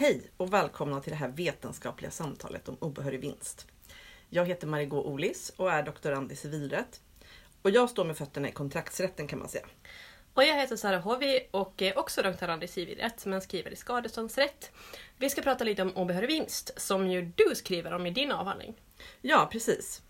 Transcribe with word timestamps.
Hej 0.00 0.30
och 0.36 0.52
välkomna 0.52 1.00
till 1.00 1.10
det 1.10 1.16
här 1.16 1.28
vetenskapliga 1.28 2.10
samtalet 2.10 2.68
om 2.68 2.76
obehörig 2.80 3.20
vinst. 3.20 3.66
Jag 4.28 4.46
heter 4.46 4.66
Marigå 4.66 5.04
Olis 5.04 5.52
och 5.56 5.72
är 5.72 5.82
doktorand 5.82 6.32
i 6.32 6.36
civilrätt. 6.36 7.00
Och 7.62 7.70
jag 7.70 7.90
står 7.90 8.04
med 8.04 8.16
fötterna 8.16 8.48
i 8.48 8.52
kontraktsrätten 8.52 9.26
kan 9.28 9.38
man 9.38 9.48
säga. 9.48 9.66
Och 10.34 10.44
jag 10.44 10.56
heter 10.56 10.76
Sara 10.76 10.98
Hovi 10.98 11.48
och 11.50 11.82
är 11.82 11.98
också 11.98 12.22
doktorand 12.22 12.64
i 12.64 12.68
civilrätt 12.68 13.26
men 13.26 13.40
skriver 13.40 13.70
i 13.70 13.76
skadeståndsrätt. 13.76 14.70
Vi 15.16 15.30
ska 15.30 15.42
prata 15.42 15.64
lite 15.64 15.82
om 15.82 15.96
obehörig 15.96 16.28
vinst 16.28 16.70
som 16.76 17.10
ju 17.10 17.32
du 17.36 17.54
skriver 17.54 17.92
om 17.92 18.06
i 18.06 18.10
din 18.10 18.32
avhandling. 18.32 18.74
Ja, 19.20 19.48
precis. 19.52 20.02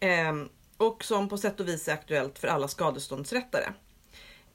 Ehm, 0.00 0.48
och 0.76 1.04
som 1.04 1.28
på 1.28 1.38
sätt 1.38 1.60
och 1.60 1.68
vis 1.68 1.88
är 1.88 1.92
aktuellt 1.92 2.38
för 2.38 2.48
alla 2.48 2.68
skadeståndsrättare. 2.68 3.72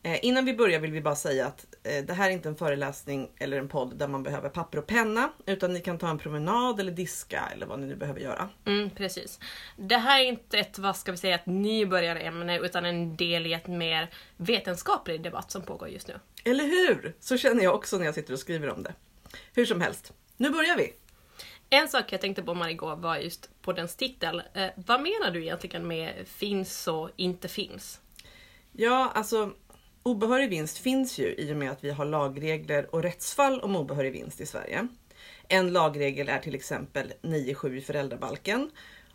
Eh, 0.05 0.19
innan 0.21 0.45
vi 0.45 0.53
börjar 0.53 0.79
vill 0.79 0.91
vi 0.91 1.01
bara 1.01 1.15
säga 1.15 1.47
att 1.47 1.65
eh, 1.83 2.05
det 2.05 2.13
här 2.13 2.29
är 2.29 2.33
inte 2.33 2.49
en 2.49 2.55
föreläsning 2.55 3.31
eller 3.39 3.57
en 3.57 3.67
podd 3.67 3.95
där 3.97 4.07
man 4.07 4.23
behöver 4.23 4.49
papper 4.49 4.77
och 4.77 4.87
penna, 4.87 5.29
utan 5.45 5.73
ni 5.73 5.81
kan 5.81 5.97
ta 5.97 6.09
en 6.09 6.17
promenad 6.17 6.79
eller 6.79 6.91
diska 6.91 7.43
eller 7.53 7.65
vad 7.65 7.79
ni 7.79 7.87
nu 7.87 7.95
behöver 7.95 8.19
göra. 8.19 8.49
Mm, 8.65 8.89
precis. 8.89 9.39
Det 9.77 9.97
här 9.97 10.19
är 10.19 10.25
inte 10.25 10.59
ett, 10.59 10.79
vad 10.79 10.95
ska 10.95 11.11
vi 11.11 11.17
säga, 11.17 11.35
ett 11.35 11.45
nybörjarämne 11.45 12.59
utan 12.59 12.85
en 12.85 13.15
del 13.15 13.45
i 13.45 13.53
ett 13.53 13.67
mer 13.67 14.09
vetenskaplig 14.37 15.21
debatt 15.21 15.51
som 15.51 15.61
pågår 15.61 15.89
just 15.89 16.07
nu. 16.07 16.13
Eller 16.43 16.63
hur? 16.63 17.15
Så 17.19 17.37
känner 17.37 17.63
jag 17.63 17.75
också 17.75 17.97
när 17.97 18.05
jag 18.05 18.15
sitter 18.15 18.33
och 18.33 18.39
skriver 18.39 18.69
om 18.69 18.83
det. 18.83 18.93
Hur 19.53 19.65
som 19.65 19.81
helst, 19.81 20.13
nu 20.37 20.49
börjar 20.49 20.77
vi! 20.77 20.93
En 21.69 21.87
sak 21.87 22.03
jag 22.09 22.21
tänkte 22.21 22.43
på 22.43 22.53
Marigå 22.53 22.95
var 22.95 23.17
just 23.17 23.49
på 23.61 23.73
dens 23.73 23.95
titel. 23.95 24.43
Eh, 24.53 24.67
vad 24.75 25.01
menar 25.01 25.31
du 25.31 25.41
egentligen 25.41 25.87
med 25.87 26.27
finns 26.27 26.87
och 26.87 27.09
inte 27.15 27.47
finns? 27.47 28.01
Ja, 28.71 29.11
alltså 29.13 29.51
obehörig 30.05 30.49
vinst 30.49 30.77
finns 30.77 31.17
ju 31.17 31.35
i 31.37 31.53
och 31.53 31.57
med 31.57 31.71
att 31.71 31.83
vi 31.83 31.89
har 31.89 32.05
lagregler 32.05 32.95
och 32.95 33.03
rättsfall 33.03 33.61
om 33.61 33.75
obehörig 33.75 34.11
vinst 34.13 34.41
i 34.41 34.45
Sverige. 34.45 34.87
En 35.47 35.73
lagregel 35.73 36.29
är 36.29 36.39
till 36.39 36.55
exempel 36.55 37.13
9.7 37.21 37.75
i 37.75 37.81
föräldrabalken 37.81 38.71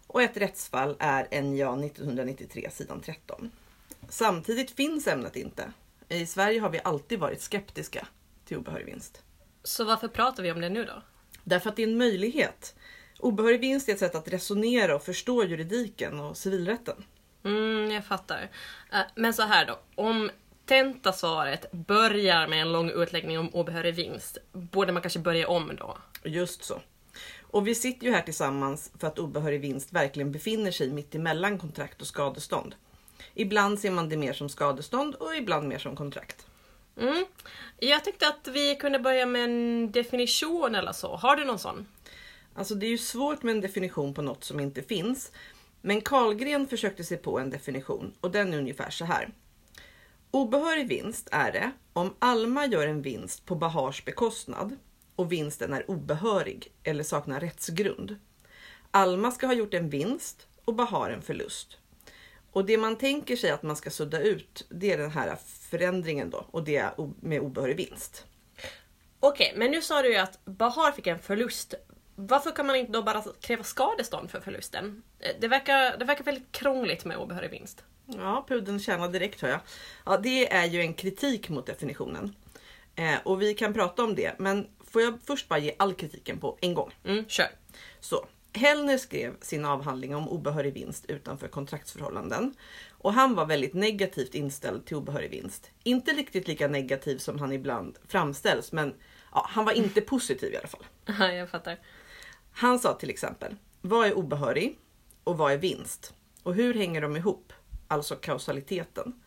och 0.07 0.23
ett 0.23 0.37
rättsfall 0.37 0.97
är 0.99 1.43
NJA 1.43 1.87
1993 1.87 2.69
sidan 2.73 3.01
13. 3.01 3.51
Samtidigt 4.09 4.71
finns 4.71 5.07
ämnet 5.07 5.37
inte. 5.37 5.73
I 6.09 6.27
Sverige 6.27 6.61
har 6.61 6.71
vi 6.71 6.81
alltid 6.85 7.19
varit 7.19 7.41
skeptiska 7.41 8.07
till 8.45 8.57
obehörig 8.57 8.87
vinst. 8.87 9.23
Så 9.63 9.85
varför 9.85 10.09
pratar 10.09 10.43
vi 10.43 10.53
om 10.53 10.61
det 10.61 10.69
nu 10.69 10.85
då? 10.85 11.03
Därför 11.45 11.71
att 11.71 11.77
det 11.77 11.83
är 11.83 11.87
en 11.89 11.99
möjlighet. 11.99 12.75
Obehörig 13.19 13.61
vinst 13.61 13.89
är 13.89 13.93
ett 13.93 13.99
sätt 13.99 14.15
att 14.15 14.29
resonera 14.29 14.95
och 14.95 15.03
förstå 15.03 15.45
juridiken 15.45 16.21
och 16.21 16.37
civilrätten. 16.37 17.05
Mm, 17.45 17.91
jag 17.91 18.05
fattar. 18.05 18.51
Eh, 18.93 19.01
Men 19.15 19.35
så 19.35 19.43
här 19.43 19.67
då, 19.67 19.79
om 19.95 20.31
tentasvaret 20.71 21.73
börjar 21.73 22.47
med 22.47 22.63
en 22.63 22.73
lång 22.73 22.91
utläggning 22.91 23.39
om 23.39 23.49
obehörig 23.49 23.95
vinst, 23.95 24.39
borde 24.53 24.93
man 24.93 25.03
kanske 25.03 25.19
börja 25.19 25.49
om 25.49 25.77
då? 25.77 25.99
Just 26.25 26.65
så. 26.65 26.81
Och 27.43 27.67
vi 27.67 27.75
sitter 27.75 28.07
ju 28.07 28.13
här 28.13 28.23
tillsammans 28.23 28.93
för 28.99 29.07
att 29.07 29.19
obehörig 29.19 29.61
vinst 29.61 29.93
verkligen 29.93 30.33
befinner 30.33 30.71
sig 30.71 30.91
mitt 30.91 31.15
emellan 31.15 31.59
kontrakt 31.59 32.01
och 32.01 32.07
skadestånd. 32.07 32.75
Ibland 33.35 33.79
ser 33.79 33.91
man 33.91 34.09
det 34.09 34.17
mer 34.17 34.33
som 34.33 34.49
skadestånd 34.49 35.15
och 35.15 35.37
ibland 35.37 35.69
mer 35.69 35.79
som 35.79 35.97
kontrakt. 35.97 36.47
Mm. 37.01 37.25
Jag 37.79 38.05
tänkte 38.05 38.29
att 38.29 38.49
vi 38.49 38.77
kunde 38.77 38.99
börja 38.99 39.27
med 39.27 39.45
en 39.45 39.91
definition 39.93 40.75
eller 40.75 40.93
så. 40.93 41.17
Har 41.17 41.37
du 41.37 41.45
någon 41.45 41.59
sån? 41.59 41.87
Alltså 42.55 42.75
det 42.75 42.87
är 42.87 42.91
ju 42.91 42.99
svårt 42.99 43.43
med 43.43 43.55
en 43.55 43.61
definition 43.61 44.15
på 44.15 44.23
något 44.23 44.45
som 44.45 44.61
inte 44.61 44.83
finns. 44.83 45.33
Men 45.81 46.01
Karlgren 46.01 46.69
försökte 46.69 47.05
sig 47.05 47.17
på 47.17 47.39
en 47.39 47.51
definition 47.51 48.13
och 48.21 48.31
den 48.31 48.55
är 48.55 48.59
ungefär 48.59 48.91
så 48.91 49.05
här. 49.05 49.31
Obehörig 50.31 50.89
vinst 50.89 51.29
är 51.33 51.53
det 51.53 51.71
om 51.93 52.15
Alma 52.19 52.67
gör 52.67 52.87
en 52.87 53.03
vinst 53.03 53.47
på 53.47 53.55
Bahars 53.55 54.05
bekostnad 54.05 54.77
och 55.17 55.33
vinsten 55.33 55.73
är 55.73 55.91
obehörig 55.91 56.73
eller 56.83 57.05
saknar 57.05 57.41
rättsgrund. 57.41 58.17
Alma 58.91 59.31
ska 59.31 59.47
ha 59.47 59.55
gjort 59.55 59.75
en 59.75 59.91
vinst 59.91 60.47
och 60.65 60.75
Bahar 60.75 61.11
en 61.11 61.23
förlust. 61.23 61.79
Och 62.53 62.65
det 62.65 62.79
man 62.79 62.97
tänker 62.97 63.37
sig 63.37 63.51
att 63.51 63.63
man 63.63 63.77
ska 63.77 63.91
sudda 63.91 64.21
ut, 64.21 64.67
det 64.69 64.93
är 64.93 64.99
den 64.99 65.11
här 65.11 65.37
förändringen 65.71 66.31
då 66.31 66.47
och 66.51 66.65
det 66.65 66.91
med 67.21 67.41
obehörig 67.41 67.77
vinst. 67.77 68.25
Okej, 69.21 69.53
men 69.57 69.71
nu 69.71 69.83
sa 69.83 70.03
du 70.03 70.13
ju 70.13 70.17
att 70.17 70.45
Bahar 70.45 70.93
fick 70.93 71.07
en 71.07 71.19
förlust. 71.19 71.75
Varför 72.17 72.51
kan 72.51 72.67
man 72.67 72.77
inte 72.77 72.93
då 72.93 73.03
bara 73.03 73.25
kräva 73.41 73.65
skadestånd 73.65 74.31
för 74.31 74.41
förlusten? 74.41 75.03
Eh, 75.19 75.37
det 75.41 75.49
verkar, 75.49 75.99
det 75.99 76.05
verkar 76.05 76.25
väldigt 76.25 76.53
krångligt 76.53 77.05
med 77.05 77.17
obehörig 77.17 77.51
vinst. 77.51 77.85
Ja, 78.17 78.45
pudeln 78.49 78.81
tjänar 78.81 79.09
direkt 79.09 79.41
hör 79.41 79.49
jag. 79.49 79.61
Ja, 80.07 80.17
det 80.17 80.53
är 80.53 80.65
ju 80.65 80.81
en 80.81 80.95
kritik 80.95 81.49
mot 81.49 81.67
definitionen. 81.67 82.35
Eh, 82.95 83.19
och 83.25 83.43
vi 83.43 83.55
kan 83.55 83.75
prata 83.75 84.05
om 84.05 84.15
det, 84.15 84.39
men 84.39 84.67
får 84.85 85.03
jag 85.03 85.19
först 85.25 85.49
bara 85.49 85.59
ge 85.59 85.75
all 85.79 85.95
kritiken 85.95 86.41
på 86.41 86.59
en 86.61 86.75
gång? 86.75 86.91
Mm, 87.05 87.25
kör. 87.29 87.49
Så, 88.01 88.27
Hellner 88.53 88.99
skrev 88.99 89.37
sin 89.41 89.65
avhandling 89.65 90.17
om 90.17 90.29
obehörig 90.29 90.73
vinst 90.75 91.05
utanför 91.09 91.49
kontraktsförhållanden. 91.49 92.55
Och 92.91 93.13
han 93.13 93.35
var 93.35 93.47
väldigt 93.47 93.75
negativt 93.75 94.35
inställd 94.35 94.87
till 94.87 94.97
obehörig 94.97 95.31
vinst. 95.31 95.71
Inte 95.83 96.13
riktigt 96.13 96.49
lika 96.49 96.69
negativ 96.69 97.19
som 97.19 97.39
han 97.39 97.53
ibland 97.53 97.99
framställs, 98.09 98.73
men 98.73 98.95
ja, 99.33 99.47
han 99.49 99.65
var 99.65 99.73
inte 99.73 100.01
positiv 100.01 100.53
i 100.53 100.57
alla 100.57 100.69
fall. 100.69 100.85
Ja, 101.19 101.33
jag 101.33 101.51
fattar. 101.51 101.79
Han 102.53 102.79
sa 102.79 102.95
till 102.95 103.11
exempel, 103.11 103.57
vad 103.81 104.07
är 104.07 104.15
obehörig 104.15 104.79
och 105.25 105.39
vad 105.39 105.53
är 105.53 105.59
vinst? 105.59 106.15
Och 106.43 106.55
hur 106.55 106.75
hänger 106.75 107.01
de 107.01 107.17
ihop? 107.17 107.53
Alltså 107.91 108.17
kausaliteten. 108.17 109.23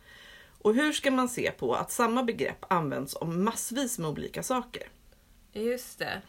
Och 0.62 0.75
hur 0.75 0.94
ska 0.94 1.12
man 1.12 1.29
se 1.29 1.51
på 1.51 1.75
att 1.75 1.91
samma 1.91 2.24
begrepp 2.24 2.66
används 2.68 3.16
om 3.16 3.44
massvis 3.44 4.00
med 4.00 4.09
olika 4.09 4.44
saker? 4.44 4.84
Just 5.53 6.00
det. 6.00 6.22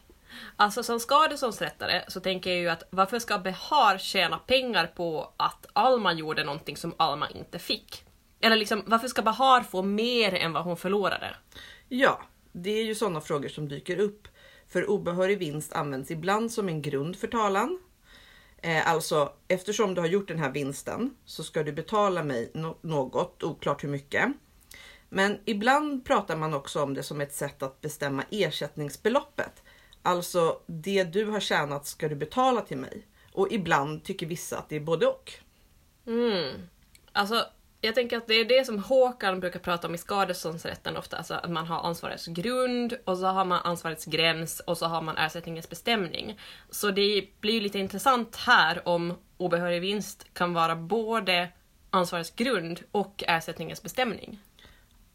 Alltså 0.57 0.83
som 0.83 1.01
skadeståndsrättare 1.01 2.05
så 2.09 2.21
tänker 2.21 2.51
jag 2.51 2.59
ju 2.59 2.69
att 2.69 2.83
varför 2.91 3.19
ska 3.19 3.39
Behar 3.39 3.99
tjäna 3.99 4.39
pengar 4.39 4.87
på 4.87 5.33
att 5.37 5.67
Alma 5.73 6.13
gjorde 6.13 6.45
någonting 6.45 6.77
som 6.77 6.95
Alma 6.97 7.31
inte 7.31 7.59
fick? 7.59 8.05
Eller 8.41 8.57
liksom, 8.57 8.83
varför 8.87 9.09
ska 9.09 9.23
Bahar 9.23 9.63
få 9.63 9.83
mer 9.83 10.35
än 10.35 10.53
vad 10.53 10.65
hon 10.65 10.77
förlorade? 10.77 11.37
Ja, 11.89 12.23
det 12.53 12.71
är 12.71 12.85
ju 12.85 12.95
sådana 12.95 13.21
frågor 13.21 13.49
som 13.49 13.69
dyker 13.69 13.99
upp. 13.99 14.29
För 14.69 14.91
obehörig 14.91 15.39
vinst 15.39 15.73
används 15.73 16.11
ibland 16.11 16.53
som 16.53 16.69
en 16.69 16.83
grund 16.83 17.17
för 17.17 17.27
talan. 17.27 17.79
Eh, 18.65 18.89
alltså, 18.89 19.33
eftersom 19.49 19.95
du 19.95 20.01
har 20.01 20.09
gjort 20.09 20.29
den 20.29 20.39
här 20.39 20.51
vinsten 20.51 21.17
så 21.25 21.45
ska 21.45 21.63
du 21.63 21.73
betala 21.73 22.23
mig 22.23 22.51
no- 22.55 22.77
något, 22.81 23.43
oklart 23.43 23.85
hur 23.85 23.89
mycket. 23.89 24.29
Men 25.09 25.39
ibland 25.45 26.05
pratar 26.05 26.37
man 26.37 26.55
också 26.55 26.83
om 26.83 26.95
det 26.95 27.03
som 27.03 27.21
ett 27.21 27.35
sätt 27.35 27.63
att 27.63 27.81
bestämma 27.81 28.25
ersättningsbeloppet. 28.31 29.63
Alltså, 30.03 30.61
det 30.67 31.05
du 31.05 31.25
har 31.25 31.41
tjänat 31.41 31.87
ska 31.87 32.09
du 32.09 32.15
betala 32.15 32.61
till 32.61 32.77
mig. 32.79 33.07
Och 33.33 33.53
ibland 33.53 34.05
tycker 34.05 34.27
vissa 34.27 34.59
att 34.59 34.69
det 34.69 34.77
är 34.77 34.81
både 34.81 35.07
och. 35.07 35.33
Mm. 36.07 36.69
Alltså, 37.13 37.47
jag 37.85 37.95
tänker 37.95 38.17
att 38.17 38.27
det 38.27 38.35
är 38.35 38.45
det 38.45 38.65
som 38.65 38.79
Håkan 38.79 39.41
brukar 39.41 39.61
prata 39.61 39.89
om 39.89 39.95
i 39.95 39.99
skadeståndsrätten 39.99 40.97
ofta, 40.97 41.17
alltså 41.17 41.35
att 41.35 41.51
man 41.51 41.67
har 41.67 41.81
ansvarets 41.81 42.27
grund 42.27 42.97
och 43.05 43.19
så 43.19 43.27
har 43.27 43.45
man 43.45 43.61
ansvarets 43.65 44.05
gräns 44.05 44.61
och 44.61 44.79
så 44.79 44.87
har 44.87 45.03
man 45.03 45.17
ersättningens 45.17 45.71
bestämning. 45.71 46.39
Så 46.71 46.91
det 46.91 47.29
blir 47.41 47.53
ju 47.53 47.61
lite 47.61 47.79
intressant 47.79 48.37
här 48.37 48.89
om 48.89 49.15
obehörig 49.37 49.81
vinst 49.81 50.27
kan 50.33 50.55
vara 50.55 50.77
både 50.77 51.49
ansvarets 51.91 52.31
grund 52.31 52.81
och 52.93 53.25
ersättningens 53.27 53.83
bestämning. 53.83 54.39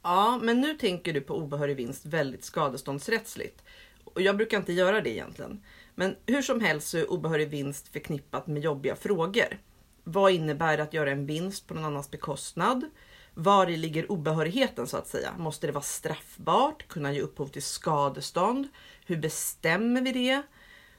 Ja, 0.03 0.39
men 0.41 0.61
nu 0.61 0.73
tänker 0.73 1.13
du 1.13 1.21
på 1.21 1.35
obehörig 1.35 1.75
vinst 1.75 2.05
väldigt 2.05 2.43
skadeståndsrättsligt. 2.43 3.63
Och 4.03 4.21
jag 4.21 4.37
brukar 4.37 4.57
inte 4.57 4.73
göra 4.73 5.01
det 5.01 5.09
egentligen. 5.09 5.63
Men 5.95 6.15
hur 6.25 6.41
som 6.41 6.61
helst 6.61 6.87
så 6.87 6.97
är 6.97 7.11
obehörig 7.11 7.49
vinst 7.49 7.87
förknippat 7.87 8.47
med 8.47 8.63
jobbiga 8.63 8.95
frågor. 8.95 9.57
Vad 10.11 10.31
innebär 10.31 10.77
det 10.77 10.83
att 10.83 10.93
göra 10.93 11.11
en 11.11 11.25
vinst 11.25 11.67
på 11.67 11.73
någon 11.73 11.85
annans 11.85 12.11
bekostnad? 12.11 12.89
Var 13.33 13.67
ligger 13.67 14.11
obehörigheten 14.11 14.87
så 14.87 14.97
att 14.97 15.07
säga? 15.07 15.33
Måste 15.37 15.67
det 15.67 15.73
vara 15.73 15.83
straffbart? 15.83 16.87
Kunna 16.87 17.13
ge 17.13 17.21
upphov 17.21 17.47
till 17.47 17.63
skadestånd? 17.63 18.67
Hur 19.05 19.17
bestämmer 19.17 20.01
vi 20.01 20.11
det? 20.11 20.41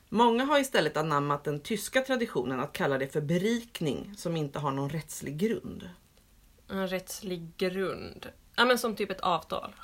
Många 0.08 0.44
har 0.44 0.58
istället 0.58 0.96
anammat 0.96 1.44
den 1.44 1.61
tyska 1.61 2.00
traditionen 2.00 2.61
att 2.61 2.73
kalla 2.73 2.99
det 2.99 3.06
för 3.06 3.20
berikning 3.20 4.14
som 4.17 4.37
inte 4.37 4.58
har 4.58 4.70
någon 4.70 4.90
rättslig 4.90 5.37
grund. 5.37 5.90
En 6.69 6.88
rättslig 6.88 7.56
grund. 7.56 8.26
Ja 8.56 8.64
men 8.64 8.79
som 8.79 8.96
typ 8.96 9.11
ett 9.11 9.20
avtal. 9.20 9.75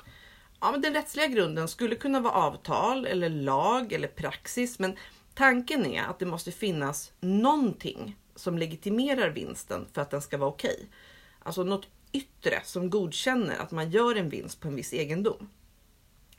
Ja, 0.59 0.71
men 0.71 0.81
den 0.81 0.93
rättsliga 0.93 1.27
grunden 1.27 1.67
skulle 1.67 1.95
kunna 1.95 2.19
vara 2.19 2.33
avtal 2.33 3.05
eller 3.05 3.29
lag 3.29 3.93
eller 3.93 4.07
praxis. 4.07 4.79
Men 4.79 4.97
tanken 5.33 5.85
är 5.85 6.03
att 6.03 6.19
det 6.19 6.25
måste 6.25 6.51
finnas 6.51 7.11
någonting 7.19 8.15
som 8.37 8.57
legitimerar 8.57 9.29
vinsten 9.29 9.87
för 9.93 10.01
att 10.01 10.09
den 10.09 10.21
ska 10.21 10.37
vara 10.37 10.49
okej. 10.49 10.87
Alltså 11.39 11.63
något 11.63 11.87
yttre 12.11 12.61
som 12.63 12.89
godkänner 12.89 13.57
att 13.57 13.71
man 13.71 13.91
gör 13.91 14.15
en 14.15 14.29
vinst 14.29 14.61
på 14.61 14.67
en 14.67 14.75
viss 14.75 14.93
egendom. 14.93 15.49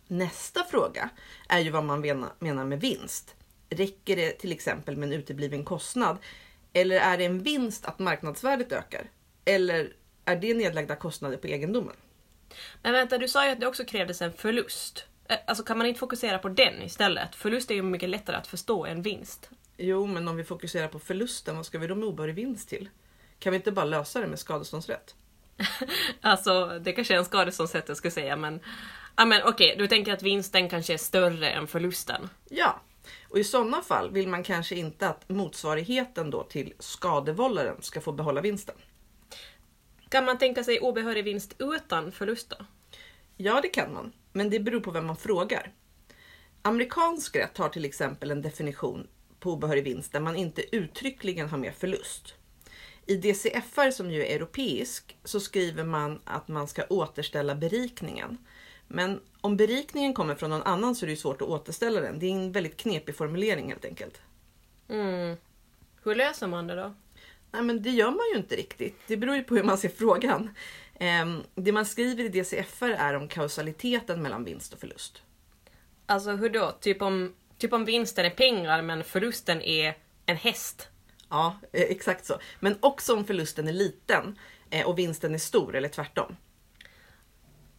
Nästa 0.07 0.65
fråga 0.65 1.11
är 1.49 1.59
ju 1.59 1.71
vad 1.71 1.85
man 1.85 2.01
menar 2.39 2.65
med 2.65 2.81
vinst. 2.81 3.35
Räcker 3.71 4.17
det 4.17 4.31
till 4.31 4.53
exempel 4.53 4.97
med 4.97 5.07
en 5.07 5.19
utebliven 5.19 5.65
kostnad? 5.65 6.19
Eller 6.73 6.97
är 6.97 7.19
det 7.19 7.25
en 7.25 7.43
vinst 7.43 7.85
att 7.85 7.99
marknadsvärdet 7.99 8.73
ökar? 8.73 9.11
Eller 9.45 9.93
är 10.25 10.37
det 10.37 10.55
nedlagda 10.55 10.97
kostnader 10.97 11.37
på 11.37 11.47
egendomen? 11.47 11.97
Men 12.83 12.93
vänta, 12.93 13.19
du 13.19 13.29
sa 13.29 13.47
ju 13.47 13.53
att 13.53 13.61
det 13.61 13.67
också 13.67 13.85
krävdes 13.85 14.23
en 14.23 14.33
förlust. 14.33 15.05
Eh, 15.29 15.37
alltså 15.47 15.65
kan 15.65 15.79
man 15.79 15.87
inte 15.87 16.01
fokusera 16.01 16.39
på 16.39 16.49
den 16.49 16.83
istället? 16.83 17.35
Förlust 17.35 17.71
är 17.71 17.75
ju 17.75 17.83
mycket 17.83 18.09
lättare 18.09 18.37
att 18.37 18.47
förstå 18.47 18.87
än 18.87 19.03
vinst. 19.03 19.51
Jo, 19.81 20.07
men 20.07 20.29
om 20.29 20.37
vi 20.37 20.45
fokuserar 20.45 20.89
på 20.89 20.99
förlusten, 20.99 21.57
vad 21.57 21.67
ska 21.67 21.79
vi 21.79 21.87
då 21.87 21.95
med 21.95 22.09
obehörig 22.09 22.35
vinst 22.35 22.69
till? 22.69 22.89
Kan 23.39 23.51
vi 23.51 23.57
inte 23.57 23.73
bara 23.73 23.85
lösa 23.85 24.21
det 24.21 24.27
med 24.27 24.39
skadeståndsrätt? 24.39 25.15
Alltså 26.21 26.79
det 26.79 26.93
kanske 26.93 27.15
är 27.15 27.19
en 27.19 27.25
skadeståndsrätt 27.25 27.89
jag 27.89 27.97
skulle 27.97 28.11
säga 28.11 28.37
men... 28.37 28.61
Ja 29.17 29.25
men 29.25 29.43
okej, 29.45 29.75
du 29.79 29.87
tänker 29.87 30.13
att 30.13 30.23
vinsten 30.23 30.69
kanske 30.69 30.95
är 30.95 30.99
större 30.99 31.51
än 31.51 31.67
förlusten. 31.67 32.29
Ja, 32.49 32.81
och 33.29 33.39
i 33.39 33.45
sådana 33.45 33.83
fall 33.83 34.11
vill 34.11 34.29
man 34.29 34.43
kanske 34.43 34.75
inte 34.75 35.09
att 35.09 35.29
motsvarigheten 35.29 36.31
då 36.31 36.43
till 36.43 36.75
skadevållaren 36.79 37.83
ska 37.83 38.01
få 38.01 38.13
behålla 38.13 38.41
vinsten. 38.41 38.77
Kan 40.09 40.25
man 40.25 40.39
tänka 40.39 40.65
sig 40.65 40.81
obehörig 40.81 41.25
vinst 41.25 41.55
utan 41.59 42.13
förlust 42.13 42.51
då? 42.51 42.57
Ja, 43.37 43.61
det 43.61 43.69
kan 43.69 43.95
man, 43.95 44.13
men 44.33 44.51
det 44.51 44.61
beror 44.61 44.81
på 44.81 44.91
vem 44.91 45.07
man 45.07 45.17
frågar. 45.17 45.73
Amerikansk 46.63 47.37
rätt 47.37 47.59
har 47.59 47.69
till 47.69 47.85
exempel 47.85 48.31
en 48.31 48.43
definition 48.43 49.07
på 49.41 49.53
obehörig 49.53 49.85
vinst 49.85 50.13
där 50.13 50.21
man 50.21 50.37
inte 50.37 50.77
uttryckligen 50.77 51.49
har 51.49 51.59
med 51.59 51.75
förlust. 51.75 52.35
I 53.07 53.17
DCFR 53.17 53.91
som 53.91 54.11
ju 54.11 54.27
är 54.27 54.37
europeisk 54.37 55.17
så 55.25 55.41
skriver 55.41 55.85
man 55.85 56.21
att 56.25 56.49
man 56.49 56.69
ska 56.69 56.85
återställa 56.91 57.55
berikningen. 57.55 58.39
Men 58.89 59.21
om 59.41 59.57
berikningen 59.57 60.15
kommer 60.15 60.35
från 60.35 60.51
någon 60.51 60.63
annan 60.63 60.95
så 60.95 61.07
är 61.07 61.11
det 61.11 61.17
svårt 61.17 61.43
att 61.43 61.49
återställa 61.49 62.01
den. 62.01 62.19
Det 62.19 62.27
är 62.27 62.31
en 62.33 62.53
väldigt 62.53 62.77
knepig 62.77 63.17
formulering 63.17 63.69
helt 63.69 63.85
enkelt. 63.85 64.21
Mm. 64.89 65.37
Hur 66.03 66.15
löser 66.15 66.47
man 66.47 66.67
det 66.67 66.75
då? 66.75 66.95
Nej, 67.51 67.63
men 67.63 67.83
det 67.83 67.91
gör 67.91 68.11
man 68.11 68.27
ju 68.33 68.39
inte 68.39 68.57
riktigt. 68.57 68.97
Det 69.07 69.17
beror 69.17 69.37
ju 69.37 69.43
på 69.43 69.55
hur 69.55 69.63
man 69.63 69.79
ser 69.79 69.89
frågan. 69.89 70.51
Ehm, 71.01 71.43
Det 71.55 71.73
man 71.73 71.87
skriver 71.87 72.25
i 72.25 72.29
DCFR 72.29 72.91
är 72.91 73.15
om 73.15 73.29
kausaliteten 73.29 74.23
mellan 74.23 74.45
vinst 74.45 74.73
och 74.73 74.81
förlust. 74.81 75.23
Alltså 76.07 76.31
hur 76.31 76.51
då? 76.51 76.73
Typ 76.81 77.03
om, 77.03 77.35
typ 77.59 77.73
om 77.73 77.85
vinsten 77.85 78.25
är 78.25 78.31
pengar 78.31 78.83
men 78.83 79.05
förlusten 79.05 79.63
är 79.63 79.97
en 80.27 80.37
häst. 80.37 80.89
Ja, 81.29 81.57
eh, 81.73 81.83
exakt 81.83 82.25
så. 82.25 82.39
Men 82.61 82.79
också 82.81 83.17
om 83.17 83.25
förlusten 83.25 83.69
är 83.69 83.73
liten 83.73 84.39
eh, 84.71 84.87
och 84.87 84.99
vinsten 84.99 85.35
är 85.35 85.39
stor 85.39 85.77
eller 85.77 85.89
tvärtom. 85.89 86.37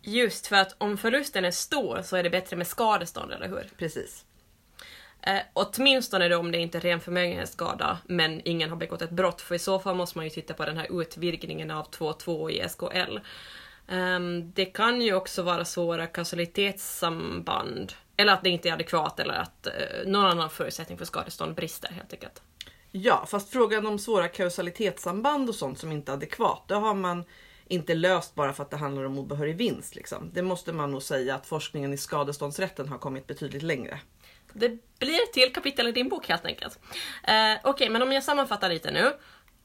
Just 0.01 0.47
för 0.47 0.55
att 0.55 0.75
om 0.77 0.97
förlusten 0.97 1.45
är 1.45 1.51
stor 1.51 2.01
så 2.01 2.15
är 2.15 2.23
det 2.23 2.29
bättre 2.29 2.55
med 2.55 2.67
skadestånd, 2.67 3.31
eller 3.31 3.47
hur? 3.47 3.69
Precis. 3.77 4.25
Eh, 5.21 5.39
åtminstone 5.53 6.29
då 6.29 6.37
om 6.37 6.51
det 6.51 6.57
inte 6.57 6.77
är 6.77 6.81
ren 6.81 6.99
förmögenhetsskada 6.99 7.97
men 8.05 8.41
ingen 8.45 8.69
har 8.69 8.77
begått 8.77 9.01
ett 9.01 9.09
brott 9.09 9.41
för 9.41 9.55
i 9.55 9.59
så 9.59 9.79
fall 9.79 9.95
måste 9.95 10.17
man 10.17 10.25
ju 10.25 10.29
titta 10.29 10.53
på 10.53 10.65
den 10.65 10.77
här 10.77 11.01
utvidgningen 11.01 11.71
av 11.71 11.89
2.2 11.91 12.51
i 12.51 12.69
SKL. 12.69 13.17
Ehm, 13.89 14.51
det 14.51 14.65
kan 14.65 15.01
ju 15.01 15.13
också 15.13 15.43
vara 15.43 15.65
svåra 15.65 16.07
kausalitetssamband 16.07 17.93
eller 18.17 18.33
att 18.33 18.43
det 18.43 18.49
inte 18.49 18.69
är 18.69 18.73
adekvat 18.73 19.19
eller 19.19 19.33
att 19.33 19.67
eh, 19.67 19.73
någon 20.05 20.25
annan 20.25 20.49
förutsättning 20.49 20.97
för 20.97 21.05
skadestånd 21.05 21.55
brister 21.55 21.91
helt 21.91 22.13
enkelt. 22.13 22.41
Ja, 22.91 23.25
fast 23.25 23.49
frågan 23.49 23.85
om 23.85 23.99
svåra 23.99 24.27
kausalitetssamband 24.27 25.49
och 25.49 25.55
sånt 25.55 25.79
som 25.79 25.91
inte 25.91 26.11
är 26.11 26.13
adekvat, 26.13 26.63
det 26.67 26.75
har 26.75 26.93
man 26.93 27.23
inte 27.67 27.95
löst 27.95 28.35
bara 28.35 28.53
för 28.53 28.63
att 28.63 28.69
det 28.69 28.77
handlar 28.77 29.03
om 29.03 29.17
obehörig 29.17 29.57
vinst. 29.57 29.95
Liksom. 29.95 30.31
Det 30.33 30.41
måste 30.41 30.73
man 30.73 30.91
nog 30.91 31.03
säga 31.03 31.35
att 31.35 31.45
forskningen 31.45 31.93
i 31.93 31.97
skadeståndsrätten 31.97 32.87
har 32.87 32.97
kommit 32.97 33.27
betydligt 33.27 33.63
längre. 33.63 33.99
Det 34.53 34.69
blir 34.99 35.23
ett 35.23 35.33
till 35.33 35.53
kapitel 35.53 35.87
i 35.87 35.91
din 35.91 36.09
bok 36.09 36.27
helt 36.27 36.45
enkelt. 36.45 36.79
Eh, 37.23 37.57
Okej, 37.63 37.89
men 37.89 38.01
om 38.01 38.11
jag 38.11 38.23
sammanfattar 38.23 38.69
lite 38.69 38.91
nu. 38.91 39.13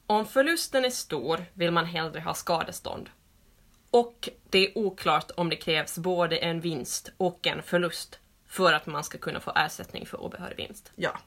Om 0.07 0.25
förlusten 0.25 0.85
är 0.85 0.89
stor 0.89 1.45
vill 1.53 1.71
man 1.71 1.85
hellre 1.85 2.19
ha 2.19 2.33
skadestånd. 2.33 3.09
Och 3.95 4.29
det 4.49 4.67
är 4.67 4.77
oklart 4.77 5.31
om 5.37 5.49
det 5.49 5.55
krävs 5.55 5.97
både 5.97 6.37
en 6.37 6.61
vinst 6.61 7.11
och 7.17 7.47
en 7.47 7.63
förlust 7.63 8.19
för 8.47 8.73
att 8.73 8.85
man 8.85 9.03
ska 9.03 9.17
kunna 9.17 9.39
få 9.39 9.51
ersättning 9.55 10.05
för 10.05 10.21
obehörig 10.21 10.57
vinst. 10.57 10.91
Ja, 10.95 11.19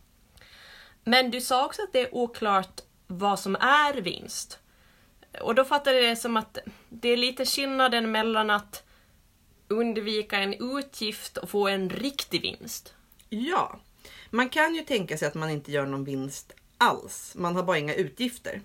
Men 1.05 1.31
du 1.31 1.41
sa 1.41 1.67
också 1.67 1.83
att 1.83 1.93
det 1.93 2.01
är 2.01 2.15
oklart 2.15 2.81
vad 3.07 3.41
som 3.41 3.57
är 3.57 4.01
vinst. 4.01 4.59
Och 5.41 5.55
då 5.55 5.65
fattar 5.65 5.93
jag 5.93 6.05
det 6.05 6.17
som 6.17 6.37
att 6.37 6.59
det 6.89 7.09
är 7.09 7.17
lite 7.17 7.45
skillnaden 7.45 8.11
mellan 8.11 8.51
att 8.51 8.83
undvika 9.69 10.39
en 10.39 10.77
utgift 10.79 11.37
och 11.37 11.51
få 11.51 11.69
en 11.69 11.91
riktig 11.91 12.43
vinst. 12.43 12.95
Ja, 13.29 13.81
man 14.31 14.49
kan 14.49 14.75
ju 14.75 14.83
tänka 14.83 15.19
sig 15.19 15.29
att 15.29 15.35
man 15.35 15.51
inte 15.51 15.73
gör 15.73 15.87
någon 15.87 16.05
vinst 16.05 16.53
alls. 16.79 17.33
Man 17.37 17.57
har 17.57 17.63
bara 17.63 17.79
inga 17.79 17.95
utgifter. 17.95 18.61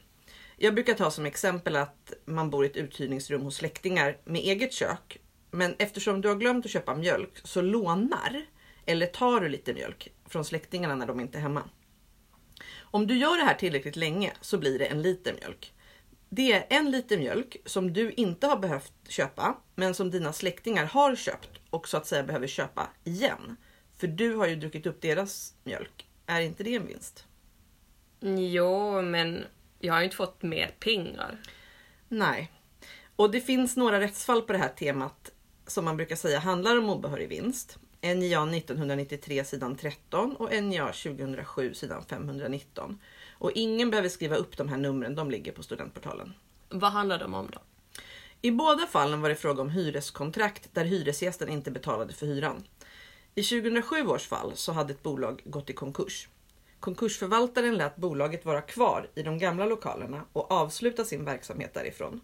Jag 0.57 0.73
brukar 0.73 0.94
ta 0.94 1.11
som 1.11 1.25
exempel 1.25 1.75
att 1.75 2.13
man 2.25 2.50
bor 2.50 2.65
i 2.65 2.69
ett 2.69 2.77
uthyrningsrum 2.77 3.41
hos 3.41 3.55
släktingar 3.55 4.17
med 4.23 4.41
eget 4.41 4.73
kök. 4.73 5.17
Men 5.51 5.75
eftersom 5.79 6.21
du 6.21 6.27
har 6.27 6.35
glömt 6.35 6.65
att 6.65 6.71
köpa 6.71 6.95
mjölk 6.95 7.41
så 7.44 7.61
lånar 7.61 8.45
eller 8.85 9.07
tar 9.07 9.41
du 9.41 9.50
lite 9.50 9.73
mjölk 9.73 10.11
från 10.25 10.45
släktingarna 10.45 10.95
när 10.95 11.07
de 11.07 11.19
inte 11.19 11.38
är 11.38 11.41
hemma. 11.41 11.63
Om 12.79 13.07
du 13.07 13.17
gör 13.17 13.38
det 13.38 13.44
här 13.44 13.53
tillräckligt 13.53 13.95
länge 13.95 14.33
så 14.41 14.57
blir 14.57 14.79
det 14.79 14.85
en 14.85 15.01
liter 15.01 15.33
mjölk. 15.33 15.73
Det 16.29 16.51
är 16.51 16.65
en 16.69 16.91
liter 16.91 17.17
mjölk 17.17 17.57
som 17.65 17.94
du 17.94 18.11
inte 18.11 18.47
har 18.47 18.57
behövt 18.57 18.94
köpa, 19.07 19.57
men 19.75 19.94
som 19.94 20.11
dina 20.11 20.33
släktingar 20.33 20.85
har 20.85 21.15
köpt 21.15 21.50
och 21.69 21.88
så 21.88 21.97
att 21.97 22.07
säga 22.07 22.23
behöver 22.23 22.47
köpa 22.47 22.89
igen. 23.03 23.57
För 23.97 24.07
du 24.07 24.35
har 24.35 24.47
ju 24.47 24.55
druckit 24.55 24.85
upp 24.85 25.01
deras 25.01 25.53
mjölk. 25.63 26.07
Är 26.25 26.41
inte 26.41 26.63
det 26.63 26.75
en 26.75 26.88
vinst? 26.88 27.25
Jo, 28.51 29.01
men 29.01 29.44
jag 29.83 29.94
har 29.94 30.00
ju 30.00 30.06
inte 30.06 30.15
fått 30.15 30.44
mer 30.44 30.75
pengar. 30.80 31.41
Nej. 32.07 32.51
Och 33.15 33.31
det 33.31 33.41
finns 33.41 33.77
några 33.77 34.00
rättsfall 34.00 34.41
på 34.41 34.53
det 34.53 34.59
här 34.59 34.69
temat 34.69 35.31
som 35.68 35.85
man 35.85 35.97
brukar 35.97 36.15
säga 36.15 36.39
handlar 36.39 36.77
om 36.77 36.89
obehörig 36.89 37.30
vinst. 37.30 37.77
NJA 38.01 38.44
1993 38.44 39.44
sidan 39.44 39.75
13 39.75 40.35
och 40.35 40.63
NJA 40.63 40.85
2007 40.85 41.74
sidan 41.74 42.03
519. 42.09 43.00
Och 43.31 43.51
ingen 43.56 43.89
behöver 43.89 44.09
skriva 44.09 44.35
upp 44.35 44.57
de 44.57 44.69
här 44.69 44.77
numren, 44.77 45.15
de 45.15 45.31
ligger 45.31 45.51
på 45.51 45.63
studentportalen. 45.63 46.33
Vad 46.69 46.91
handlar 46.91 47.19
de 47.19 47.33
om 47.33 47.50
då? 47.53 47.59
I 48.41 48.51
båda 48.51 48.88
fallen 48.88 49.21
var 49.21 49.29
det 49.29 49.36
fråga 49.36 49.62
om 49.62 49.69
hyreskontrakt 49.69 50.69
där 50.74 50.86
hyresgästen 50.86 51.50
inte 51.50 51.71
betalade 51.71 52.13
för 52.13 52.25
hyran. 52.25 52.63
I 53.36 53.44
2007 53.44 54.07
års 54.07 54.27
fall 54.27 54.51
så 54.56 54.71
hade 54.71 54.94
ett 54.94 55.03
bolag 55.03 55.41
gått 55.45 55.69
i 55.69 55.74
konkurs. 55.74 56.27
Konkursförvaltaren 56.83 57.77
lät 57.77 57.95
bolaget 57.95 58.45
vara 58.45 58.62
kvar 58.62 59.09
i 59.15 59.24
de 59.24 59.38
gamla 59.38 59.65
lokalerna 59.65 60.25
och 60.33 60.51
avsluta 60.51 61.06
sin 61.06 61.25
verksamhet 61.25 61.74
därifrån. 61.74 62.21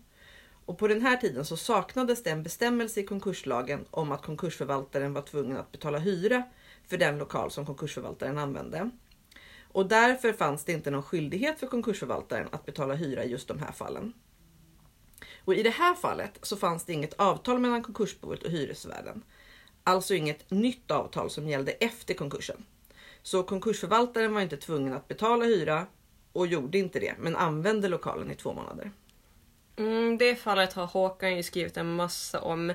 Och 0.65 0.77
på 0.77 0.88
den 0.88 1.01
här 1.01 1.17
tiden 1.17 1.45
så 1.45 1.57
saknades 1.57 2.23
det 2.23 2.29
en 2.29 2.44
bestämmelse 2.44 3.00
i 3.00 3.03
konkurslagen 3.03 3.85
om 3.91 4.11
att 4.11 4.21
konkursförvaltaren 4.21 5.13
var 5.13 5.21
tvungen 5.21 5.57
att 5.57 5.71
betala 5.71 5.97
hyra 5.97 6.44
för 6.88 6.97
den 6.97 7.17
lokal 7.17 7.51
som 7.51 7.65
konkursförvaltaren 7.65 8.38
använde. 8.38 8.89
Och 9.67 9.88
därför 9.88 10.34
fanns 10.34 10.65
det 10.65 10.72
inte 10.72 10.91
någon 10.91 11.03
skyldighet 11.03 11.60
för 11.60 11.67
konkursförvaltaren 11.67 12.48
att 12.51 12.65
betala 12.65 12.93
hyra 12.93 13.24
i 13.24 13.31
just 13.31 13.48
de 13.48 13.60
här 13.60 13.72
fallen. 13.72 14.13
Och 15.45 15.55
i 15.55 15.63
det 15.63 15.69
här 15.69 15.95
fallet 15.95 16.39
så 16.41 16.57
fanns 16.57 16.86
det 16.86 16.93
inget 16.93 17.13
avtal 17.13 17.60
mellan 17.60 17.84
konkursboet 17.84 18.43
och 18.43 18.51
hyresvärden. 18.51 19.24
Alltså 19.84 20.13
inget 20.13 20.51
nytt 20.51 20.91
avtal 20.91 21.29
som 21.29 21.48
gällde 21.48 21.72
efter 21.72 22.13
konkursen. 22.13 22.65
Så 23.23 23.43
konkursförvaltaren 23.43 24.33
var 24.33 24.41
inte 24.41 24.57
tvungen 24.57 24.93
att 24.93 25.07
betala 25.07 25.45
hyra 25.45 25.88
och 26.33 26.47
gjorde 26.47 26.77
inte 26.77 26.99
det, 26.99 27.15
men 27.19 27.35
använde 27.35 27.88
lokalen 27.88 28.31
i 28.31 28.35
två 28.35 28.53
månader. 28.53 28.91
Mm, 29.75 30.17
det 30.17 30.35
fallet 30.35 30.73
har 30.73 30.85
Håkan 30.85 31.38
ju 31.38 31.43
skrivit 31.43 31.77
en 31.77 31.95
massa 31.95 32.41
om. 32.41 32.73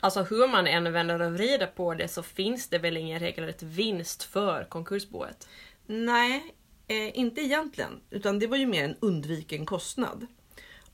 Alltså 0.00 0.22
hur 0.22 0.48
man 0.48 0.66
än 0.66 0.92
vänder 0.92 1.22
och 1.22 1.32
vrider 1.32 1.66
på 1.66 1.94
det 1.94 2.08
så 2.08 2.22
finns 2.22 2.68
det 2.68 2.78
väl 2.78 2.96
ingen 2.96 3.20
regelrätt 3.20 3.62
vinst 3.62 4.22
för 4.22 4.64
konkursboet? 4.64 5.48
Nej, 5.86 6.54
eh, 6.88 7.18
inte 7.18 7.40
egentligen, 7.40 8.00
utan 8.10 8.38
det 8.38 8.46
var 8.46 8.56
ju 8.56 8.66
mer 8.66 8.84
en 8.84 8.96
undviken 9.00 9.66
kostnad. 9.66 10.26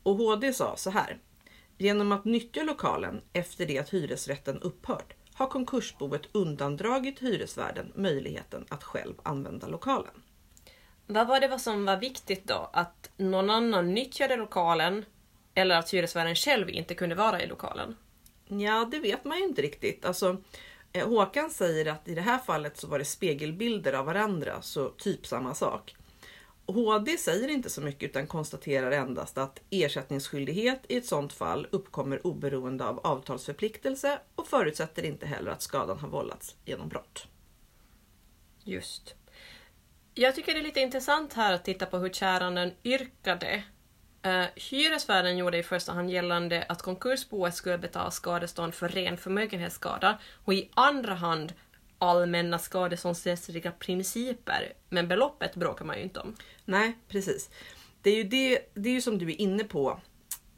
Och 0.02 0.16
HD 0.16 0.52
sa 0.52 0.76
så 0.76 0.90
här. 0.90 1.18
Genom 1.78 2.12
att 2.12 2.24
nyttja 2.24 2.62
lokalen 2.62 3.20
efter 3.32 3.66
det 3.66 3.78
att 3.78 3.90
hyresrätten 3.90 4.60
upphört 4.60 5.14
har 5.35 5.47
konkursboet 5.47 6.23
undandragit 6.33 7.19
hyresvärden 7.19 7.93
möjligheten 7.95 8.67
att 8.69 8.85
själv 8.85 9.14
använda 9.23 9.67
lokalen. 9.67 10.23
Vad 11.07 11.26
var 11.26 11.41
det 11.41 11.49
vad 11.49 11.61
som 11.61 11.85
var 11.85 11.97
viktigt 11.97 12.49
då? 12.49 12.71
Att 12.73 13.11
någon 13.17 13.50
annan 13.50 13.95
nyttjade 13.95 14.37
lokalen 14.37 15.05
eller 15.55 15.76
att 15.76 15.91
hyresvärden 15.91 16.35
själv 16.35 16.71
inte 16.71 16.95
kunde 16.95 17.14
vara 17.14 17.43
i 17.43 17.47
lokalen? 17.47 17.97
Ja, 18.49 18.88
det 18.91 18.99
vet 18.99 19.25
man 19.25 19.38
ju 19.38 19.45
inte 19.45 19.62
riktigt. 19.62 20.05
Alltså, 20.05 20.37
eh, 20.93 21.09
Håkan 21.09 21.50
säger 21.50 21.87
att 21.87 22.09
i 22.09 22.14
det 22.14 22.21
här 22.21 22.38
fallet 22.38 22.76
så 22.76 22.87
var 22.87 22.99
det 22.99 23.05
spegelbilder 23.05 23.93
av 23.93 24.07
varandra, 24.07 24.62
så 24.62 24.88
typ 24.88 25.26
samma 25.26 25.55
sak. 25.55 25.97
HD 26.66 27.16
säger 27.18 27.49
inte 27.49 27.71
så 27.71 27.80
mycket 27.80 28.11
utan 28.11 28.26
konstaterar 28.26 28.90
endast 28.90 29.38
att 29.38 29.61
ersättningsskyldighet 29.71 30.80
i 30.88 30.97
ett 30.97 31.06
sådant 31.06 31.33
fall 31.33 31.66
uppkommer 31.71 32.26
oberoende 32.26 32.85
av 32.85 32.99
avtalsförpliktelse 32.99 34.18
och 34.35 34.47
förutsätter 34.47 35.02
inte 35.02 35.26
heller 35.26 35.50
att 35.50 35.62
skadan 35.62 35.99
har 35.99 36.09
vållats 36.09 36.56
genom 36.64 36.88
brott. 36.88 37.26
Just. 38.64 39.14
Jag 40.14 40.35
tycker 40.35 40.54
det 40.54 40.61
är 40.61 40.64
lite 40.64 40.80
intressant 40.80 41.33
här 41.33 41.52
att 41.52 41.64
titta 41.64 41.87
på 41.87 41.99
hur 41.99 42.11
käranden 42.11 42.73
yrkade 42.85 43.64
Uh, 44.26 44.47
hyresvärden 44.56 45.37
gjorde 45.37 45.59
i 45.59 45.62
första 45.62 45.92
hand 45.92 46.11
gällande 46.11 46.64
att 46.68 46.83
konkursboet 46.83 47.54
skulle 47.54 47.78
betala 47.78 48.11
skadestånd 48.11 48.75
för 48.75 48.88
ren 48.88 49.16
förmögenhetsskada 49.16 50.18
och 50.44 50.54
i 50.54 50.71
andra 50.75 51.14
hand 51.14 51.52
allmänna 51.99 52.59
skadeståndsrättsliga 52.59 53.71
principer. 53.71 54.73
Men 54.88 55.09
beloppet 55.09 55.54
bråkar 55.54 55.85
man 55.85 55.97
ju 55.97 56.02
inte 56.02 56.21
om. 56.21 56.37
Nej, 56.64 56.99
precis. 57.09 57.50
Det 58.02 58.11
är 58.11 58.16
ju, 58.16 58.25
det, 58.25 58.71
det 58.75 58.88
är 58.88 58.92
ju 58.94 59.00
som 59.00 59.18
du 59.18 59.30
är 59.30 59.40
inne 59.40 59.64
på 59.64 60.00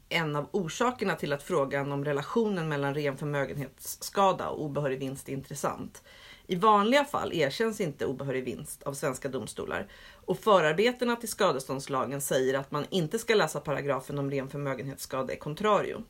en 0.09 0.35
av 0.35 0.49
orsakerna 0.51 1.15
till 1.15 1.33
att 1.33 1.43
frågan 1.43 1.91
om 1.91 2.05
relationen 2.05 2.69
mellan 2.69 2.95
ren 2.95 3.17
förmögenhetsskada 3.17 4.49
och 4.49 4.63
obehörig 4.63 4.99
vinst 4.99 5.29
är 5.29 5.33
intressant. 5.33 6.03
I 6.47 6.55
vanliga 6.55 7.05
fall 7.05 7.33
erkänns 7.33 7.81
inte 7.81 8.05
obehörig 8.05 8.43
vinst 8.43 8.83
av 8.83 8.93
svenska 8.93 9.29
domstolar 9.29 9.91
och 10.25 10.39
förarbetena 10.39 11.15
till 11.15 11.29
skadeståndslagen 11.29 12.21
säger 12.21 12.53
att 12.53 12.71
man 12.71 12.85
inte 12.89 13.19
ska 13.19 13.35
läsa 13.35 13.59
paragrafen 13.59 14.19
om 14.19 14.31
ren 14.31 14.49
förmögenhetsskada 14.49 15.33
i 15.33 15.37
contrario. 15.37 16.03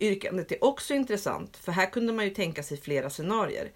Yrkandet 0.00 0.52
är 0.52 0.64
också 0.64 0.94
intressant 0.94 1.56
för 1.56 1.72
här 1.72 1.90
kunde 1.90 2.12
man 2.12 2.24
ju 2.24 2.30
tänka 2.30 2.62
sig 2.62 2.80
flera 2.80 3.10
scenarier. 3.10 3.72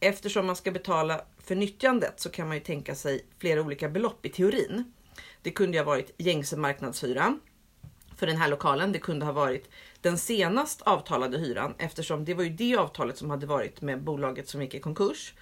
Eftersom 0.00 0.46
man 0.46 0.56
ska 0.56 0.70
betala 0.70 1.20
för 1.38 1.54
nyttjandet 1.54 2.20
så 2.20 2.30
kan 2.30 2.48
man 2.48 2.56
ju 2.56 2.62
tänka 2.62 2.94
sig 2.94 3.26
flera 3.38 3.60
olika 3.60 3.88
belopp 3.88 4.26
i 4.26 4.28
teorin. 4.28 4.92
Det 5.42 5.50
kunde 5.50 5.78
ha 5.78 5.84
varit 5.84 6.14
gängse 6.18 6.56
marknadshyra 6.56 7.38
för 8.16 8.26
den 8.26 8.36
här 8.36 8.48
lokalen. 8.48 8.92
Det 8.92 8.98
kunde 8.98 9.26
ha 9.26 9.32
varit 9.32 9.70
den 10.00 10.18
senast 10.18 10.82
avtalade 10.82 11.38
hyran 11.38 11.74
eftersom 11.78 12.24
det 12.24 12.34
var 12.34 12.44
ju 12.44 12.50
det 12.50 12.76
avtalet 12.76 13.18
som 13.18 13.30
hade 13.30 13.46
varit 13.46 13.80
med 13.80 14.02
bolaget 14.02 14.48
som 14.48 14.62
gick 14.62 14.74
i 14.74 14.80
konkurs. 14.80 15.34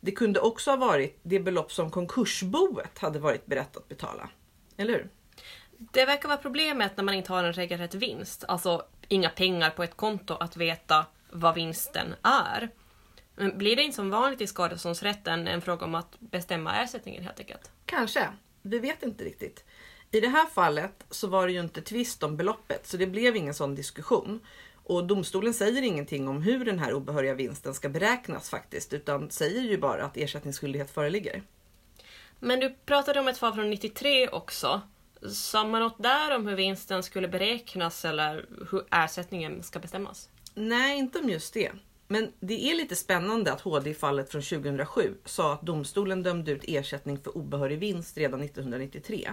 Det 0.00 0.12
kunde 0.12 0.40
också 0.40 0.70
ha 0.70 0.76
varit 0.76 1.20
det 1.22 1.40
belopp 1.40 1.72
som 1.72 1.90
konkursboet 1.90 2.98
hade 2.98 3.18
varit 3.18 3.46
berett 3.46 3.76
att 3.76 3.88
betala. 3.88 4.28
Eller 4.76 4.92
hur? 4.92 5.08
Det 5.78 6.04
verkar 6.04 6.28
vara 6.28 6.38
problemet 6.38 6.96
när 6.96 7.04
man 7.04 7.14
inte 7.14 7.32
har 7.32 7.44
en 7.44 7.52
regelrätt 7.52 7.94
vinst, 7.94 8.44
alltså 8.48 8.84
inga 9.08 9.30
pengar 9.30 9.70
på 9.70 9.82
ett 9.82 9.96
konto 9.96 10.34
att 10.34 10.56
veta 10.56 11.06
vad 11.30 11.54
vinsten 11.54 12.14
är. 12.22 12.70
Men 13.36 13.58
blir 13.58 13.76
det 13.76 13.82
inte 13.82 13.96
som 13.96 14.10
vanligt 14.10 14.40
i 14.40 14.46
skadeståndsrätten 14.46 15.48
en 15.48 15.60
fråga 15.60 15.86
om 15.86 15.94
att 15.94 16.20
bestämma 16.20 16.76
ersättningen 16.76 17.24
helt 17.24 17.40
enkelt? 17.40 17.70
Kanske. 17.86 18.28
Vi 18.62 18.78
vet 18.78 19.02
inte 19.02 19.24
riktigt. 19.24 19.64
I 20.10 20.20
det 20.20 20.28
här 20.28 20.46
fallet 20.46 21.04
så 21.10 21.28
var 21.28 21.46
det 21.46 21.52
ju 21.52 21.60
inte 21.60 21.82
tvist 21.82 22.22
om 22.22 22.36
beloppet 22.36 22.86
så 22.86 22.96
det 22.96 23.06
blev 23.06 23.36
ingen 23.36 23.54
sån 23.54 23.74
diskussion. 23.74 24.40
Och 24.84 25.06
domstolen 25.06 25.54
säger 25.54 25.82
ingenting 25.82 26.28
om 26.28 26.42
hur 26.42 26.64
den 26.64 26.78
här 26.78 26.92
obehöriga 26.94 27.34
vinsten 27.34 27.74
ska 27.74 27.88
beräknas 27.88 28.50
faktiskt 28.50 28.92
utan 28.92 29.30
säger 29.30 29.60
ju 29.62 29.78
bara 29.78 30.04
att 30.04 30.16
ersättningsskyldighet 30.16 30.90
föreligger. 30.90 31.42
Men 32.38 32.60
du 32.60 32.74
pratade 32.86 33.20
om 33.20 33.28
ett 33.28 33.38
fall 33.38 33.54
från 33.54 33.70
93 33.70 34.28
också. 34.28 34.80
Sa 35.32 35.64
man 35.64 35.80
något 35.80 36.02
där 36.02 36.36
om 36.36 36.46
hur 36.46 36.56
vinsten 36.56 37.02
skulle 37.02 37.28
beräknas 37.28 38.04
eller 38.04 38.46
hur 38.70 38.84
ersättningen 38.90 39.62
ska 39.62 39.78
bestämmas? 39.78 40.28
Nej, 40.54 40.98
inte 40.98 41.18
om 41.18 41.28
just 41.28 41.54
det. 41.54 41.72
Men 42.12 42.32
det 42.40 42.70
är 42.70 42.74
lite 42.74 42.96
spännande 42.96 43.52
att 43.52 43.60
HD 43.60 43.90
i 43.90 43.94
fallet 43.94 44.30
från 44.30 44.42
2007 44.42 45.14
sa 45.24 45.52
att 45.52 45.62
domstolen 45.62 46.22
dömde 46.22 46.50
ut 46.50 46.64
ersättning 46.68 47.18
för 47.18 47.36
obehörig 47.36 47.78
vinst 47.78 48.18
redan 48.18 48.42
1993. 48.42 49.32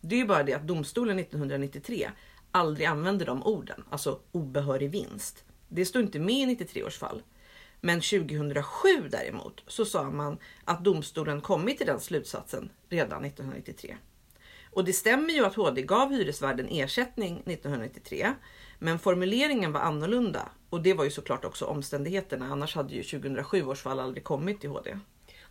Det 0.00 0.14
är 0.14 0.18
ju 0.18 0.26
bara 0.26 0.42
det 0.42 0.52
att 0.52 0.66
domstolen 0.66 1.18
1993 1.18 2.10
aldrig 2.50 2.86
använde 2.86 3.24
de 3.24 3.42
orden, 3.42 3.84
alltså 3.90 4.20
obehörig 4.32 4.90
vinst. 4.90 5.44
Det 5.68 5.86
står 5.86 6.02
inte 6.02 6.18
med 6.18 6.34
i 6.34 6.46
93 6.46 6.84
års 6.84 6.98
fall. 6.98 7.22
Men 7.80 8.00
2007 8.00 8.64
däremot 9.10 9.62
så 9.66 9.84
sa 9.84 10.10
man 10.10 10.38
att 10.64 10.84
domstolen 10.84 11.40
kommit 11.40 11.78
till 11.78 11.86
den 11.86 12.00
slutsatsen 12.00 12.70
redan 12.88 13.24
1993. 13.24 13.96
Och 14.70 14.84
det 14.84 14.92
stämmer 14.92 15.32
ju 15.32 15.44
att 15.44 15.54
HD 15.54 15.82
gav 15.82 16.12
hyresvärden 16.12 16.68
ersättning 16.70 17.36
1993, 17.36 18.32
men 18.78 18.98
formuleringen 18.98 19.72
var 19.72 19.80
annorlunda 19.80 20.48
och 20.76 20.82
det 20.82 20.94
var 20.94 21.04
ju 21.04 21.10
såklart 21.10 21.44
också 21.44 21.64
omständigheterna. 21.64 22.46
Annars 22.46 22.74
hade 22.74 22.94
ju 22.94 23.02
2007 23.02 23.66
års 23.66 23.82
fall 23.82 24.00
aldrig 24.00 24.24
kommit 24.24 24.60
till 24.60 24.70
HD. 24.70 24.98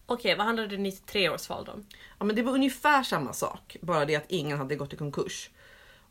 Okej, 0.06 0.36
vad 0.36 0.46
handlade 0.46 0.78
93 0.78 1.30
års 1.30 1.48
fall 1.48 1.70
om? 1.70 1.86
Ja, 2.20 2.26
men 2.26 2.36
det 2.36 2.42
var 2.42 2.52
ungefär 2.52 3.04
samma 3.04 3.34
sak, 3.34 3.78
bara 3.82 4.06
det 4.06 4.16
att 4.16 4.26
ingen 4.32 4.58
hade 4.58 4.76
gått 4.76 4.94
i 4.94 4.98
konkurs. 4.98 5.50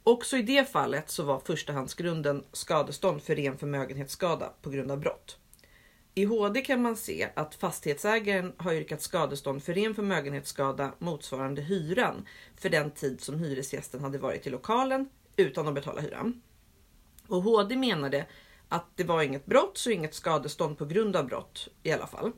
Också 0.03 0.37
i 0.37 0.43
det 0.43 0.73
fallet 0.73 1.11
så 1.11 1.23
var 1.23 1.39
förstahandsgrunden 1.39 2.45
skadestånd 2.53 3.23
för 3.23 3.37
ren 3.37 3.59
förmögenhetsskada 3.59 4.53
på 4.63 4.71
grund 4.71 4.91
av 4.91 5.01
brott. 5.01 5.39
I 6.15 6.25
HD 6.25 6.61
kan 6.61 6.83
man 6.83 6.97
se 6.97 7.29
att 7.35 7.55
fastighetsägaren 7.55 8.53
har 8.57 8.73
yrkat 8.73 9.03
skadestånd 9.03 9.63
för 9.63 9.75
ren 9.75 9.95
förmögenhetsskada 9.95 10.93
motsvarande 10.99 11.63
hyran 11.63 12.27
för 12.57 12.69
den 12.69 12.91
tid 12.91 13.21
som 13.21 13.39
hyresgästen 13.39 14.01
hade 14.01 14.19
varit 14.19 14.47
i 14.47 14.51
lokalen 14.51 15.09
utan 15.37 15.69
att 15.69 15.75
betala 15.75 16.01
hyran. 16.01 16.43
Och 17.29 17.43
HD 17.43 17.77
menade 17.77 18.27
att 18.69 18.87
det 18.97 19.05
var 19.05 19.23
inget 19.23 19.47
brott 19.47 19.79
så 19.79 19.91
inget 19.91 20.15
skadestånd 20.15 20.79
på 20.79 20.85
grund 20.85 21.17
av 21.17 21.27
brott 21.27 21.69
i 21.83 21.93
alla 21.93 22.07
fall. 22.07 22.33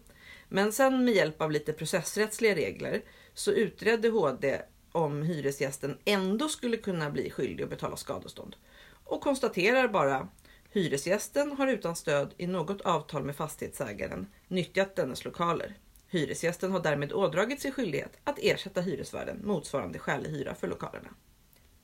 Men 0.48 0.72
sen 0.72 1.04
med 1.04 1.14
hjälp 1.14 1.42
av 1.42 1.50
lite 1.50 1.72
processrättsliga 1.72 2.54
regler 2.54 3.02
så 3.34 3.52
utredde 3.52 4.08
HD 4.08 4.60
om 4.92 5.22
hyresgästen 5.22 5.98
ändå 6.04 6.48
skulle 6.48 6.76
kunna 6.76 7.10
bli 7.10 7.30
skyldig 7.30 7.64
att 7.64 7.70
betala 7.70 7.96
skadestånd 7.96 8.56
och 9.04 9.20
konstaterar 9.20 9.88
bara 9.88 10.28
Hyresgästen 10.76 11.52
har 11.52 11.66
utan 11.66 11.96
stöd 11.96 12.34
i 12.36 12.46
något 12.46 12.80
avtal 12.80 13.24
med 13.24 13.36
fastighetsägaren 13.36 14.26
nyttjat 14.48 14.96
dennes 14.96 15.24
lokaler. 15.24 15.78
Hyresgästen 16.08 16.72
har 16.72 16.80
därmed 16.80 17.12
ådragit 17.12 17.60
sig 17.60 17.72
skyldighet 17.72 18.18
att 18.24 18.38
ersätta 18.38 18.80
hyresvärden 18.80 19.46
motsvarande 19.46 19.98
skälig 19.98 20.30
hyra 20.30 20.54
för 20.54 20.68
lokalerna. 20.68 21.08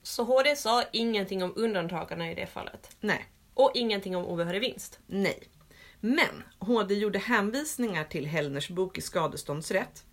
Så 0.02 0.24
HD 0.24 0.56
sa 0.56 0.84
ingenting 0.92 1.42
om 1.42 1.52
undantagarna 1.56 2.32
i 2.32 2.34
det 2.34 2.46
fallet? 2.46 2.96
Nej. 3.00 3.26
Och 3.54 3.70
ingenting 3.74 4.16
om 4.16 4.24
obehörig 4.24 4.60
vinst? 4.60 4.98
Nej. 5.06 5.48
Men 6.00 6.42
HD 6.58 6.94
gjorde 6.94 7.18
hänvisningar 7.18 8.04
till 8.04 8.26
Hellners 8.26 8.70
bok 8.70 8.98
i 8.98 9.00
skadeståndsrätt 9.00 10.04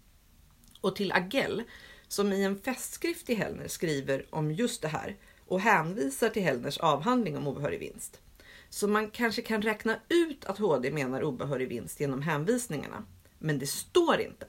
och 0.81 0.96
till 0.96 1.12
Agell 1.12 1.63
som 2.08 2.34
i 2.34 2.43
en 2.43 2.62
festskrift 2.62 3.29
i 3.29 3.34
Hellner 3.34 3.67
skriver 3.67 4.25
om 4.29 4.51
just 4.51 4.81
det 4.81 4.88
här 4.88 5.17
och 5.48 5.60
hänvisar 5.60 6.29
till 6.29 6.43
Hellners 6.43 6.77
avhandling 6.77 7.38
om 7.38 7.48
obehörig 7.48 7.79
vinst. 7.79 8.22
Så 8.69 8.88
man 8.88 9.12
kanske 9.12 9.41
kan 9.41 9.62
räkna 9.62 10.00
ut 10.10 10.46
att 10.46 10.58
HD 10.58 10.91
menar 10.91 11.24
obehörig 11.24 11.69
vinst 11.69 12.00
genom 12.00 12.22
hänvisningarna. 12.22 13.05
Men 13.39 13.60
det 13.60 13.67
står 13.67 14.22
inte. 14.22 14.46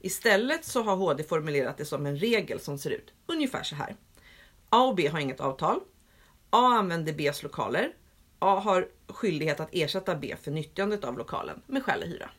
Istället 0.00 0.64
så 0.64 0.82
har 0.82 0.96
HD 0.96 1.24
formulerat 1.24 1.78
det 1.78 1.84
som 1.84 2.06
en 2.06 2.16
regel 2.16 2.60
som 2.60 2.78
ser 2.78 2.90
ut 2.90 3.12
ungefär 3.26 3.62
så 3.62 3.74
här. 3.74 3.96
A 4.68 4.82
och 4.82 4.94
B 4.94 5.08
har 5.08 5.18
inget 5.20 5.40
avtal. 5.40 5.80
A 6.50 6.66
använder 6.66 7.12
Bs 7.12 7.42
lokaler. 7.42 7.92
A 8.38 8.58
har 8.58 8.88
skyldighet 9.06 9.60
att 9.60 9.68
ersätta 9.72 10.14
B 10.14 10.36
för 10.42 10.50
nyttjandet 10.50 11.04
av 11.04 11.18
lokalen 11.18 11.62
med 11.66 11.84
skälig 11.84 12.06
hyra. 12.06 12.30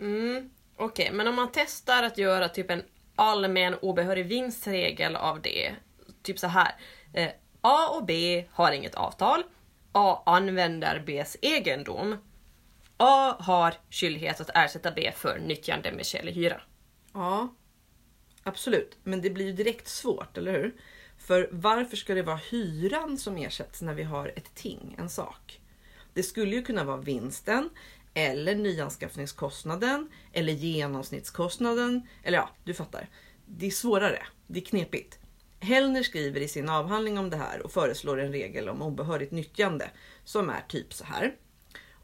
Mm, 0.00 0.50
Okej, 0.76 1.04
okay. 1.04 1.16
men 1.16 1.28
om 1.28 1.34
man 1.34 1.48
testar 1.52 2.02
att 2.02 2.18
göra 2.18 2.48
typ 2.48 2.70
en 2.70 2.82
allmän 3.16 3.74
obehörig 3.74 4.26
vinstregel 4.26 5.16
av 5.16 5.42
det. 5.42 5.74
Typ 6.22 6.38
så 6.38 6.46
här. 6.46 6.74
Eh, 7.12 7.30
A 7.60 7.88
och 7.88 8.04
B 8.04 8.44
har 8.50 8.72
inget 8.72 8.94
avtal. 8.94 9.42
A 9.92 10.22
använder 10.26 11.00
Bs 11.00 11.36
egendom. 11.42 12.16
A 12.96 13.36
har 13.38 13.74
skyldighet 13.90 14.40
att 14.40 14.50
ersätta 14.54 14.90
B 14.90 15.12
för 15.16 15.38
nyttjande 15.38 15.92
med 15.92 16.06
skälig 16.06 16.32
hyra. 16.32 16.60
Ja, 17.12 17.48
absolut. 18.42 18.98
Men 19.04 19.22
det 19.22 19.30
blir 19.30 19.46
ju 19.46 19.52
direkt 19.52 19.88
svårt, 19.88 20.38
eller 20.38 20.52
hur? 20.52 20.74
För 21.18 21.48
varför 21.52 21.96
ska 21.96 22.14
det 22.14 22.22
vara 22.22 22.40
hyran 22.50 23.18
som 23.18 23.36
ersätts 23.36 23.82
när 23.82 23.94
vi 23.94 24.02
har 24.02 24.32
ett 24.36 24.54
ting, 24.54 24.96
en 24.98 25.10
sak? 25.10 25.60
Det 26.14 26.22
skulle 26.22 26.56
ju 26.56 26.62
kunna 26.62 26.84
vara 26.84 26.96
vinsten 26.96 27.70
eller 28.14 28.54
nyanskaffningskostnaden 28.54 30.10
eller 30.32 30.52
genomsnittskostnaden. 30.52 32.08
Eller 32.22 32.38
ja, 32.38 32.50
du 32.64 32.74
fattar. 32.74 33.08
Det 33.46 33.66
är 33.66 33.70
svårare. 33.70 34.22
Det 34.46 34.60
är 34.60 34.64
knepigt. 34.64 35.18
Hellner 35.60 36.02
skriver 36.02 36.40
i 36.40 36.48
sin 36.48 36.68
avhandling 36.68 37.18
om 37.18 37.30
det 37.30 37.36
här 37.36 37.62
och 37.62 37.72
föreslår 37.72 38.20
en 38.20 38.32
regel 38.32 38.68
om 38.68 38.82
obehörigt 38.82 39.32
nyttjande 39.32 39.90
som 40.24 40.50
är 40.50 40.60
typ 40.68 40.94
så 40.94 41.04
här. 41.04 41.34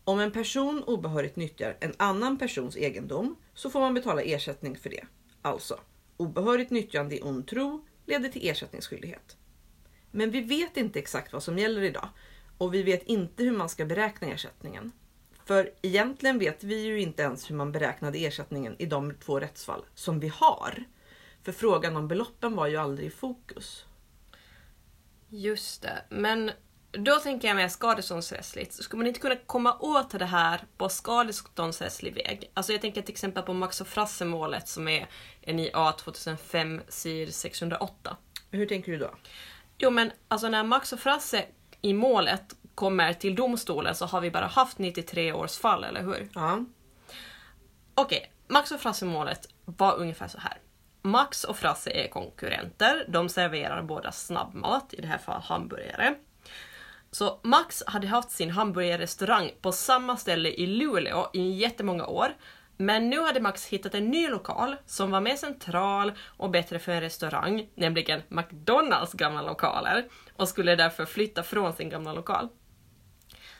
Om 0.04 0.20
en 0.20 0.32
person 0.32 0.82
obehörigt 0.82 1.36
nyttjar 1.36 1.76
en 1.80 1.94
annan 1.96 2.38
persons 2.38 2.76
egendom 2.76 3.36
så 3.54 3.70
får 3.70 3.80
man 3.80 3.94
betala 3.94 4.22
ersättning 4.22 4.76
för 4.76 4.90
det. 4.90 5.04
Alltså, 5.42 5.80
obehörigt 6.18 6.70
nyttjande 6.70 7.16
i 7.16 7.22
ond 7.22 7.46
tro 7.46 7.86
leder 8.06 8.28
till 8.28 8.48
ersättningsskyldighet. 8.48 9.36
Men 10.10 10.30
vi 10.30 10.40
vet 10.40 10.76
inte 10.76 10.98
exakt 10.98 11.32
vad 11.32 11.42
som 11.42 11.58
gäller 11.58 11.82
idag 11.82 12.08
och 12.58 12.74
vi 12.74 12.82
vet 12.82 13.02
inte 13.02 13.42
hur 13.42 13.52
man 13.52 13.68
ska 13.68 13.84
beräkna 13.84 14.28
ersättningen. 14.28 14.92
För 15.44 15.70
egentligen 15.82 16.38
vet 16.38 16.64
vi 16.64 16.82
ju 16.82 17.00
inte 17.00 17.22
ens 17.22 17.50
hur 17.50 17.54
man 17.54 17.72
beräknade 17.72 18.18
ersättningen 18.18 18.76
i 18.78 18.86
de 18.86 19.14
två 19.14 19.40
rättsfall 19.40 19.84
som 19.94 20.20
vi 20.20 20.28
har. 20.28 20.84
För 21.42 21.52
frågan 21.52 21.96
om 21.96 22.08
beloppen 22.08 22.56
var 22.56 22.66
ju 22.66 22.76
aldrig 22.76 23.06
i 23.06 23.10
fokus. 23.10 23.84
Just 25.28 25.82
det, 25.82 26.04
men 26.08 26.50
då 26.90 27.14
tänker 27.16 27.48
jag 27.48 27.56
mer 27.56 27.68
skadeståndsrättsligt. 27.68 28.72
Skulle 28.72 28.98
man 28.98 29.06
inte 29.06 29.20
kunna 29.20 29.36
komma 29.36 29.76
åt 29.80 30.10
det 30.10 30.24
här 30.24 30.60
på 30.76 30.88
skadeståndsrättslig 30.88 32.14
väg? 32.14 32.50
Alltså 32.54 32.72
jag 32.72 32.80
tänker 32.80 33.02
till 33.02 33.12
exempel 33.12 33.42
på 33.42 33.52
Max 33.52 33.80
och 33.80 33.88
Frasse-målet 33.88 34.68
som 34.68 34.88
är 34.88 35.08
NIA 35.46 35.92
2005 35.92 36.80
sid 36.88 37.34
608. 37.34 38.16
Hur 38.50 38.66
tänker 38.66 38.92
du 38.92 38.98
då? 38.98 39.10
Jo 39.78 39.90
men 39.90 40.12
alltså 40.28 40.48
när 40.48 40.64
Max 40.64 40.92
och 40.92 41.00
Frasse 41.00 41.44
i 41.80 41.92
målet 41.94 42.54
kommer 42.74 43.12
till 43.12 43.34
domstolen 43.34 43.94
så 43.94 44.06
har 44.06 44.20
vi 44.20 44.30
bara 44.30 44.46
haft 44.46 44.78
93 44.78 45.32
års 45.32 45.58
fall, 45.58 45.84
eller 45.84 46.02
hur? 46.02 46.28
Ja. 46.34 46.64
Okej, 47.94 48.32
Max 48.48 48.72
och 48.72 48.80
Frasse-målet 48.80 49.48
var 49.64 49.96
ungefär 49.96 50.28
så 50.28 50.38
här. 50.38 50.58
Max 51.02 51.44
och 51.44 51.56
Frasse 51.56 51.90
är 51.90 52.08
konkurrenter. 52.08 53.04
De 53.08 53.28
serverar 53.28 53.82
båda 53.82 54.12
snabbmat, 54.12 54.94
i 54.94 55.00
det 55.00 55.06
här 55.06 55.18
fallet 55.18 55.44
hamburgare. 55.44 56.14
Så 57.10 57.40
Max 57.42 57.82
hade 57.86 58.06
haft 58.06 58.30
sin 58.30 58.50
hamburgerrestaurang 58.50 59.50
på 59.60 59.72
samma 59.72 60.16
ställe 60.16 60.48
i 60.48 60.66
Luleå 60.66 61.30
i 61.32 61.50
jättemånga 61.50 62.06
år. 62.06 62.36
Men 62.76 63.10
nu 63.10 63.20
hade 63.20 63.40
Max 63.40 63.66
hittat 63.66 63.94
en 63.94 64.10
ny 64.10 64.28
lokal 64.28 64.76
som 64.86 65.10
var 65.10 65.20
mer 65.20 65.36
central 65.36 66.12
och 66.36 66.50
bättre 66.50 66.78
för 66.78 66.92
en 66.92 67.00
restaurang, 67.00 67.68
nämligen 67.74 68.22
McDonalds 68.28 69.12
gamla 69.12 69.42
lokaler, 69.42 70.08
och 70.36 70.48
skulle 70.48 70.76
därför 70.76 71.04
flytta 71.04 71.42
från 71.42 71.72
sin 71.72 71.88
gamla 71.88 72.12
lokal. 72.12 72.48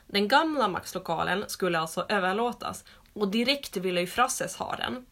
Den 0.06 0.28
gamla 0.28 0.68
Max-lokalen 0.68 1.44
skulle 1.48 1.78
alltså 1.78 2.06
överlåtas 2.08 2.84
och 3.12 3.28
direkt 3.28 3.76
ville 3.76 4.00
ju 4.00 4.06
Frasses 4.06 4.56
ha 4.56 4.76
den. 4.76 5.06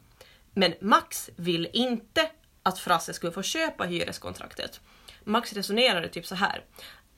Men 0.54 0.74
Max 0.80 1.30
vill 1.36 1.68
inte 1.72 2.30
att 2.62 2.78
Frasse 2.78 3.12
skulle 3.12 3.32
få 3.32 3.42
köpa 3.42 3.84
hyreskontraktet. 3.84 4.80
Max 5.24 5.52
resonerade 5.52 6.08
typ 6.08 6.26
så 6.26 6.34
här. 6.34 6.64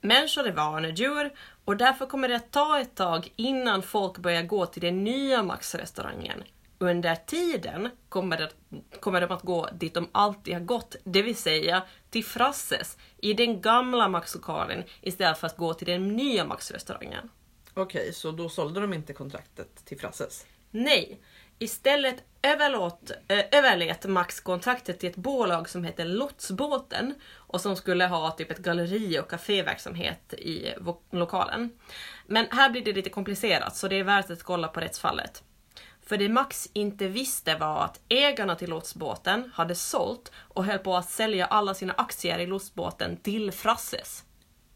Människor 0.00 0.46
är 0.46 0.52
vanedjur 0.52 1.32
och 1.64 1.76
därför 1.76 2.06
kommer 2.06 2.28
det 2.28 2.36
att 2.36 2.50
ta 2.50 2.80
ett 2.80 2.94
tag 2.94 3.32
innan 3.36 3.82
folk 3.82 4.18
börjar 4.18 4.42
gå 4.42 4.66
till 4.66 4.82
den 4.82 5.04
nya 5.04 5.42
Max-restaurangen. 5.42 6.44
Under 6.78 7.14
tiden 7.14 7.90
kommer, 8.08 8.36
det, 8.38 8.50
kommer 9.00 9.20
de 9.20 9.30
att 9.30 9.42
gå 9.42 9.68
dit 9.72 9.94
de 9.94 10.08
alltid 10.12 10.54
har 10.54 10.60
gått, 10.60 10.96
det 11.04 11.22
vill 11.22 11.36
säga 11.36 11.82
till 12.10 12.24
Frasses 12.24 12.98
i 13.16 13.32
den 13.32 13.60
gamla 13.60 14.08
Max-lokalen 14.08 14.82
istället 15.00 15.38
för 15.38 15.46
att 15.46 15.56
gå 15.56 15.74
till 15.74 15.86
den 15.86 16.08
nya 16.16 16.44
Max-restaurangen. 16.44 17.30
Okej, 17.74 18.12
så 18.12 18.30
då 18.30 18.48
sålde 18.48 18.80
de 18.80 18.92
inte 18.92 19.12
kontraktet 19.12 19.84
till 19.84 19.98
Frasses? 19.98 20.46
Nej, 20.70 21.20
istället 21.58 22.24
överlåt, 22.42 23.10
eh, 23.28 23.44
överlät 23.52 24.06
Max 24.06 24.40
kontraktet 24.40 25.00
till 25.00 25.08
ett 25.08 25.16
bolag 25.16 25.68
som 25.68 25.84
heter 25.84 26.04
Lotsbåten 26.04 27.14
och 27.34 27.60
som 27.60 27.76
skulle 27.76 28.06
ha 28.06 28.30
typ 28.30 28.50
ett 28.50 28.58
galleri 28.58 29.18
och 29.18 29.30
kaféverksamhet 29.30 30.34
i 30.34 30.74
lokalen. 31.10 31.70
Men 32.26 32.46
här 32.50 32.70
blir 32.70 32.84
det 32.84 32.92
lite 32.92 33.10
komplicerat 33.10 33.76
så 33.76 33.88
det 33.88 33.96
är 33.96 34.04
värt 34.04 34.30
att 34.30 34.42
kolla 34.42 34.68
på 34.68 34.80
rättsfallet. 34.80 35.42
För 36.06 36.16
det 36.16 36.28
Max 36.28 36.68
inte 36.72 37.08
visste 37.08 37.54
var 37.54 37.84
att 37.84 38.00
ägarna 38.08 38.54
till 38.54 38.70
lotsbåten 38.70 39.50
hade 39.54 39.74
sålt 39.74 40.32
och 40.38 40.64
höll 40.64 40.78
på 40.78 40.96
att 40.96 41.10
sälja 41.10 41.46
alla 41.46 41.74
sina 41.74 41.92
aktier 41.92 42.38
i 42.38 42.46
lotsbåten 42.46 43.16
till 43.16 43.52
Frasses. 43.52 44.24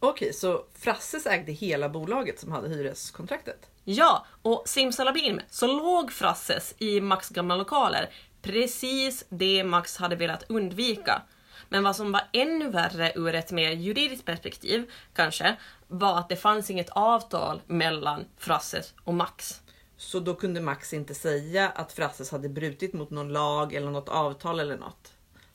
Okej, 0.04 0.32
så 0.32 0.64
Frasses 0.74 1.26
ägde 1.26 1.52
hela 1.52 1.88
bolaget 1.88 2.40
som 2.40 2.52
hade 2.52 2.68
hyreskontraktet? 2.68 3.70
Ja, 3.84 4.26
och 4.42 4.62
simsalabim 4.66 5.40
så 5.50 5.66
låg 5.66 6.12
Frasses 6.12 6.74
i 6.78 7.00
Max 7.00 7.28
gamla 7.28 7.56
lokaler. 7.56 8.10
Precis 8.42 9.24
det 9.28 9.64
Max 9.64 9.96
hade 9.96 10.16
velat 10.16 10.44
undvika. 10.48 11.22
Men 11.68 11.82
vad 11.82 11.96
som 11.96 12.12
var 12.12 12.22
ännu 12.32 12.70
värre 12.70 13.12
ur 13.14 13.34
ett 13.34 13.52
mer 13.52 13.70
juridiskt 13.70 14.24
perspektiv, 14.24 14.90
kanske, 15.14 15.56
var 15.88 16.18
att 16.18 16.28
det 16.28 16.36
fanns 16.36 16.70
inget 16.70 16.90
avtal 16.90 17.62
mellan 17.66 18.24
Frasses 18.38 18.94
och 19.04 19.14
Max. 19.14 19.60
Så 19.96 20.20
då 20.20 20.34
kunde 20.34 20.60
Max 20.60 20.92
inte 20.92 21.14
säga 21.14 21.68
att 21.68 21.92
Frasses 21.92 22.30
hade 22.30 22.48
brutit 22.48 22.92
mot 22.92 23.10
någon 23.10 23.32
lag 23.32 23.74
eller 23.74 23.90
något 23.90 24.08
avtal 24.08 24.60
eller 24.60 24.76
något? 24.76 25.12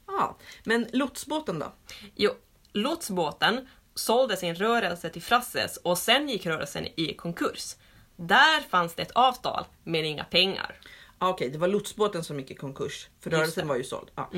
Ja, 0.08 0.38
men 0.64 0.88
lotsbåten 0.94 1.60
då? 1.60 1.74
Jo, 2.16 2.32
lotsbåten 2.74 3.68
sålde 4.00 4.38
sin 4.38 4.56
rörelse 4.56 5.10
till 5.10 5.22
Frasses 5.22 5.78
och 5.78 5.98
sen 5.98 6.30
gick 6.30 6.46
rörelsen 6.46 6.88
i 6.96 7.14
konkurs. 7.14 7.76
Där 8.16 8.62
fanns 8.70 8.96
det 8.96 9.02
ett 9.02 9.12
avtal, 9.12 9.66
men 9.84 10.06
inga 10.06 10.24
pengar. 10.24 10.76
Ah, 11.18 11.30
Okej, 11.30 11.50
det 11.50 11.58
var 11.58 11.68
lotsbåten 11.68 12.24
som 12.24 12.40
gick 12.40 12.52
i 12.52 12.56
konkurs. 12.56 13.08
För 13.20 13.30
Just 13.30 13.40
rörelsen 13.40 13.64
det. 13.64 13.70
var 13.70 13.76
ju 13.76 13.84
såld. 13.84 14.12
Ja. 14.16 14.30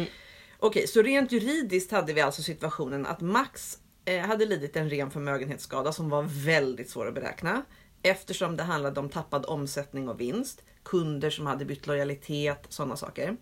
Okej, 0.59 0.87
så 0.87 1.01
rent 1.01 1.31
juridiskt 1.31 1.91
hade 1.91 2.13
vi 2.13 2.21
alltså 2.21 2.41
situationen 2.41 3.05
att 3.05 3.21
Max 3.21 3.77
eh, 4.05 4.19
hade 4.21 4.45
lidit 4.45 4.75
en 4.75 4.89
ren 4.89 5.11
förmögenhetsskada 5.11 5.91
som 5.91 6.09
var 6.09 6.23
väldigt 6.45 6.89
svår 6.89 7.07
att 7.07 7.13
beräkna. 7.13 7.61
Eftersom 8.01 8.57
det 8.57 8.63
handlade 8.63 8.99
om 8.99 9.09
tappad 9.09 9.45
omsättning 9.45 10.09
och 10.09 10.21
vinst, 10.21 10.61
kunder 10.83 11.29
som 11.29 11.45
hade 11.45 11.65
bytt 11.65 11.87
lojalitet, 11.87 12.65
sådana 12.69 12.95
saker. 12.95 13.37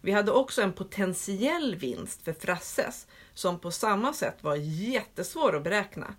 Vi 0.00 0.12
hade 0.12 0.32
också 0.32 0.62
en 0.62 0.72
potentiell 0.72 1.76
vinst 1.76 2.24
för 2.24 2.32
Frasses 2.32 3.06
som 3.34 3.58
på 3.58 3.70
samma 3.70 4.12
sätt 4.12 4.42
var 4.42 4.56
jättesvår 4.56 5.56
att 5.56 5.64
beräkna. 5.64 6.14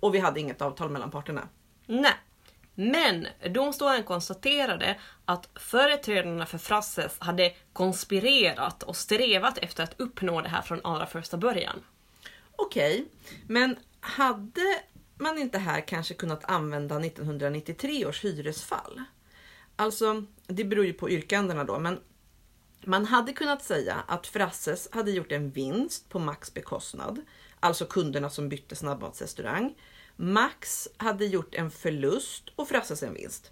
Och 0.00 0.14
vi 0.14 0.18
hade 0.18 0.40
inget 0.40 0.62
avtal 0.62 0.90
mellan 0.90 1.10
parterna. 1.10 1.48
Nej. 1.86 2.14
Men 2.74 3.26
domstolen 3.50 4.02
konstaterade 4.02 5.00
att 5.24 5.48
företrädarna 5.54 6.46
för 6.46 6.58
Frasses 6.58 7.16
hade 7.18 7.54
konspirerat 7.72 8.82
och 8.82 8.96
strävat 8.96 9.58
efter 9.58 9.82
att 9.84 10.00
uppnå 10.00 10.40
det 10.40 10.48
här 10.48 10.62
från 10.62 10.80
allra 10.84 11.06
första 11.06 11.36
början. 11.36 11.82
Okej, 12.56 13.06
men 13.48 13.76
hade 14.00 14.80
man 15.18 15.38
inte 15.38 15.58
här 15.58 15.80
kanske 15.80 16.14
kunnat 16.14 16.44
använda 16.44 17.00
1993 17.00 18.06
års 18.06 18.24
hyresfall? 18.24 19.02
Alltså, 19.76 20.24
det 20.46 20.64
beror 20.64 20.84
ju 20.86 20.92
på 20.92 21.10
yrkandena 21.10 21.64
då, 21.64 21.78
men 21.78 22.00
man 22.86 23.04
hade 23.04 23.32
kunnat 23.32 23.64
säga 23.64 24.04
att 24.08 24.26
Frasses 24.26 24.88
hade 24.92 25.10
gjort 25.10 25.32
en 25.32 25.50
vinst 25.50 26.08
på 26.08 26.18
Max 26.18 26.54
bekostnad, 26.54 27.20
alltså 27.60 27.86
kunderna 27.86 28.30
som 28.30 28.48
bytte 28.48 28.76
snabbmatsrestaurang. 28.76 29.74
Max 30.16 30.88
hade 30.96 31.26
gjort 31.26 31.54
en 31.54 31.70
förlust 31.70 32.44
och 32.56 32.68
Frasses 32.68 33.02
en 33.02 33.14
vinst. 33.14 33.50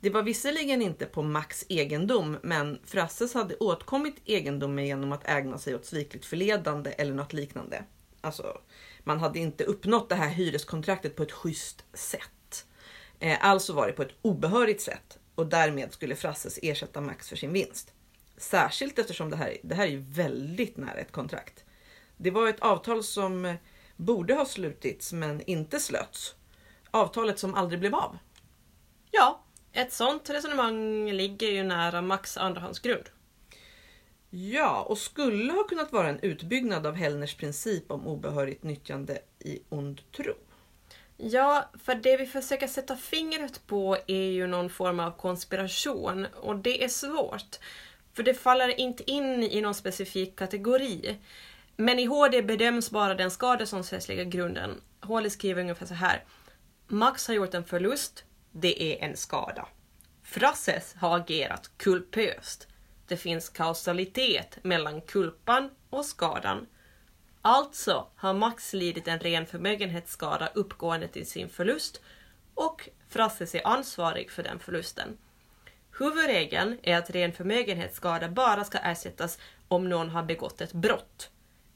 Det 0.00 0.10
var 0.10 0.22
visserligen 0.22 0.82
inte 0.82 1.06
på 1.06 1.22
Max 1.22 1.64
egendom, 1.68 2.36
men 2.42 2.78
Frasses 2.84 3.34
hade 3.34 3.56
åtkommit 3.56 4.16
egendomen 4.24 4.86
genom 4.86 5.12
att 5.12 5.28
ägna 5.28 5.58
sig 5.58 5.74
åt 5.74 5.86
svikligt 5.86 6.26
förledande 6.26 6.90
eller 6.90 7.14
något 7.14 7.32
liknande. 7.32 7.84
Alltså, 8.20 8.58
man 9.04 9.20
hade 9.20 9.38
inte 9.38 9.64
uppnått 9.64 10.08
det 10.08 10.14
här 10.14 10.28
hyreskontraktet 10.28 11.16
på 11.16 11.22
ett 11.22 11.32
schysst 11.32 11.84
sätt. 11.92 12.66
Eh, 13.20 13.38
alltså 13.40 13.72
var 13.72 13.86
det 13.86 13.92
på 13.92 14.02
ett 14.02 14.14
obehörigt 14.22 14.80
sätt 14.80 15.18
och 15.34 15.46
därmed 15.46 15.92
skulle 15.92 16.16
Frasses 16.16 16.58
ersätta 16.62 17.00
Max 17.00 17.28
för 17.28 17.36
sin 17.36 17.52
vinst. 17.52 17.92
Särskilt 18.38 18.98
eftersom 18.98 19.30
det 19.30 19.36
här, 19.36 19.56
det 19.62 19.74
här 19.74 19.86
är 19.86 19.96
väldigt 19.96 20.76
nära 20.76 20.98
ett 20.98 21.12
kontrakt. 21.12 21.64
Det 22.16 22.30
var 22.30 22.48
ett 22.48 22.60
avtal 22.60 23.04
som 23.04 23.56
borde 23.96 24.34
ha 24.34 24.44
slutits 24.44 25.12
men 25.12 25.40
inte 25.40 25.80
slöts. 25.80 26.34
Avtalet 26.90 27.38
som 27.38 27.54
aldrig 27.54 27.80
blev 27.80 27.94
av. 27.94 28.18
Ja, 29.10 29.44
ett 29.72 29.92
sånt 29.92 30.30
resonemang 30.30 31.10
ligger 31.12 31.48
ju 31.48 31.62
nära 31.62 32.02
Max 32.02 32.36
andrahandsgrund. 32.36 33.04
Ja, 34.30 34.82
och 34.82 34.98
skulle 34.98 35.52
ha 35.52 35.64
kunnat 35.64 35.92
vara 35.92 36.08
en 36.08 36.20
utbyggnad 36.20 36.86
av 36.86 36.94
Hellners 36.94 37.34
princip 37.34 37.90
om 37.90 38.06
obehörigt 38.06 38.62
nyttjande 38.62 39.18
i 39.38 39.62
ond 39.68 40.12
tro. 40.12 40.34
Ja, 41.16 41.70
för 41.84 41.94
det 41.94 42.16
vi 42.16 42.26
försöker 42.26 42.66
sätta 42.66 42.96
fingret 42.96 43.66
på 43.66 43.96
är 44.06 44.30
ju 44.30 44.46
någon 44.46 44.70
form 44.70 45.00
av 45.00 45.10
konspiration 45.10 46.26
och 46.40 46.56
det 46.56 46.84
är 46.84 46.88
svårt. 46.88 47.58
För 48.18 48.22
det 48.22 48.34
faller 48.34 48.80
inte 48.80 49.10
in 49.10 49.42
i 49.42 49.60
någon 49.60 49.74
specifik 49.74 50.36
kategori. 50.36 51.18
Men 51.76 51.98
i 51.98 52.04
HD 52.04 52.42
bedöms 52.42 52.90
bara 52.90 53.14
den 53.14 53.30
skadeståndsrättsliga 53.30 54.24
grunden. 54.24 54.80
HD 55.00 55.30
skriver 55.30 55.60
ungefär 55.62 55.86
så 55.86 55.94
här. 55.94 56.24
Max 56.86 57.28
har 57.28 57.34
gjort 57.34 57.54
en 57.54 57.64
förlust. 57.64 58.24
Det 58.52 58.82
är 58.82 59.08
en 59.08 59.16
skada. 59.16 59.68
Frasses 60.22 60.94
har 60.94 61.16
agerat 61.16 61.70
kulpöst. 61.76 62.68
Det 63.08 63.16
finns 63.16 63.48
kausalitet 63.48 64.58
mellan 64.62 65.00
kulpan 65.00 65.70
och 65.90 66.04
skadan. 66.04 66.66
Alltså 67.42 68.06
har 68.16 68.34
Max 68.34 68.72
lidit 68.72 69.08
en 69.08 69.20
ren 69.20 69.46
förmögenhetsskada 69.46 70.48
uppgående 70.54 71.08
till 71.08 71.26
sin 71.26 71.48
förlust 71.48 72.00
och 72.54 72.88
Frasses 73.08 73.54
är 73.54 73.66
ansvarig 73.66 74.30
för 74.30 74.42
den 74.42 74.58
förlusten. 74.58 75.16
Huvudregeln 75.98 76.78
är 76.82 76.96
att 76.96 77.10
ren 77.10 77.32
förmögenhetsskada 77.32 78.28
bara 78.28 78.64
ska 78.64 78.78
ersättas 78.78 79.38
om 79.68 79.88
någon 79.88 80.10
har 80.10 80.22
begått 80.22 80.60
ett 80.60 80.72
brott. 80.72 81.30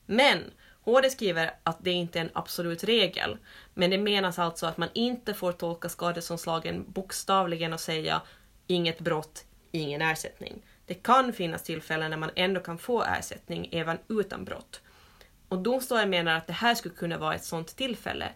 Men 0.06 0.38
HD 0.84 1.10
skriver 1.10 1.54
att 1.62 1.78
det 1.80 1.90
inte 1.90 2.18
är 2.18 2.24
en 2.24 2.30
absolut 2.32 2.84
regel, 2.84 3.38
men 3.74 3.90
det 3.90 3.98
menas 3.98 4.38
alltså 4.38 4.66
att 4.66 4.76
man 4.76 4.88
inte 4.92 5.34
får 5.34 5.52
tolka 5.52 5.88
skadeståndslagen 5.88 6.84
bokstavligen 6.92 7.72
och 7.72 7.80
säga 7.80 8.22
inget 8.66 9.00
brott, 9.00 9.44
ingen 9.70 10.02
ersättning. 10.02 10.62
Det 10.86 10.94
kan 10.94 11.32
finnas 11.32 11.62
tillfällen 11.62 12.10
när 12.10 12.18
man 12.18 12.30
ändå 12.36 12.60
kan 12.60 12.78
få 12.78 13.04
ersättning 13.04 13.68
även 13.72 13.98
utan 14.08 14.44
brott. 14.44 14.80
Och 15.48 15.58
domstolen 15.58 16.10
menar 16.10 16.36
att 16.36 16.46
det 16.46 16.52
här 16.52 16.74
skulle 16.74 16.94
kunna 16.94 17.18
vara 17.18 17.34
ett 17.34 17.44
sådant 17.44 17.76
tillfälle. 17.76 18.28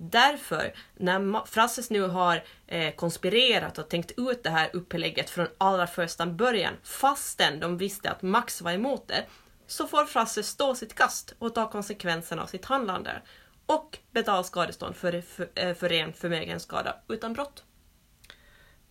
Därför, 0.00 0.74
när 0.96 1.46
Frasses 1.46 1.90
nu 1.90 2.02
har 2.02 2.44
eh, 2.66 2.94
konspirerat 2.94 3.78
och 3.78 3.88
tänkt 3.88 4.12
ut 4.16 4.42
det 4.42 4.50
här 4.50 4.70
upplägget 4.72 5.30
från 5.30 5.48
allra 5.58 5.86
första 5.86 6.26
början, 6.26 6.74
fastän 6.82 7.60
de 7.60 7.78
visste 7.78 8.10
att 8.10 8.22
Max 8.22 8.62
var 8.62 8.72
emot 8.72 9.08
det, 9.08 9.24
så 9.66 9.86
får 9.86 10.04
Frasse 10.04 10.42
stå 10.42 10.74
sitt 10.74 10.94
kast 10.94 11.34
och 11.38 11.54
ta 11.54 11.70
konsekvenserna 11.70 12.42
av 12.42 12.46
sitt 12.46 12.64
handlande 12.64 13.22
och 13.66 13.98
betala 14.10 14.44
skadestånd 14.44 14.96
för, 14.96 15.20
för, 15.20 15.48
eh, 15.54 15.74
för 15.74 15.88
ren 15.88 16.12
förmögenhetsskada 16.12 16.96
utan 17.08 17.32
brott. 17.32 17.64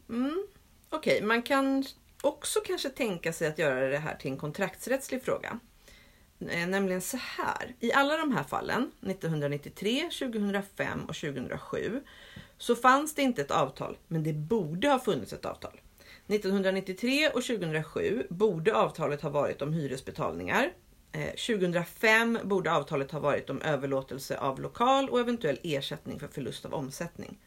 Mm, 0.09 0.47
okej, 0.89 1.21
man 1.21 1.41
kan 1.41 1.85
också 2.21 2.59
kanske 2.59 2.89
tänka 2.89 3.33
sig 3.33 3.47
att 3.47 3.59
göra 3.59 3.87
det 3.87 3.97
här 3.97 4.15
till 4.15 4.31
en 4.31 4.37
kontraktsrättslig 4.37 5.23
fråga. 5.23 5.59
Eh, 6.39 6.67
nämligen 6.67 7.01
så 7.01 7.17
här. 7.17 7.75
I 7.79 7.93
alla 7.93 8.17
de 8.17 8.31
här 8.31 8.43
fallen, 8.43 8.91
1993, 9.01 10.09
2005 10.19 11.05
och 11.07 11.15
2007, 11.15 12.01
så 12.57 12.75
fanns 12.75 13.15
det 13.15 13.21
inte 13.21 13.41
ett 13.41 13.51
avtal, 13.51 13.97
men 14.07 14.23
det 14.23 14.33
borde 14.33 14.89
ha 14.89 14.99
funnits 14.99 15.33
ett 15.33 15.45
avtal. 15.45 15.81
1993 16.27 17.27
och 17.27 17.43
2007 17.43 18.27
borde 18.29 18.75
avtalet 18.75 19.21
ha 19.21 19.29
varit 19.29 19.61
om 19.61 19.73
hyresbetalningar. 19.73 20.71
Eh, 21.11 21.29
2005 21.29 22.39
borde 22.43 22.71
avtalet 22.71 23.11
ha 23.11 23.19
varit 23.19 23.49
om 23.49 23.61
överlåtelse 23.61 24.37
av 24.37 24.59
lokal 24.59 25.09
och 25.09 25.19
eventuell 25.19 25.59
ersättning 25.63 26.19
för 26.19 26.27
förlust 26.27 26.65
av 26.65 26.73
omsättning. 26.73 27.37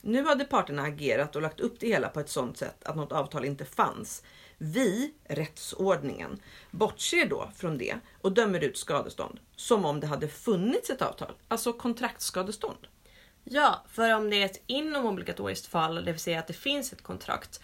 Nu 0.00 0.24
hade 0.24 0.44
parterna 0.44 0.82
agerat 0.82 1.36
och 1.36 1.42
lagt 1.42 1.60
upp 1.60 1.80
det 1.80 1.86
hela 1.86 2.08
på 2.08 2.20
ett 2.20 2.28
sådant 2.28 2.56
sätt 2.56 2.84
att 2.84 2.96
något 2.96 3.12
avtal 3.12 3.44
inte 3.44 3.64
fanns. 3.64 4.22
Vi, 4.58 5.14
rättsordningen, 5.24 6.40
bortser 6.70 7.26
då 7.26 7.50
från 7.56 7.78
det 7.78 7.98
och 8.20 8.32
dömer 8.32 8.64
ut 8.64 8.78
skadestånd 8.78 9.40
som 9.56 9.84
om 9.84 10.00
det 10.00 10.06
hade 10.06 10.28
funnits 10.28 10.90
ett 10.90 11.02
avtal, 11.02 11.32
alltså 11.48 11.72
kontraktsskadestånd. 11.72 12.86
Ja, 13.44 13.84
för 13.88 14.14
om 14.14 14.30
det 14.30 14.42
är 14.42 14.44
ett 14.44 14.62
inomobligatoriskt 14.66 15.66
fall, 15.66 15.94
det 15.94 16.12
vill 16.12 16.20
säga 16.20 16.38
att 16.38 16.46
det 16.46 16.52
finns 16.52 16.92
ett 16.92 17.02
kontrakt, 17.02 17.60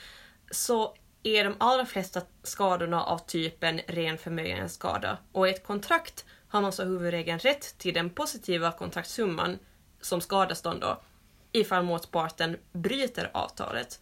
så 0.50 0.96
är 1.22 1.44
de 1.44 1.54
allra 1.58 1.86
flesta 1.86 2.22
skadorna 2.42 3.04
av 3.04 3.18
typen 3.18 3.80
ren 3.86 4.18
förmögenhetsskada. 4.18 5.18
Och 5.32 5.48
i 5.48 5.50
ett 5.50 5.66
kontrakt 5.66 6.24
har 6.48 6.60
man 6.60 6.72
så 6.72 6.84
huvudregeln 6.84 7.38
rätt 7.38 7.78
till 7.78 7.94
den 7.94 8.10
positiva 8.10 8.72
kontraktssumman 8.72 9.58
som 10.00 10.20
skadestånd 10.20 10.80
då, 10.80 11.02
ifall 11.52 11.84
motparten 11.84 12.56
bryter 12.72 13.30
avtalet. 13.34 14.00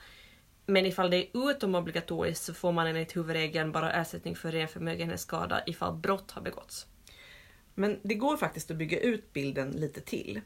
Men 0.66 0.86
ifall 0.86 1.10
det 1.10 1.16
är 1.16 1.50
utomobligatoriskt 1.50 2.44
så 2.44 2.54
får 2.54 2.72
man 2.72 2.86
enligt 2.86 3.16
huvudregeln 3.16 3.72
bara 3.72 3.92
ersättning 3.92 4.36
för 4.36 4.52
ren 4.52 4.68
förmögenhetsskada 4.68 5.62
ifall 5.66 5.94
brott 5.94 6.30
har 6.30 6.42
begåtts. 6.42 6.86
Men 7.74 8.00
det 8.02 8.14
går 8.14 8.36
faktiskt 8.36 8.70
att 8.70 8.76
bygga 8.76 9.00
ut 9.00 9.32
bilden 9.32 9.70
lite 9.70 10.00
till. 10.00 10.40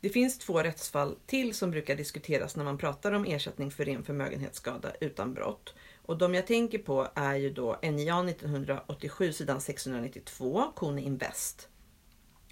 Det 0.00 0.08
finns 0.08 0.38
två 0.38 0.62
rättsfall 0.62 1.16
till 1.26 1.54
som 1.54 1.70
brukar 1.70 1.96
diskuteras 1.96 2.56
när 2.56 2.64
man 2.64 2.78
pratar 2.78 3.12
om 3.12 3.24
ersättning 3.24 3.70
för 3.70 3.84
ren 3.84 4.04
förmögenhetsskada 4.04 4.92
utan 5.00 5.34
brott. 5.34 5.74
Och 6.02 6.18
de 6.18 6.34
jag 6.34 6.46
tänker 6.46 6.78
på 6.78 7.08
är 7.14 7.34
ju 7.34 7.50
då 7.50 7.78
NJA 7.82 8.28
1987 8.28 9.32
sidan 9.32 9.60
692, 9.60 10.72
Kone 10.74 11.02
Invest. 11.02 11.68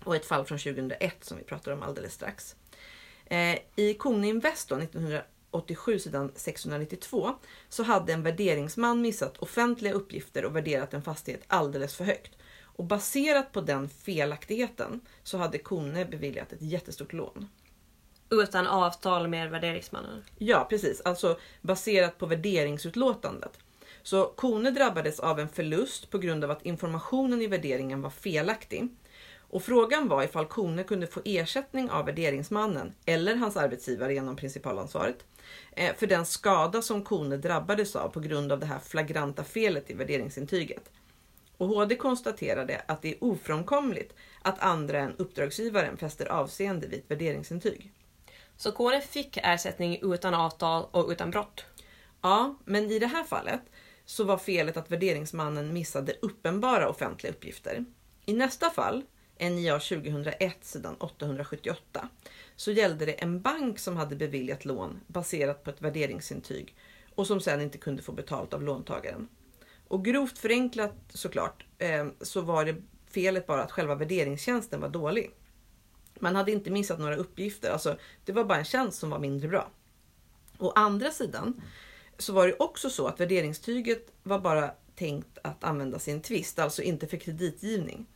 Och 0.05 0.17
ett 0.17 0.27
fall 0.27 0.45
från 0.45 0.59
2001 0.59 1.25
som 1.25 1.39
vi 1.39 1.45
pratar 1.45 1.73
om 1.73 1.83
alldeles 1.83 2.15
strax. 2.15 2.57
Eh, 3.27 3.59
I 3.77 3.95
Kone 3.95 4.29
Invest 4.29 4.69
då, 4.69 4.81
1987 5.59 5.99
sidan 5.99 6.33
692 6.35 7.31
så 7.69 7.83
hade 7.83 8.13
en 8.13 8.23
värderingsman 8.23 9.01
missat 9.01 9.39
offentliga 9.39 9.93
uppgifter 9.93 10.45
och 10.45 10.57
värderat 10.57 10.95
en 10.95 11.03
fastighet 11.03 11.43
alldeles 11.47 11.95
för 11.95 12.05
högt. 12.05 12.33
Och 12.63 12.85
baserat 12.85 13.53
på 13.53 13.61
den 13.61 13.89
felaktigheten 13.89 15.01
så 15.23 15.39
hade 15.39 15.59
Kone 15.59 16.05
beviljat 16.05 16.53
ett 16.53 16.63
jättestort 16.63 17.13
lån. 17.13 17.49
Utan 18.31 18.67
avtal 18.67 19.29
med 19.29 19.51
värderingsmannen. 19.51 20.23
Ja, 20.39 20.67
precis. 20.71 21.01
Alltså 21.01 21.39
baserat 21.61 22.19
på 22.19 22.27
värderingsutlåtandet. 22.27 23.59
Så 24.03 24.25
Kone 24.25 24.71
drabbades 24.71 25.21
av 25.21 25.41
en 25.41 25.49
förlust 25.49 26.11
på 26.11 26.19
grund 26.19 26.45
av 26.45 26.51
att 26.51 26.67
informationen 26.67 27.43
i 27.43 27.47
värderingen 27.47 28.03
var 28.03 28.11
felaktig. 28.11 28.89
Och 29.37 29.63
frågan 29.63 30.09
var 30.09 30.23
ifall 30.23 30.47
Kone 30.47 30.85
kunde 30.85 31.07
få 31.07 31.21
ersättning 31.25 31.91
av 31.91 32.07
värderingsmannen 32.07 32.95
eller 33.07 33.37
hans 33.37 33.57
arbetsgivare 33.57 34.15
genom 34.15 34.37
principalansvaret 34.37 35.25
för 35.97 36.07
den 36.07 36.27
skada 36.27 36.83
som 36.83 37.03
Kone 37.03 37.37
drabbades 37.37 37.97
av 37.97 38.09
på 38.09 38.21
grund 38.21 38.53
av 38.53 38.61
det 38.61 38.67
här 38.67 38.79
flagranta 38.79 39.45
felet 39.45 39.91
i 39.91 39.95
värderingsintyget. 39.95 40.91
Och 41.57 41.69
HD 41.69 41.97
konstaterade 41.97 42.83
att 42.89 43.03
det 43.03 43.09
är 43.09 43.25
ofrånkomligt 43.25 44.15
att 44.43 44.61
andra 44.61 44.99
än 44.99 45.17
uppdragsgivaren 45.17 45.97
fäster 45.97 46.27
avseende 46.27 46.87
vid 46.87 46.99
ett 46.99 47.11
värderingsintyg. 47.11 47.93
Så 48.57 48.73
Kone 48.73 49.01
fick 49.01 49.39
ersättning 49.43 49.99
utan 50.03 50.35
avtal 50.35 50.87
och 50.91 51.11
utan 51.11 51.31
brott. 51.31 51.65
Ja, 52.23 52.55
men 52.65 52.91
i 52.91 52.99
det 52.99 53.07
här 53.07 53.25
fallet 53.25 53.61
så 54.05 54.25
var 54.25 54.39
felet 54.39 54.77
att 54.77 54.91
värderingsmannen 54.91 55.73
missade 55.73 56.15
uppenbara 56.23 56.89
offentliga 56.89 57.33
uppgifter. 57.33 57.85
I 58.27 58.33
nästa 58.33 58.71
fall, 58.71 59.03
NJA 59.41 59.79
2001 59.79 60.65
sidan 60.65 60.97
878, 60.97 62.09
så 62.57 62.71
gällde 62.73 63.07
det 63.07 63.13
en 63.13 63.41
bank 63.41 63.79
som 63.79 63.97
hade 63.97 64.17
beviljat 64.17 64.65
lån 64.65 65.01
baserat 65.07 65.65
på 65.65 65.71
ett 65.71 65.83
värderingsintyg 65.83 66.77
och 67.15 67.27
som 67.27 67.41
sedan 67.41 67.61
inte 67.61 67.79
kunde 67.79 68.03
få 68.03 68.13
betalt 68.13 68.55
av 68.55 68.63
låntagaren. 68.63 69.29
Och 69.89 70.05
grovt 70.05 70.39
förenklat 70.39 70.95
såklart 71.09 71.67
eh, 71.79 72.07
så 72.21 72.41
var 72.41 72.65
det 72.65 72.77
felet 73.11 73.47
bara 73.47 73.63
att 73.63 73.73
själva 73.73 73.95
värderingstjänsten 73.95 74.81
var 74.81 74.89
dålig. 74.89 75.31
Man 76.19 76.37
hade 76.37 76.53
inte 76.53 76.71
missat 76.71 76.99
några 76.99 77.17
uppgifter, 77.17 77.71
alltså 77.71 77.97
det 78.25 78.33
var 78.33 78.45
bara 78.45 78.59
en 78.59 78.65
tjänst 78.65 78.99
som 78.99 79.11
var 79.11 79.19
mindre 79.19 79.49
bra. 79.49 79.71
Å 80.59 80.73
andra 80.75 81.11
sidan 81.11 81.63
så 82.19 82.33
var 82.33 82.47
det 82.47 82.55
också 82.55 82.91
så 82.91 83.07
att 83.07 83.21
värderingstyget 83.21 84.13
var 84.23 84.39
bara 84.39 84.71
tänkt 84.95 85.39
att 85.43 85.65
användas 85.65 86.09
i 86.09 86.11
en 86.11 86.21
tvist, 86.21 86.59
alltså 86.59 86.83
inte 86.83 87.07
för 87.07 87.17
kreditgivning. 87.17 88.07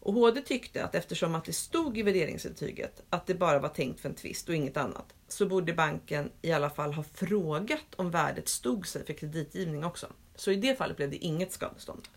Och 0.00 0.14
HD 0.14 0.40
tyckte 0.40 0.84
att 0.84 0.94
eftersom 0.94 1.34
att 1.34 1.44
det 1.44 1.52
stod 1.52 1.98
i 1.98 2.02
värderingsintyget 2.02 3.02
att 3.10 3.26
det 3.26 3.34
bara 3.34 3.58
var 3.58 3.68
tänkt 3.68 4.00
för 4.00 4.08
en 4.08 4.14
tvist 4.14 4.48
och 4.48 4.54
inget 4.54 4.76
annat, 4.76 5.14
så 5.28 5.46
borde 5.46 5.72
banken 5.72 6.30
i 6.42 6.52
alla 6.52 6.70
fall 6.70 6.92
ha 6.92 7.04
frågat 7.14 7.94
om 7.96 8.10
värdet 8.10 8.48
stod 8.48 8.86
sig 8.86 9.06
för 9.06 9.12
kreditgivning 9.12 9.84
också. 9.84 10.06
Så 10.34 10.50
i 10.50 10.56
det 10.56 10.78
fallet 10.78 10.96
blev 10.96 11.10
det 11.10 11.16
inget 11.16 11.52
skadestånd. 11.52 12.08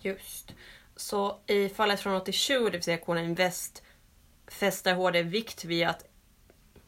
Just. 0.00 0.54
Så 0.96 1.40
i 1.46 1.68
fallet 1.68 2.00
från 2.00 2.14
87, 2.14 2.64
det 2.64 2.70
vill 2.70 2.82
säga 2.82 2.98
Kona 2.98 3.22
Invest, 3.22 3.82
fäster 4.46 4.94
HD 4.94 5.22
vikt 5.22 5.64
vid 5.64 5.86
att 5.86 6.04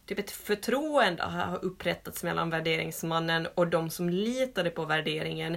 typ 0.07 0.19
ett 0.19 0.31
förtroende 0.31 1.23
har 1.23 1.65
upprättats 1.65 2.23
mellan 2.23 2.51
värderingsmannen 2.51 3.47
och 3.55 3.67
de 3.69 3.91
som 3.91 4.09
litade 4.09 4.71
på 4.71 4.85
värderingen, 4.85 5.57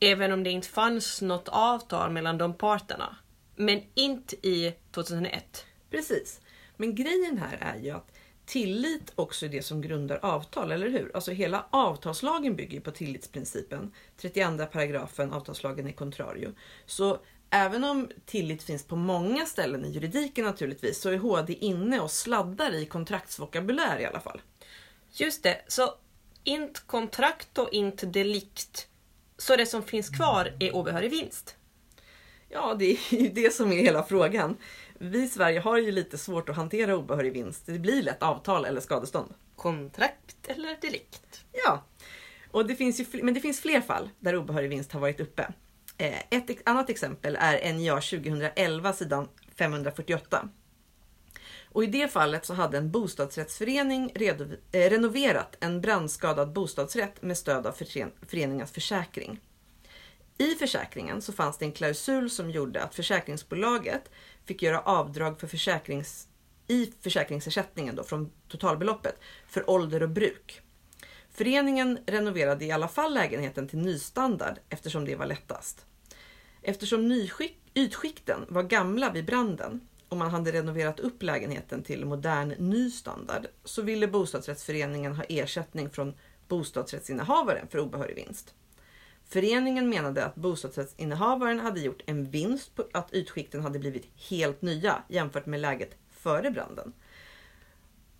även 0.00 0.32
om 0.32 0.42
det 0.44 0.50
inte 0.50 0.68
fanns 0.68 1.22
något 1.22 1.48
avtal 1.48 2.10
mellan 2.10 2.38
de 2.38 2.54
parterna. 2.54 3.16
Men 3.60 3.82
inte 3.94 4.48
i 4.48 4.74
2001. 4.90 5.64
Precis. 5.90 6.40
Men 6.76 6.94
grejen 6.94 7.38
här 7.38 7.58
är 7.60 7.80
ju 7.80 7.90
att 7.90 8.12
tillit 8.46 9.12
också 9.14 9.46
är 9.46 9.50
det 9.50 9.62
som 9.62 9.80
grundar 9.80 10.18
avtal, 10.22 10.72
eller 10.72 10.88
hur? 10.88 11.10
Alltså 11.14 11.32
hela 11.32 11.66
avtalslagen 11.70 12.56
bygger 12.56 12.80
på 12.80 12.90
tillitsprincipen. 12.90 13.92
32 14.16 14.66
paragrafen 14.66 15.32
avtalslagen 15.32 15.86
är 15.86 15.92
contrario. 15.92 16.52
Så 16.86 17.18
även 17.50 17.84
om 17.84 18.10
tillit 18.26 18.62
finns 18.62 18.84
på 18.84 18.96
många 18.96 19.46
ställen 19.46 19.84
i 19.84 19.90
juridiken 19.90 20.44
naturligtvis 20.44 21.00
så 21.00 21.10
är 21.10 21.18
HD 21.18 21.52
inne 21.52 22.00
och 22.00 22.10
sladdar 22.10 22.74
i 22.74 22.86
kontraktsvokabulär 22.86 23.98
i 24.00 24.06
alla 24.06 24.20
fall. 24.20 24.40
Just 25.12 25.42
det, 25.42 25.64
så 25.68 25.94
inte 26.44 26.80
kontrakt 26.86 27.58
och 27.58 27.72
inte 27.72 28.06
delikt. 28.06 28.88
Så 29.38 29.56
det 29.56 29.66
som 29.66 29.82
finns 29.82 30.08
kvar 30.08 30.52
är 30.60 30.74
obehörig 30.74 31.10
vinst. 31.10 31.56
Ja, 32.52 32.74
det 32.78 32.84
är 32.90 33.14
ju 33.14 33.28
det 33.28 33.54
som 33.54 33.72
är 33.72 33.76
hela 33.76 34.02
frågan. 34.02 34.56
Vi 34.98 35.22
i 35.22 35.28
Sverige 35.28 35.60
har 35.60 35.78
ju 35.78 35.90
lite 35.92 36.18
svårt 36.18 36.48
att 36.48 36.56
hantera 36.56 36.96
obehörig 36.96 37.32
vinst. 37.32 37.66
Det 37.66 37.78
blir 37.78 38.02
lätt 38.02 38.22
avtal 38.22 38.64
eller 38.64 38.80
skadestånd. 38.80 39.34
Kontrakt 39.56 40.36
eller 40.46 40.76
delikt. 40.80 41.44
Ja, 41.52 41.84
och 42.50 42.66
det 42.66 42.74
finns 42.74 43.00
ju, 43.00 43.22
men 43.22 43.34
det 43.34 43.40
finns 43.40 43.60
fler 43.60 43.80
fall 43.80 44.10
där 44.20 44.36
obehörig 44.36 44.68
vinst 44.70 44.92
har 44.92 45.00
varit 45.00 45.20
uppe. 45.20 45.52
Eh, 45.98 46.18
Ett 46.30 46.50
annat 46.68 46.90
exempel 46.90 47.36
är 47.40 47.72
NJA 47.72 47.94
2011 48.00 48.92
sidan 48.92 49.28
548. 49.58 50.48
Och 51.72 51.84
i 51.84 51.86
det 51.86 52.08
fallet 52.12 52.46
så 52.46 52.54
hade 52.54 52.78
en 52.78 52.90
bostadsrättsförening 52.90 54.12
eh, 54.14 54.36
renoverat 54.90 55.56
en 55.60 55.80
brandskadad 55.80 56.52
bostadsrätt 56.52 57.22
med 57.22 57.38
stöd 57.38 57.66
av 57.66 57.72
fören- 57.72 58.12
föreningens 58.26 58.72
försäkring. 58.72 59.40
I 60.40 60.54
försäkringen 60.54 61.22
så 61.22 61.32
fanns 61.32 61.58
det 61.58 61.64
en 61.64 61.72
klausul 61.72 62.30
som 62.30 62.50
gjorde 62.50 62.82
att 62.82 62.94
försäkringsbolaget 62.94 64.10
fick 64.44 64.62
göra 64.62 64.80
avdrag 64.80 65.40
för 65.40 65.46
försäkrings, 65.46 66.28
i 66.66 66.92
försäkringsersättningen 67.00 67.96
då 67.96 68.04
från 68.04 68.32
totalbeloppet 68.48 69.20
för 69.46 69.70
ålder 69.70 70.02
och 70.02 70.08
bruk. 70.08 70.60
Föreningen 71.30 71.98
renoverade 72.06 72.64
i 72.64 72.70
alla 72.70 72.88
fall 72.88 73.14
lägenheten 73.14 73.68
till 73.68 73.78
nystandard 73.78 74.58
eftersom 74.68 75.04
det 75.04 75.16
var 75.16 75.26
lättast. 75.26 75.86
Eftersom 76.62 77.08
nyskick, 77.08 77.58
ytskikten 77.74 78.46
var 78.48 78.62
gamla 78.62 79.12
vid 79.12 79.24
branden 79.24 79.88
och 80.08 80.16
man 80.16 80.30
hade 80.30 80.52
renoverat 80.52 81.00
upp 81.00 81.22
lägenheten 81.22 81.82
till 81.82 82.06
modern 82.06 82.48
ny 82.48 82.90
standard 82.90 83.46
så 83.64 83.82
ville 83.82 84.08
bostadsrättsföreningen 84.08 85.14
ha 85.14 85.24
ersättning 85.24 85.90
från 85.90 86.14
bostadsrättsinnehavaren 86.48 87.68
för 87.68 87.78
obehörig 87.78 88.16
vinst. 88.16 88.54
Föreningen 89.32 89.88
menade 89.88 90.24
att 90.24 90.34
bostadsrättsinnehavaren 90.34 91.60
hade 91.60 91.80
gjort 91.80 92.02
en 92.06 92.30
vinst 92.30 92.74
på 92.74 92.84
att 92.92 93.14
ytskikten 93.14 93.60
hade 93.60 93.78
blivit 93.78 94.08
helt 94.30 94.62
nya 94.62 95.02
jämfört 95.08 95.46
med 95.46 95.60
läget 95.60 95.96
före 96.10 96.50
branden. 96.50 96.92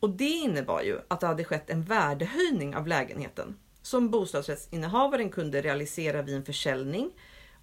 Och 0.01 0.11
det 0.11 0.25
innebar 0.25 0.83
ju 0.83 1.01
att 1.09 1.21
det 1.21 1.27
hade 1.27 1.45
skett 1.45 1.71
en 1.71 1.83
värdehöjning 1.83 2.77
av 2.77 2.87
lägenheten 2.87 3.57
som 3.83 4.11
bostadsrättsinnehavaren 4.11 5.31
kunde 5.31 5.63
realisera 5.63 6.23
vid 6.23 6.37
en 6.37 6.45
försäljning 6.45 7.11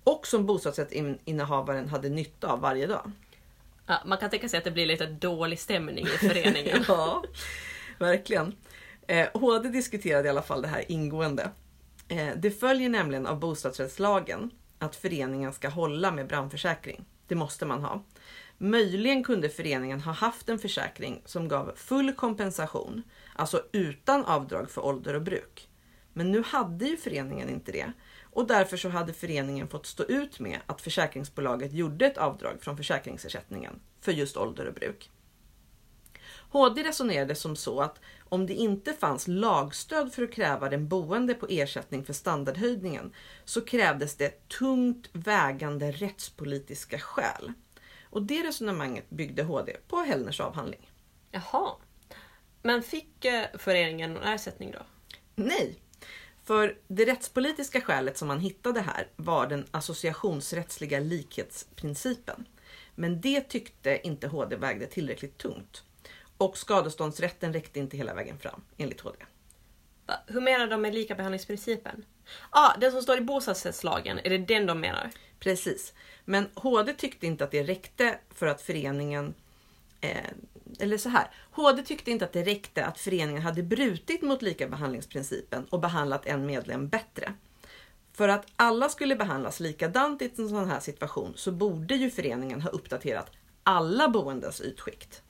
och 0.04 0.28
som 0.28 0.46
bostadsrättsinnehavaren 0.46 1.90
hade 1.90 2.10
nytta 2.10 2.48
av 2.48 2.60
varje 2.60 2.88
dag. 2.88 3.12
Ja, 3.86 4.02
man 4.06 4.18
kan 4.18 4.30
tänka 4.30 4.50
sig 4.50 4.58
att 4.58 4.64
det 4.64 4.72
blir 4.72 4.86
lite 4.86 5.06
dålig 5.06 5.60
stämning 5.60 6.06
i 6.06 6.28
föreningen. 6.28 6.84
ja, 6.88 7.24
verkligen. 8.00 8.56
Eh, 9.08 9.28
HD 9.34 9.70
diskuterade 9.70 10.28
i 10.28 10.30
alla 10.30 10.42
fall 10.42 10.62
det 10.62 10.68
här 10.68 10.92
ingående. 10.92 11.52
Eh, 12.08 12.36
det 12.38 12.52
följer 12.52 12.90
nämligen 12.90 13.28
av 13.28 13.40
bostadsrättslagen 13.40 14.52
att 14.80 14.96
föreningen 14.96 15.54
ska 15.54 15.70
hålla 15.70 16.12
med 16.12 16.28
brandförsäkring. 16.28 17.06
Det 17.28 17.36
måste 17.36 17.66
man 17.66 17.84
ha. 17.84 18.04
Möjligen 18.58 19.24
kunde 19.24 19.50
föreningen 19.50 20.02
ha 20.02 20.12
haft 20.12 20.50
en 20.50 20.60
försäkring 20.60 21.22
som 21.26 21.48
gav 21.48 21.72
full 21.76 22.14
kompensation, 22.14 23.04
alltså 23.36 23.64
utan 23.72 24.26
avdrag 24.26 24.70
för 24.72 24.86
ålder 24.86 25.14
och 25.14 25.22
bruk. 25.22 25.70
Men 26.14 26.32
nu 26.32 26.44
hade 26.44 26.86
ju 26.86 26.98
föreningen 26.98 27.50
inte 27.50 27.72
det 27.72 27.92
och 28.22 28.48
därför 28.48 28.78
så 28.78 28.90
hade 28.90 29.14
föreningen 29.14 29.68
fått 29.68 29.86
stå 29.86 30.04
ut 30.04 30.40
med 30.40 30.60
att 30.66 30.82
försäkringsbolaget 30.82 31.74
gjorde 31.74 32.06
ett 32.06 32.18
avdrag 32.18 32.58
från 32.62 32.78
försäkringsersättningen 32.78 33.80
för 34.02 34.12
just 34.12 34.38
ålder 34.38 34.66
och 34.66 34.74
bruk. 34.74 35.12
HD 36.50 36.84
resonerade 36.84 37.36
som 37.36 37.56
så 37.56 37.82
att 37.82 38.00
om 38.30 38.46
det 38.46 38.54
inte 38.54 38.94
fanns 38.94 39.28
lagstöd 39.28 40.14
för 40.14 40.24
att 40.24 40.32
kräva 40.32 40.70
den 40.70 40.88
boende 40.88 41.34
på 41.34 41.48
ersättning 41.50 42.06
för 42.06 42.14
standardhöjningen 42.14 43.14
så 43.46 43.62
krävdes 43.62 44.16
det 44.16 44.48
tungt 44.48 45.10
vägande 45.14 45.92
rättspolitiska 45.92 47.00
skäl. 47.00 47.54
Och 48.04 48.22
det 48.24 48.44
resonemanget 48.44 49.10
byggde 49.10 49.44
HD 49.44 49.76
på 49.88 49.98
Hellners 49.98 50.40
avhandling. 50.40 50.92
Jaha. 51.32 51.72
Men 52.62 52.84
fick 52.84 53.26
eh, 53.26 53.46
föreningen 53.54 54.14
någon 54.14 54.24
ersättning 54.24 54.72
då? 54.72 54.80
Nej, 55.36 55.80
för 56.44 56.78
det 56.88 57.06
rättspolitiska 57.06 57.82
skälet 57.82 58.18
som 58.18 58.28
man 58.28 58.40
hittade 58.40 58.82
här 58.82 59.08
var 59.16 59.48
den 59.48 59.66
associationsrättsliga 59.72 61.00
likhetsprincipen. 61.00 62.46
Men 62.96 63.22
det 63.22 63.42
tyckte 63.42 64.08
inte 64.08 64.28
HD 64.28 64.56
vägde 64.56 64.88
tillräckligt 64.88 65.38
tungt. 65.38 65.84
Och 66.38 66.58
skadeståndsrätten 66.58 67.54
räckte 67.54 67.80
inte 67.80 67.98
hela 67.98 68.14
vägen 68.14 68.40
fram, 68.40 68.62
enligt 68.78 69.02
HD. 69.02 69.18
Va? 70.06 70.14
Hur 70.28 70.42
menar 70.42 70.68
de 70.68 70.82
med 70.82 70.94
likabehandlingsprincipen? 70.94 72.06
Ja, 72.26 72.74
ah, 72.76 72.78
den 72.80 72.92
som 72.92 73.02
står 73.02 73.18
i 73.18 73.22
bostadsrättslagen, 73.22 74.20
är 74.24 74.30
det 74.30 74.38
den 74.38 74.66
de 74.66 74.80
menar? 74.80 75.12
Precis. 75.40 75.94
Men 76.26 76.50
HD 76.54 76.94
tyckte 76.94 77.28
inte 77.28 77.44
att 77.44 77.52
det 77.52 77.64
räckte 77.64 78.20
för 78.30 78.48
att 78.48 78.62
föreningen 78.62 79.34
eh, 80.02 80.32
eller 80.80 80.98
så 80.98 81.10
här. 81.10 81.32
HD 81.52 81.84
tyckte 81.84 82.12
inte 82.12 82.26
att 82.26 82.34
det 82.34 82.44
räckte 82.44 82.86
att 82.86 83.00
föreningen 83.00 83.42
hade 83.42 83.64
brutit 83.64 84.22
mot 84.22 84.42
likabehandlingsprincipen 84.42 85.66
och 85.66 85.80
behandlat 85.80 86.26
en 86.26 86.46
medlem 86.46 86.88
bättre. 86.88 87.34
För 88.14 88.30
att 88.30 88.46
alla 88.56 88.90
skulle 88.90 89.16
behandlas 89.16 89.60
likadant 89.60 90.22
i 90.22 90.32
en 90.38 90.50
sån 90.50 90.70
här 90.70 90.80
situation 90.80 91.34
så 91.36 91.52
borde 91.52 91.96
ju 91.96 92.12
föreningen 92.12 92.62
ha 92.62 92.70
uppdaterat 92.70 93.32
alla 93.64 94.10
boendes 94.10 94.62
ytskikt. 94.62 95.22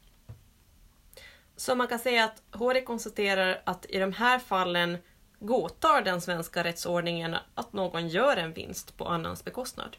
Så 1.57 1.75
man 1.75 1.87
kan 1.87 1.99
säga 1.99 2.25
att 2.25 2.43
HD 2.59 2.81
konstaterar 2.81 3.61
att 3.63 3.85
i 3.89 3.99
de 3.99 4.13
här 4.13 4.39
fallen 4.39 4.97
godtar 5.39 6.01
den 6.01 6.21
svenska 6.21 6.63
rättsordningen 6.63 7.35
att 7.55 7.73
någon 7.73 8.07
gör 8.07 8.37
en 8.37 8.53
vinst 8.53 8.97
på 8.97 9.05
annans 9.05 9.45
bekostnad? 9.45 9.97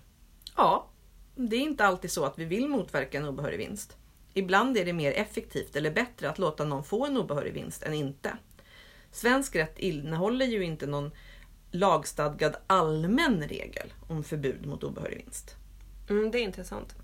Ja, 0.57 0.89
det 1.35 1.57
är 1.57 1.61
inte 1.61 1.85
alltid 1.85 2.11
så 2.11 2.25
att 2.25 2.39
vi 2.39 2.45
vill 2.45 2.69
motverka 2.69 3.19
en 3.19 3.29
obehörig 3.29 3.59
vinst. 3.59 3.97
Ibland 4.35 4.77
är 4.77 4.85
det 4.85 4.93
mer 4.93 5.13
effektivt 5.13 5.77
eller 5.77 5.91
bättre 5.91 6.31
att 6.31 6.39
låta 6.39 6.65
någon 6.65 6.85
få 6.85 7.07
en 7.07 7.17
obehörig 7.17 7.53
vinst 7.53 7.83
än 7.83 7.95
inte. 7.95 8.37
Svensk 9.13 9.57
rätt 9.57 9.79
innehåller 9.79 10.47
ju 10.47 10.65
inte 10.65 10.87
någon 10.87 11.11
lagstadgad 11.71 12.57
allmän 12.67 13.43
regel 13.43 13.93
om 14.09 14.25
förbud 14.25 14.67
mot 14.67 14.85
obehörig 14.85 15.17
vinst. 15.17 15.57
Mm, 16.11 16.31
det 16.31 16.39
är 16.39 16.43
intressant. 16.43 16.97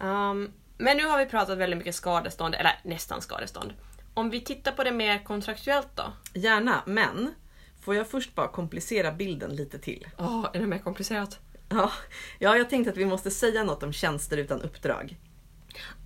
Um, 0.00 0.52
men 0.78 0.96
nu 0.96 1.04
har 1.04 1.18
vi 1.18 1.26
pratat 1.26 1.58
väldigt 1.58 1.78
mycket 1.78 1.94
skadestånd, 1.94 2.54
eller 2.54 2.80
nästan 2.82 3.22
skadestånd. 3.22 3.72
Om 4.14 4.30
vi 4.30 4.40
tittar 4.40 4.72
på 4.72 4.84
det 4.84 4.92
mer 4.92 5.24
kontraktuellt 5.24 5.88
då? 5.94 6.12
Gärna, 6.34 6.82
men 6.86 7.34
får 7.80 7.94
jag 7.94 8.08
först 8.08 8.34
bara 8.34 8.48
komplicera 8.48 9.12
bilden 9.12 9.56
lite 9.56 9.78
till? 9.78 10.08
Ja, 10.16 10.24
oh, 10.24 10.48
är 10.52 10.58
det 10.60 10.66
mer 10.66 10.78
komplicerat? 10.78 11.38
Ja, 11.68 11.92
ja, 12.38 12.56
jag 12.56 12.70
tänkte 12.70 12.90
att 12.90 12.96
vi 12.96 13.04
måste 13.04 13.30
säga 13.30 13.64
något 13.64 13.82
om 13.82 13.92
tjänster 13.92 14.36
utan 14.36 14.62
uppdrag. 14.62 15.16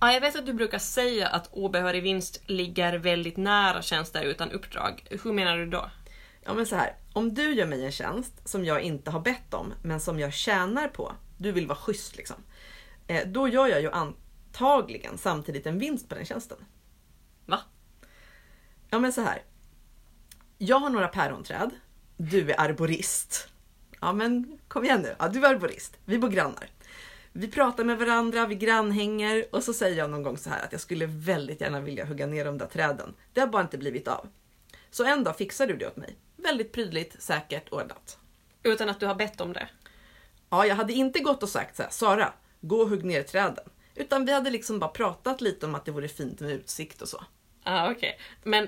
Ja, 0.01 0.13
jag 0.13 0.21
vet 0.21 0.35
att 0.35 0.45
du 0.45 0.53
brukar 0.53 0.79
säga 0.79 1.27
att 1.27 1.49
obehörig 1.51 2.03
vinst 2.03 2.41
ligger 2.45 2.97
väldigt 2.97 3.37
nära 3.37 3.81
tjänster 3.81 4.23
utan 4.23 4.51
uppdrag. 4.51 5.03
Hur 5.23 5.33
menar 5.33 5.57
du 5.57 5.65
då? 5.65 5.89
Ja 6.45 6.53
men 6.53 6.65
så 6.65 6.75
här, 6.75 6.95
om 7.13 7.33
du 7.33 7.53
gör 7.53 7.65
mig 7.65 7.85
en 7.85 7.91
tjänst 7.91 8.49
som 8.49 8.65
jag 8.65 8.81
inte 8.81 9.11
har 9.11 9.19
bett 9.19 9.53
om 9.53 9.73
men 9.83 9.99
som 9.99 10.19
jag 10.19 10.33
tjänar 10.33 10.87
på, 10.87 11.13
du 11.37 11.51
vill 11.51 11.67
vara 11.67 11.77
schysst 11.77 12.17
liksom. 12.17 12.35
Eh, 13.07 13.27
då 13.27 13.47
gör 13.47 13.67
jag 13.67 13.81
ju 13.81 13.91
antagligen 14.53 15.17
samtidigt 15.17 15.65
en 15.65 15.79
vinst 15.79 16.09
på 16.09 16.15
den 16.15 16.25
tjänsten. 16.25 16.57
Va? 17.45 17.59
Ja 18.89 18.99
men 18.99 19.13
så 19.13 19.21
här. 19.21 19.41
Jag 20.57 20.79
har 20.79 20.89
några 20.89 21.07
päronträd. 21.07 21.69
Du 22.17 22.51
är 22.51 22.61
arborist. 22.61 23.47
Ja 24.01 24.13
men 24.13 24.59
kom 24.67 24.83
igen 24.83 25.01
nu. 25.01 25.15
Ja, 25.19 25.27
du 25.27 25.45
är 25.45 25.49
arborist. 25.49 25.97
Vi 26.05 26.17
bor 26.17 26.29
grannar. 26.29 26.69
Vi 27.31 27.47
pratar 27.51 27.83
med 27.83 27.97
varandra, 27.97 28.45
vi 28.45 28.55
grannhänger 28.55 29.45
och 29.51 29.63
så 29.63 29.73
säger 29.73 29.97
jag 29.97 30.09
någon 30.09 30.23
gång 30.23 30.37
så 30.37 30.49
här 30.49 30.63
att 30.63 30.71
jag 30.71 30.81
skulle 30.81 31.05
väldigt 31.05 31.61
gärna 31.61 31.79
vilja 31.79 32.05
hugga 32.05 32.27
ner 32.27 32.45
de 32.45 32.57
där 32.57 32.67
träden. 32.67 33.13
Det 33.33 33.39
har 33.39 33.47
bara 33.47 33.61
inte 33.61 33.77
blivit 33.77 34.07
av. 34.07 34.27
Så 34.91 35.03
en 35.03 35.23
dag 35.23 35.37
fixar 35.37 35.67
du 35.67 35.77
det 35.77 35.87
åt 35.87 35.97
mig. 35.97 36.15
Väldigt 36.35 36.71
prydligt, 36.71 37.21
säkert, 37.21 37.69
ordnat. 37.69 38.17
Utan 38.63 38.89
att 38.89 38.99
du 38.99 39.05
har 39.05 39.15
bett 39.15 39.41
om 39.41 39.53
det? 39.53 39.67
Ja, 40.49 40.65
jag 40.65 40.75
hade 40.75 40.93
inte 40.93 41.19
gått 41.19 41.43
och 41.43 41.49
sagt 41.49 41.75
så 41.75 41.83
här, 41.83 41.89
Sara, 41.89 42.33
gå 42.61 42.81
och 42.81 42.89
hugg 42.89 43.03
ner 43.03 43.23
träden. 43.23 43.65
Utan 43.95 44.25
vi 44.25 44.31
hade 44.31 44.49
liksom 44.49 44.79
bara 44.79 44.89
pratat 44.89 45.41
lite 45.41 45.65
om 45.65 45.75
att 45.75 45.85
det 45.85 45.91
vore 45.91 46.07
fint 46.07 46.39
med 46.39 46.51
utsikt 46.51 47.01
och 47.01 47.09
så. 47.09 47.23
Ah, 47.63 47.91
okej. 47.91 47.95
Okay. 47.95 48.19
Men 48.43 48.67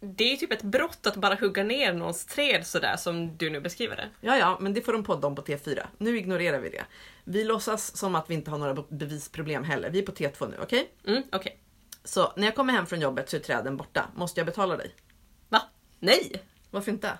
det 0.00 0.24
är 0.24 0.30
ju 0.30 0.36
typ 0.36 0.52
ett 0.52 0.62
brott 0.62 1.06
att 1.06 1.16
bara 1.16 1.34
hugga 1.34 1.64
ner 1.64 1.92
någons 1.92 2.26
träd 2.26 2.66
sådär 2.66 2.96
som 2.96 3.36
du 3.36 3.50
nu 3.50 3.60
beskriver 3.60 3.96
det. 3.96 4.08
Ja, 4.20 4.36
ja, 4.36 4.58
men 4.60 4.74
det 4.74 4.80
får 4.80 4.92
de 4.92 5.04
podda 5.04 5.28
om 5.28 5.34
på 5.34 5.42
T4. 5.42 5.86
Nu 5.98 6.18
ignorerar 6.18 6.58
vi 6.58 6.70
det. 6.70 6.84
Vi 7.24 7.44
låtsas 7.44 7.96
som 7.96 8.14
att 8.14 8.30
vi 8.30 8.34
inte 8.34 8.50
har 8.50 8.58
några 8.58 8.84
bevisproblem 8.88 9.64
heller. 9.64 9.90
Vi 9.90 9.98
är 9.98 10.06
på 10.06 10.12
T2 10.12 10.50
nu, 10.50 10.56
okej? 10.62 10.90
Okay? 11.02 11.14
Mm, 11.14 11.24
okej. 11.32 11.38
Okay. 11.38 11.52
Så 12.04 12.32
när 12.36 12.44
jag 12.44 12.54
kommer 12.54 12.72
hem 12.72 12.86
från 12.86 13.00
jobbet 13.00 13.30
så 13.30 13.36
är 13.36 13.40
träden 13.40 13.76
borta. 13.76 14.08
Måste 14.14 14.40
jag 14.40 14.46
betala 14.46 14.76
dig? 14.76 14.94
Va? 15.48 15.62
Nej! 15.98 16.42
Varför 16.70 16.92
inte? 16.92 17.18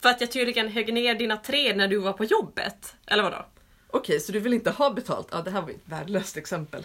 För 0.00 0.08
att 0.08 0.20
jag 0.20 0.32
tydligen 0.32 0.68
högg 0.68 0.94
ner 0.94 1.14
dina 1.14 1.36
träd 1.36 1.76
när 1.76 1.88
du 1.88 1.98
var 1.98 2.12
på 2.12 2.24
jobbet. 2.24 2.96
Eller 3.06 3.22
vadå? 3.22 3.46
Okej, 3.90 4.00
okay, 4.00 4.20
så 4.20 4.32
du 4.32 4.40
vill 4.40 4.54
inte 4.54 4.70
ha 4.70 4.90
betalt? 4.90 5.28
Ja, 5.30 5.42
det 5.42 5.50
här 5.50 5.62
var 5.62 5.68
ju 5.68 5.74
ett 5.74 5.80
värdelöst 5.84 6.36
exempel. 6.36 6.84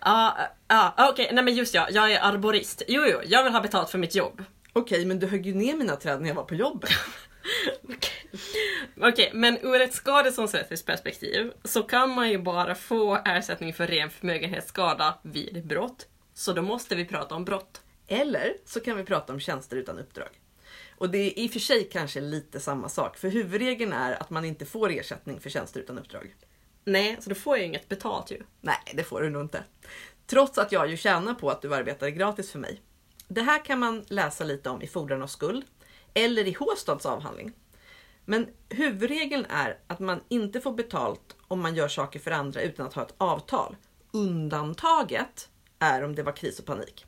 Ja, 0.00 0.36
uh, 0.72 0.76
uh, 0.76 0.92
okej, 0.96 1.24
okay. 1.24 1.34
nej 1.34 1.44
men 1.44 1.54
just 1.54 1.74
ja, 1.74 1.88
jag 1.90 2.12
är 2.12 2.20
arborist. 2.20 2.82
Jo, 2.88 3.02
jo, 3.06 3.20
jag 3.24 3.44
vill 3.44 3.52
ha 3.52 3.60
betalt 3.60 3.90
för 3.90 3.98
mitt 3.98 4.14
jobb. 4.14 4.44
Okej, 4.72 4.96
okay, 4.96 5.06
men 5.06 5.18
du 5.18 5.26
högg 5.26 5.46
ju 5.46 5.54
ner 5.54 5.76
mina 5.76 5.96
träd 5.96 6.20
när 6.20 6.28
jag 6.28 6.34
var 6.34 6.44
på 6.44 6.54
jobbet. 6.54 6.90
Okej, 8.96 9.08
okay, 9.08 9.30
men 9.32 9.58
ur 9.58 9.80
ett 9.80 9.94
skadeståndsrättsligt 9.94 10.86
perspektiv 10.86 11.52
så 11.64 11.82
kan 11.82 12.10
man 12.10 12.30
ju 12.30 12.38
bara 12.38 12.74
få 12.74 13.18
ersättning 13.24 13.74
för 13.74 13.86
ren 13.86 14.10
förmögenhetsskada 14.10 15.14
vid 15.22 15.66
brott. 15.66 16.06
Så 16.34 16.52
då 16.52 16.62
måste 16.62 16.94
vi 16.94 17.04
prata 17.04 17.34
om 17.34 17.44
brott. 17.44 17.80
Eller 18.06 18.56
så 18.64 18.80
kan 18.80 18.96
vi 18.96 19.04
prata 19.04 19.32
om 19.32 19.40
tjänster 19.40 19.76
utan 19.76 19.98
uppdrag. 19.98 20.37
Och 20.98 21.10
det 21.10 21.18
är 21.18 21.38
i 21.38 21.48
och 21.48 21.52
för 21.52 21.60
sig 21.60 21.88
kanske 21.92 22.20
lite 22.20 22.60
samma 22.60 22.88
sak, 22.88 23.16
för 23.16 23.28
huvudregeln 23.28 23.92
är 23.92 24.22
att 24.22 24.30
man 24.30 24.44
inte 24.44 24.66
får 24.66 24.90
ersättning 24.90 25.40
för 25.40 25.50
tjänster 25.50 25.80
utan 25.80 25.98
uppdrag. 25.98 26.34
Nej, 26.84 27.16
så 27.20 27.28
då 27.28 27.34
får 27.34 27.56
jag 27.56 27.60
ju 27.60 27.66
inget 27.66 27.88
betalt 27.88 28.30
ju. 28.30 28.42
Nej, 28.60 28.78
det 28.94 29.04
får 29.04 29.20
du 29.20 29.30
nog 29.30 29.42
inte. 29.42 29.64
Trots 30.26 30.58
att 30.58 30.72
jag 30.72 30.90
ju 30.90 30.96
tjänar 30.96 31.34
på 31.34 31.50
att 31.50 31.62
du 31.62 31.74
arbetar 31.74 32.08
gratis 32.08 32.52
för 32.52 32.58
mig. 32.58 32.82
Det 33.28 33.42
här 33.42 33.64
kan 33.64 33.78
man 33.78 34.04
läsa 34.08 34.44
lite 34.44 34.70
om 34.70 34.82
i 34.82 34.86
Fordran 34.86 35.22
och 35.22 35.30
skuld 35.30 35.64
eller 36.14 36.46
i 36.46 36.52
Håstads 36.52 37.06
avhandling. 37.06 37.52
Men 38.24 38.46
huvudregeln 38.68 39.46
är 39.48 39.78
att 39.86 39.98
man 39.98 40.20
inte 40.28 40.60
får 40.60 40.72
betalt 40.72 41.36
om 41.48 41.60
man 41.60 41.74
gör 41.74 41.88
saker 41.88 42.18
för 42.18 42.30
andra 42.30 42.62
utan 42.62 42.86
att 42.86 42.94
ha 42.94 43.02
ett 43.02 43.14
avtal. 43.18 43.76
Undantaget 44.12 45.48
är 45.78 46.04
om 46.04 46.14
det 46.14 46.22
var 46.22 46.36
kris 46.36 46.58
och 46.58 46.66
panik. 46.66 47.06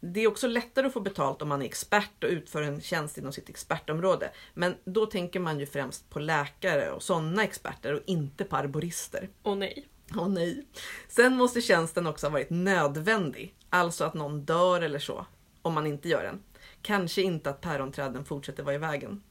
Det 0.00 0.20
är 0.20 0.28
också 0.28 0.46
lättare 0.46 0.86
att 0.86 0.92
få 0.92 1.00
betalt 1.00 1.42
om 1.42 1.48
man 1.48 1.62
är 1.62 1.66
expert 1.66 2.24
och 2.24 2.30
utför 2.30 2.62
en 2.62 2.80
tjänst 2.80 3.18
inom 3.18 3.32
sitt 3.32 3.48
expertområde. 3.48 4.30
Men 4.54 4.74
då 4.84 5.06
tänker 5.06 5.40
man 5.40 5.60
ju 5.60 5.66
främst 5.66 6.10
på 6.10 6.18
läkare 6.18 6.90
och 6.90 7.02
sådana 7.02 7.44
experter 7.44 7.94
och 7.94 8.02
inte 8.06 8.44
på 8.44 8.56
arborister. 8.56 9.28
Åh 9.42 9.56
nej. 9.56 9.88
Åh 10.16 10.28
nej. 10.28 10.66
Sen 11.08 11.36
måste 11.36 11.60
tjänsten 11.60 12.06
också 12.06 12.26
ha 12.26 12.32
varit 12.32 12.50
nödvändig. 12.50 13.54
Alltså 13.70 14.04
att 14.04 14.14
någon 14.14 14.44
dör 14.44 14.80
eller 14.80 14.98
så. 14.98 15.26
Om 15.62 15.74
man 15.74 15.86
inte 15.86 16.08
gör 16.08 16.22
den. 16.22 16.42
Kanske 16.82 17.22
inte 17.22 17.50
att 17.50 17.60
päronträden 17.60 18.24
fortsätter 18.24 18.62
vara 18.62 18.74
i 18.74 18.78
vägen. 18.78 19.22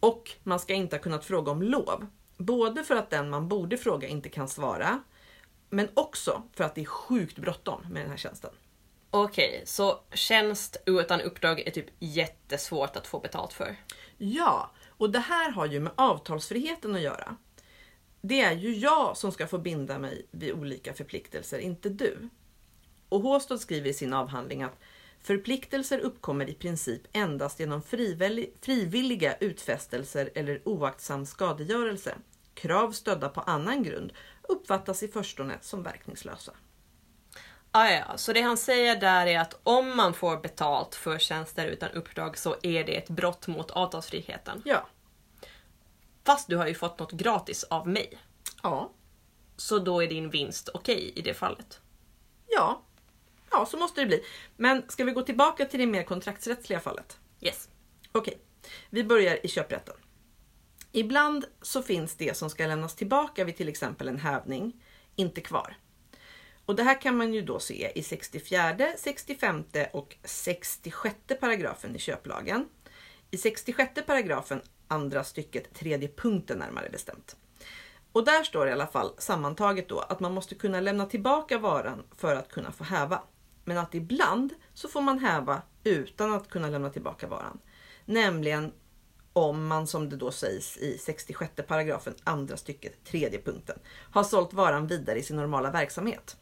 Och 0.00 0.30
man 0.42 0.60
ska 0.60 0.74
inte 0.74 0.96
ha 0.96 1.02
kunnat 1.02 1.24
fråga 1.24 1.52
om 1.52 1.62
lov. 1.62 2.06
Både 2.36 2.84
för 2.84 2.96
att 2.96 3.10
den 3.10 3.30
man 3.30 3.48
borde 3.48 3.76
fråga 3.76 4.08
inte 4.08 4.28
kan 4.28 4.48
svara. 4.48 5.02
Men 5.70 5.88
också 5.94 6.42
för 6.52 6.64
att 6.64 6.74
det 6.74 6.80
är 6.80 6.84
sjukt 6.84 7.38
bråttom 7.38 7.86
med 7.90 8.02
den 8.02 8.10
här 8.10 8.16
tjänsten. 8.16 8.50
Okej, 9.12 9.62
så 9.66 10.00
tjänst 10.12 10.76
utan 10.86 11.20
uppdrag 11.20 11.60
är 11.60 11.70
typ 11.70 11.86
jättesvårt 11.98 12.96
att 12.96 13.06
få 13.06 13.20
betalt 13.20 13.52
för. 13.52 13.76
Ja, 14.18 14.70
och 14.88 15.10
det 15.10 15.18
här 15.18 15.50
har 15.50 15.66
ju 15.66 15.80
med 15.80 15.92
avtalsfriheten 15.96 16.94
att 16.94 17.00
göra. 17.00 17.36
Det 18.20 18.40
är 18.40 18.52
ju 18.52 18.74
jag 18.74 19.16
som 19.16 19.32
ska 19.32 19.46
få 19.46 19.58
binda 19.58 19.98
mig 19.98 20.26
vid 20.30 20.52
olika 20.52 20.94
förpliktelser, 20.94 21.58
inte 21.58 21.88
du. 21.88 22.28
Och 23.08 23.20
Håstad 23.20 23.58
skriver 23.58 23.90
i 23.90 23.94
sin 23.94 24.12
avhandling 24.12 24.62
att 24.62 24.78
förpliktelser 25.20 25.98
uppkommer 25.98 26.50
i 26.50 26.54
princip 26.54 27.02
endast 27.12 27.60
genom 27.60 27.82
frivilliga 28.60 29.36
utfästelser 29.36 30.30
eller 30.34 30.68
oaktsam 30.68 31.26
skadegörelse. 31.26 32.14
Krav 32.54 32.92
stödda 32.92 33.28
på 33.28 33.40
annan 33.40 33.82
grund 33.82 34.12
uppfattas 34.42 35.02
i 35.02 35.08
förstone 35.08 35.58
som 35.60 35.82
verkningslösa. 35.82 36.52
Ah, 37.72 37.88
ja, 37.90 38.16
så 38.16 38.32
det 38.32 38.40
han 38.40 38.56
säger 38.56 38.96
där 39.00 39.26
är 39.26 39.40
att 39.40 39.60
om 39.62 39.96
man 39.96 40.14
får 40.14 40.36
betalt 40.36 40.94
för 40.94 41.18
tjänster 41.18 41.66
utan 41.66 41.90
uppdrag 41.90 42.38
så 42.38 42.56
är 42.62 42.84
det 42.84 42.96
ett 42.96 43.08
brott 43.08 43.46
mot 43.46 43.70
avtalsfriheten. 43.70 44.62
Ja, 44.64 44.88
Fast 46.24 46.48
du 46.48 46.56
har 46.56 46.66
ju 46.66 46.74
fått 46.74 46.98
något 46.98 47.12
gratis 47.12 47.64
av 47.64 47.88
mig. 47.88 48.18
ja, 48.62 48.92
Så 49.56 49.78
då 49.78 50.02
är 50.02 50.06
din 50.08 50.30
vinst 50.30 50.68
okej 50.74 51.12
i 51.16 51.22
det 51.22 51.34
fallet. 51.34 51.80
ja, 52.46 52.82
ja, 53.50 53.66
så 53.66 53.76
måste 53.76 54.00
det 54.00 54.06
bli. 54.06 54.24
Men 54.56 54.88
ska 54.88 55.04
vi 55.04 55.12
gå 55.12 55.22
tillbaka 55.22 55.64
till 55.64 55.80
det 55.80 55.86
mer 55.86 56.02
kontraktsrättsliga 56.02 56.80
fallet? 56.80 57.18
Yes. 57.40 57.68
Okej, 58.12 58.38
vi 58.90 59.04
börjar 59.04 59.46
i 59.46 59.48
köprätten. 59.48 59.94
Ibland 60.92 61.44
så 61.62 61.82
finns 61.82 62.14
det 62.14 62.36
som 62.36 62.50
ska 62.50 62.66
lämnas 62.66 62.94
tillbaka 62.96 63.44
vid 63.44 63.56
till 63.56 63.68
exempel 63.68 64.08
en 64.08 64.18
hävning 64.18 64.82
inte 65.16 65.40
kvar. 65.40 65.76
Och 66.70 66.76
det 66.76 66.82
här 66.82 67.00
kan 67.00 67.16
man 67.16 67.34
ju 67.34 67.42
då 67.42 67.58
se 67.58 67.92
i 67.94 68.02
64, 68.02 68.74
65 68.96 69.64
och 69.92 70.16
66 70.24 71.16
paragrafen 71.40 71.96
i 71.96 71.98
köplagen. 71.98 72.68
I 73.30 73.36
66 73.36 73.90
paragrafen 74.06 74.60
andra 74.88 75.24
stycket 75.24 75.74
tredje 75.74 76.08
punkten 76.08 76.58
närmare 76.58 76.90
bestämt. 76.90 77.36
Och 78.12 78.24
där 78.24 78.42
står 78.42 78.64
det 78.64 78.70
i 78.70 78.72
alla 78.72 78.86
fall 78.86 79.14
sammantaget 79.18 79.88
då 79.88 79.98
att 79.98 80.20
man 80.20 80.34
måste 80.34 80.54
kunna 80.54 80.80
lämna 80.80 81.06
tillbaka 81.06 81.58
varan 81.58 82.02
för 82.16 82.36
att 82.36 82.48
kunna 82.48 82.72
få 82.72 82.84
häva. 82.84 83.22
Men 83.64 83.78
att 83.78 83.94
ibland 83.94 84.54
så 84.74 84.88
får 84.88 85.00
man 85.00 85.18
häva 85.18 85.62
utan 85.84 86.32
att 86.32 86.50
kunna 86.50 86.68
lämna 86.68 86.90
tillbaka 86.90 87.26
varan. 87.26 87.58
Nämligen 88.04 88.72
om 89.32 89.66
man 89.66 89.86
som 89.86 90.08
det 90.08 90.16
då 90.16 90.30
sägs 90.30 90.76
i 90.76 90.98
66 90.98 91.52
paragrafen 91.66 92.14
andra 92.24 92.56
stycket 92.56 93.04
tredje 93.04 93.42
punkten 93.42 93.78
har 94.10 94.24
sålt 94.24 94.52
varan 94.52 94.86
vidare 94.86 95.18
i 95.18 95.22
sin 95.22 95.36
normala 95.36 95.70
verksamhet. 95.70 96.36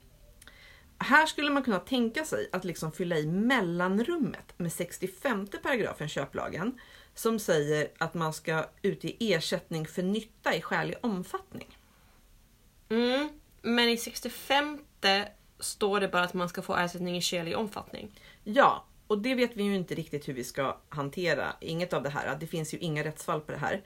Här 0.99 1.27
skulle 1.27 1.51
man 1.51 1.63
kunna 1.63 1.79
tänka 1.79 2.25
sig 2.25 2.49
att 2.53 2.65
liksom 2.65 2.93
fylla 2.93 3.19
i 3.19 3.27
mellanrummet 3.27 4.55
med 4.57 4.73
65 4.73 5.47
paragrafen 5.63 6.09
köplagen 6.09 6.81
som 7.15 7.39
säger 7.39 7.89
att 7.99 8.15
man 8.15 8.33
ska 8.33 8.65
utge 8.83 9.17
ersättning 9.21 9.87
för 9.87 10.03
nytta 10.03 10.57
i 10.57 10.63
skälig 10.63 10.97
omfattning. 11.01 11.79
Mm, 12.89 13.29
men 13.63 13.89
i 13.89 13.97
65 13.97 14.79
står 15.59 16.01
det 16.01 16.09
bara 16.09 16.23
att 16.23 16.35
man 16.35 16.49
ska 16.49 16.63
få 16.63 16.77
ersättning 16.77 17.17
i 17.17 17.23
skälig 17.23 17.57
omfattning. 17.57 18.21
Ja, 18.45 18.85
och 19.07 19.19
det 19.19 19.35
vet 19.35 19.57
vi 19.57 19.63
ju 19.63 19.75
inte 19.75 19.95
riktigt 19.95 20.29
hur 20.29 20.35
vi 20.35 20.45
ska 20.45 20.79
hantera. 20.89 21.57
Inget 21.61 21.93
av 21.93 22.03
det 22.03 22.11
här. 22.11 22.37
Det 22.41 22.47
finns 22.47 22.75
ju 22.75 22.79
inga 22.79 23.05
rättsfall 23.05 23.41
på 23.41 23.53
det 23.53 23.59
här. 23.59 23.83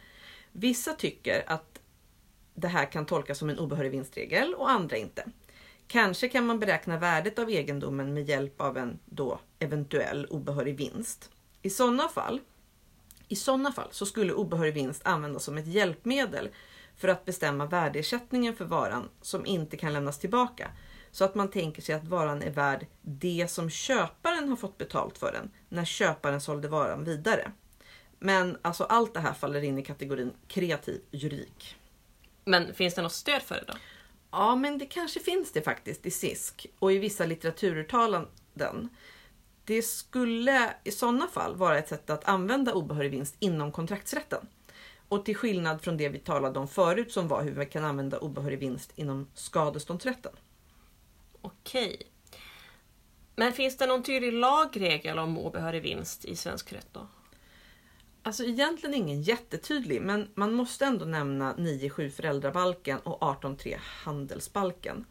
Vissa 0.53 0.93
tycker 0.93 1.45
att 1.47 1.81
det 2.55 2.69
här 2.69 2.93
kan 2.93 3.07
tolkas 3.07 3.39
som 3.39 3.51
en 3.51 3.59
obehörig 3.59 3.91
vinstregel 3.91 4.55
och 4.55 4.71
andra 4.71 4.97
inte. 4.97 5.25
Kanske 5.93 6.29
kan 6.29 6.47
man 6.47 6.59
beräkna 6.59 6.99
värdet 6.99 7.39
av 7.39 7.51
egendomen 7.51 8.15
med 8.15 8.29
hjälp 8.29 8.61
av 8.61 8.77
en 8.79 8.99
då 9.05 9.41
eventuell 9.59 10.27
obehörig 10.27 10.77
vinst. 10.77 11.31
I 11.63 11.71
sådana 11.71 12.09
fall, 12.09 12.41
i 13.29 13.37
sådana 13.37 13.73
fall 13.73 13.89
så 13.91 14.07
skulle 14.07 14.33
obehörig 14.33 14.75
vinst 14.75 15.07
användas 15.07 15.45
som 15.45 15.59
ett 15.59 15.67
hjälpmedel 15.67 16.49
för 16.97 17.09
att 17.09 17.25
bestämma 17.25 17.67
värdeersättningen 17.67 18.57
för 18.57 18.65
varan 18.65 19.09
som 19.21 19.47
inte 19.47 19.77
kan 19.77 19.93
lämnas 19.93 20.19
tillbaka. 20.19 20.71
Så 21.11 21.25
att 21.25 21.35
man 21.35 21.51
tänker 21.51 21.83
sig 21.83 21.95
att 21.95 22.09
varan 22.09 22.43
är 22.43 22.51
värd 22.51 22.87
det 23.01 23.51
som 23.51 23.71
köparen 23.71 24.49
har 24.49 24.57
fått 24.57 24.79
betalt 24.79 25.19
för 25.19 25.33
den 25.33 25.51
när 25.69 25.85
köparen 25.85 26.41
sålde 26.41 26.69
varan 26.69 27.05
vidare. 27.05 27.53
Men 28.19 28.59
alltså 28.63 28.85
allt 28.85 29.15
det 29.15 29.21
här 29.21 29.35
faller 29.35 29.65
in 29.65 29.79
i 29.79 29.83
kategorin 29.85 30.33
kreativ 30.49 31.01
juridik. 31.11 31.77
Men 32.45 32.75
finns 32.75 32.95
det 32.95 33.03
något 33.03 33.13
stöd 33.13 33.43
för 33.43 33.55
det 33.55 33.65
då? 33.67 33.75
Ja, 34.33 34.57
men 34.57 34.79
det 34.79 34.87
kanske 34.87 35.21
finns 35.21 35.53
det 35.53 35.63
faktiskt 35.63 36.07
i 36.07 36.11
SISK 36.11 36.67
och 36.79 36.93
i 36.93 36.99
vissa 36.99 37.27
litteraturuttalanden. 37.27 38.89
Det 39.65 39.83
skulle 39.83 40.75
i 40.85 40.91
sådana 40.91 41.27
fall 41.27 41.57
vara 41.57 41.79
ett 41.79 41.89
sätt 41.89 42.11
att 42.11 42.29
använda 42.29 42.75
obehörig 42.75 43.11
vinst 43.11 43.37
inom 43.39 43.73
kontraktsrätten. 43.73 44.47
Och 45.09 45.25
till 45.25 45.37
skillnad 45.37 45.83
från 45.83 45.97
det 45.97 46.09
vi 46.09 46.19
talade 46.19 46.59
om 46.59 46.69
förut 46.69 47.13
som 47.13 47.29
var 47.29 47.43
hur 47.43 47.55
man 47.55 47.67
kan 47.67 47.85
använda 47.85 48.19
obehörig 48.19 48.59
vinst 48.59 48.93
inom 48.97 49.29
skadeståndsrätten. 49.35 50.33
Okej. 51.43 52.03
Men 53.37 53.53
finns 53.53 53.77
det 53.77 53.87
någon 53.87 54.03
tydlig 54.03 54.33
lagregel 54.33 55.19
om 55.19 55.39
obehörig 55.39 55.83
vinst 55.83 56.25
i 56.25 56.37
svensk 56.37 56.73
rätt 56.73 56.89
då? 56.93 57.07
Alltså 58.25 58.45
egentligen 58.45 58.95
ingen 58.95 59.23
jättetydlig, 59.23 60.03
men 60.03 60.29
man 60.35 60.53
måste 60.53 60.85
ändå 60.85 61.05
nämna 61.05 61.55
9.7 61.55 62.11
föräldrabalken 62.11 62.99
och 62.99 63.21
18.3 63.21 63.77
handelsbalken. 63.79 65.05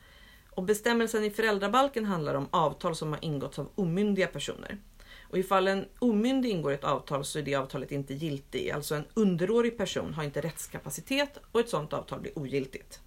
Och 0.49 0.63
bestämmelsen 0.63 1.23
i 1.23 1.31
föräldrabalken 1.31 2.05
handlar 2.05 2.35
om 2.35 2.47
avtal 2.51 2.95
som 2.95 3.09
har 3.09 3.25
ingåtts 3.25 3.59
av 3.59 3.71
omyndiga 3.75 4.27
personer. 4.27 4.77
Och 5.21 5.37
ifall 5.37 5.67
en 5.67 5.85
omyndig 5.99 6.49
ingår 6.49 6.71
ett 6.71 6.83
avtal 6.83 7.25
så 7.25 7.39
är 7.39 7.43
det 7.43 7.55
avtalet 7.55 7.91
inte 7.91 8.13
giltigt. 8.13 8.73
Alltså 8.73 8.95
en 8.95 9.05
underårig 9.13 9.77
person 9.77 10.13
har 10.13 10.23
inte 10.23 10.41
rättskapacitet 10.41 11.37
och 11.51 11.59
ett 11.59 11.69
sådant 11.69 11.93
avtal 11.93 12.19
blir 12.19 12.39
ogiltigt. 12.39 12.99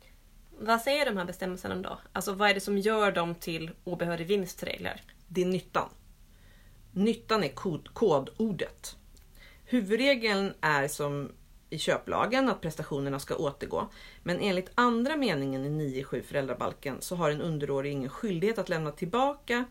Vad 0.59 0.81
säger 0.81 1.07
de 1.07 1.17
här 1.17 1.25
bestämmelserna 1.25 1.75
då? 1.75 1.99
Alltså 2.13 2.33
vad 2.33 2.51
är 2.51 2.55
det 2.55 2.61
som 2.61 2.79
gör 2.79 3.13
dem 3.13 3.35
till 3.35 3.71
obehörig 3.85 4.27
vinstregler? 4.27 5.03
Det 5.29 5.43
är 5.43 5.47
nyttan. 5.47 5.89
Nyttan 6.93 7.45
är 7.45 7.49
kod, 7.49 7.95
kodordet. 7.95 8.97
Huvudregeln 9.65 10.55
är 10.61 10.89
som 10.89 11.33
i 11.71 11.79
köplagen 11.79 12.49
att 12.49 12.61
prestationerna 12.61 13.19
ska 13.19 13.37
återgå. 13.37 13.89
Men 14.23 14.41
enligt 14.41 14.71
andra 14.75 15.17
meningen 15.17 15.65
i 15.65 16.03
9.7 16.03 16.23
föräldrabalken 16.23 16.97
så 17.01 17.17
har 17.17 17.31
en 17.31 17.41
underårig 17.41 17.93
ingen 17.93 18.11
skyldighet 18.11 18.59
att 18.59 18.69
lämna 18.69 18.91
tillbaka 18.91 19.65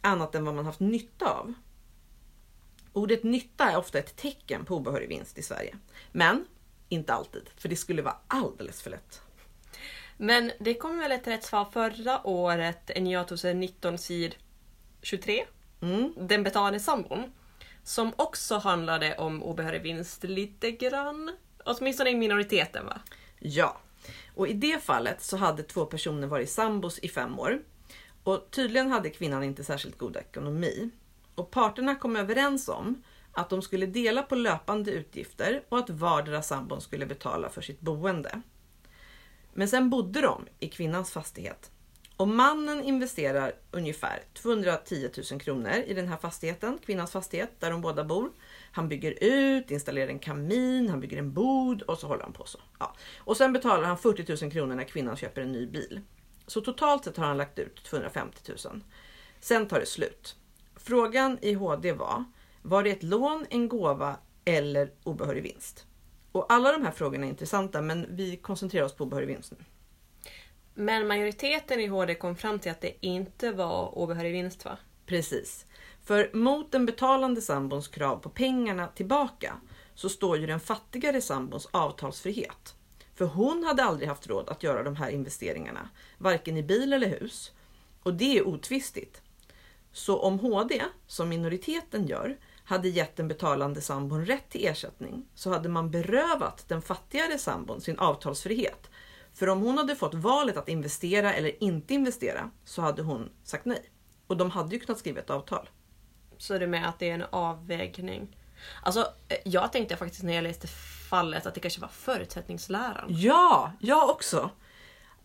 annat 0.00 0.34
än 0.34 0.44
vad 0.44 0.54
man 0.54 0.66
haft 0.66 0.80
nytta 0.80 1.30
av. 1.30 1.54
Ordet 2.92 3.22
nytta 3.22 3.70
är 3.70 3.78
ofta 3.78 3.98
ett 3.98 4.16
tecken 4.16 4.64
på 4.64 4.76
obehörig 4.76 5.08
vinst 5.08 5.38
i 5.38 5.42
Sverige. 5.42 5.76
Men 6.12 6.46
inte 6.88 7.12
alltid, 7.12 7.50
för 7.56 7.68
det 7.68 7.76
skulle 7.76 8.02
vara 8.02 8.16
alldeles 8.26 8.82
för 8.82 8.90
lätt. 8.90 9.22
Men 10.16 10.52
det 10.58 10.74
kom 10.74 10.98
väl 10.98 11.12
ett 11.12 11.26
rättsfall 11.26 11.66
förra 11.72 12.26
året, 12.26 12.90
NJA 13.00 13.24
2019 13.24 13.98
sid 13.98 14.34
23? 15.02 15.44
Mm. 15.80 16.14
Den 16.16 16.42
betalande 16.42 16.80
sambon. 16.80 17.32
Som 17.88 18.12
också 18.16 18.58
handlade 18.58 19.16
om 19.16 19.42
obehörig 19.42 19.82
vinst 19.82 20.24
lite 20.24 20.70
grann. 20.70 21.36
Åtminstone 21.64 22.10
i 22.10 22.14
minoriteten 22.14 22.86
va? 22.86 23.00
Ja, 23.38 23.80
och 24.34 24.48
i 24.48 24.52
det 24.52 24.82
fallet 24.84 25.22
så 25.22 25.36
hade 25.36 25.62
två 25.62 25.86
personer 25.86 26.26
varit 26.26 26.50
sambos 26.50 26.98
i 26.98 27.08
fem 27.08 27.38
år. 27.38 27.62
Och 28.22 28.50
tydligen 28.50 28.90
hade 28.90 29.10
kvinnan 29.10 29.42
inte 29.42 29.64
särskilt 29.64 29.98
god 29.98 30.16
ekonomi. 30.16 30.90
Och 31.34 31.50
parterna 31.50 31.94
kom 31.94 32.16
överens 32.16 32.68
om 32.68 33.02
att 33.32 33.50
de 33.50 33.62
skulle 33.62 33.86
dela 33.86 34.22
på 34.22 34.34
löpande 34.34 34.90
utgifter 34.90 35.62
och 35.68 35.78
att 35.78 35.90
vardera 35.90 36.42
sambon 36.42 36.80
skulle 36.80 37.06
betala 37.06 37.48
för 37.48 37.60
sitt 37.60 37.80
boende. 37.80 38.42
Men 39.52 39.68
sen 39.68 39.90
bodde 39.90 40.20
de 40.20 40.46
i 40.60 40.68
kvinnans 40.68 41.12
fastighet. 41.12 41.70
Och 42.18 42.28
mannen 42.28 42.84
investerar 42.84 43.52
ungefär 43.70 44.22
210 44.34 45.10
000 45.30 45.40
kronor 45.40 45.72
i 45.86 45.94
den 45.94 46.08
här 46.08 46.16
fastigheten, 46.16 46.78
kvinnans 46.86 47.10
fastighet, 47.10 47.50
där 47.60 47.70
de 47.70 47.80
båda 47.80 48.04
bor. 48.04 48.30
Han 48.72 48.88
bygger 48.88 49.24
ut, 49.24 49.70
installerar 49.70 50.08
en 50.08 50.18
kamin, 50.18 50.88
han 50.88 51.00
bygger 51.00 51.18
en 51.18 51.32
bod 51.32 51.82
och 51.82 51.98
så 51.98 52.06
håller 52.06 52.22
han 52.22 52.32
på 52.32 52.44
så. 52.44 52.58
Ja. 52.78 52.94
Och 53.18 53.36
sen 53.36 53.52
betalar 53.52 53.84
han 53.84 53.98
40 53.98 54.44
000 54.44 54.52
kronor 54.52 54.74
när 54.74 54.84
kvinnan 54.84 55.16
köper 55.16 55.42
en 55.42 55.52
ny 55.52 55.66
bil. 55.66 56.00
Så 56.46 56.60
totalt 56.60 57.04
sett 57.04 57.16
har 57.16 57.26
han 57.26 57.36
lagt 57.36 57.58
ut 57.58 57.84
250 57.84 58.38
000. 58.64 58.82
Sen 59.40 59.68
tar 59.68 59.80
det 59.80 59.86
slut. 59.86 60.36
Frågan 60.76 61.38
i 61.42 61.54
HD 61.54 61.92
var, 61.92 62.24
var 62.62 62.82
det 62.82 62.90
ett 62.90 63.02
lån, 63.02 63.46
en 63.50 63.68
gåva 63.68 64.16
eller 64.44 64.92
obehörig 65.04 65.42
vinst? 65.42 65.86
Och 66.32 66.52
alla 66.52 66.72
de 66.72 66.84
här 66.84 66.92
frågorna 66.92 67.26
är 67.26 67.30
intressanta 67.30 67.82
men 67.82 68.06
vi 68.16 68.36
koncentrerar 68.36 68.84
oss 68.84 68.96
på 68.96 69.04
obehörig 69.04 69.28
vinst 69.28 69.52
nu. 69.58 69.64
Men 70.80 71.06
majoriteten 71.06 71.80
i 71.80 71.86
HD 71.86 72.14
kom 72.14 72.36
fram 72.36 72.58
till 72.58 72.70
att 72.70 72.80
det 72.80 73.06
inte 73.06 73.52
var 73.52 73.98
obehörig 73.98 74.32
vinst 74.32 74.64
va? 74.64 74.78
Precis. 75.06 75.66
För 76.04 76.30
mot 76.32 76.72
den 76.72 76.86
betalande 76.86 77.40
sambons 77.40 77.88
krav 77.88 78.16
på 78.16 78.30
pengarna 78.30 78.86
tillbaka 78.86 79.54
så 79.94 80.08
står 80.08 80.38
ju 80.38 80.46
den 80.46 80.60
fattigare 80.60 81.20
sambons 81.20 81.68
avtalsfrihet. 81.70 82.74
För 83.14 83.24
hon 83.24 83.64
hade 83.64 83.84
aldrig 83.84 84.08
haft 84.08 84.26
råd 84.26 84.48
att 84.48 84.62
göra 84.62 84.82
de 84.82 84.96
här 84.96 85.10
investeringarna, 85.10 85.88
varken 86.18 86.56
i 86.56 86.62
bil 86.62 86.92
eller 86.92 87.20
hus. 87.20 87.52
Och 88.02 88.14
det 88.14 88.38
är 88.38 88.46
otvistigt. 88.46 89.22
Så 89.92 90.18
om 90.18 90.38
HD, 90.38 90.82
som 91.06 91.28
minoriteten 91.28 92.06
gör, 92.06 92.38
hade 92.64 92.88
gett 92.88 93.16
den 93.16 93.28
betalande 93.28 93.80
sambon 93.80 94.26
rätt 94.26 94.50
till 94.50 94.66
ersättning 94.66 95.26
så 95.34 95.50
hade 95.50 95.68
man 95.68 95.90
berövat 95.90 96.64
den 96.68 96.82
fattigare 96.82 97.38
sambon 97.38 97.80
sin 97.80 97.98
avtalsfrihet. 97.98 98.90
För 99.34 99.48
om 99.48 99.60
hon 99.60 99.78
hade 99.78 99.96
fått 99.96 100.14
valet 100.14 100.56
att 100.56 100.68
investera 100.68 101.34
eller 101.34 101.62
inte 101.64 101.94
investera 101.94 102.50
så 102.64 102.82
hade 102.82 103.02
hon 103.02 103.30
sagt 103.44 103.64
nej. 103.64 103.90
Och 104.26 104.36
de 104.36 104.50
hade 104.50 104.74
ju 104.74 104.80
kunnat 104.80 104.98
skriva 104.98 105.20
ett 105.20 105.30
avtal. 105.30 105.68
Så 106.38 106.54
är 106.54 106.60
det 106.60 106.66
med 106.66 106.88
att 106.88 106.98
det 106.98 107.10
är 107.10 107.14
en 107.14 107.24
avvägning. 107.30 108.36
Alltså, 108.82 109.00
eh, 109.28 109.36
jag 109.44 109.72
tänkte 109.72 109.96
faktiskt 109.96 110.22
när 110.22 110.34
jag 110.34 110.42
läste 110.42 110.66
fallet 111.10 111.46
att 111.46 111.54
det 111.54 111.60
kanske 111.60 111.80
var 111.80 111.88
förutsättningsläran. 111.88 113.06
Ja, 113.08 113.72
jag 113.80 114.10
också. 114.10 114.50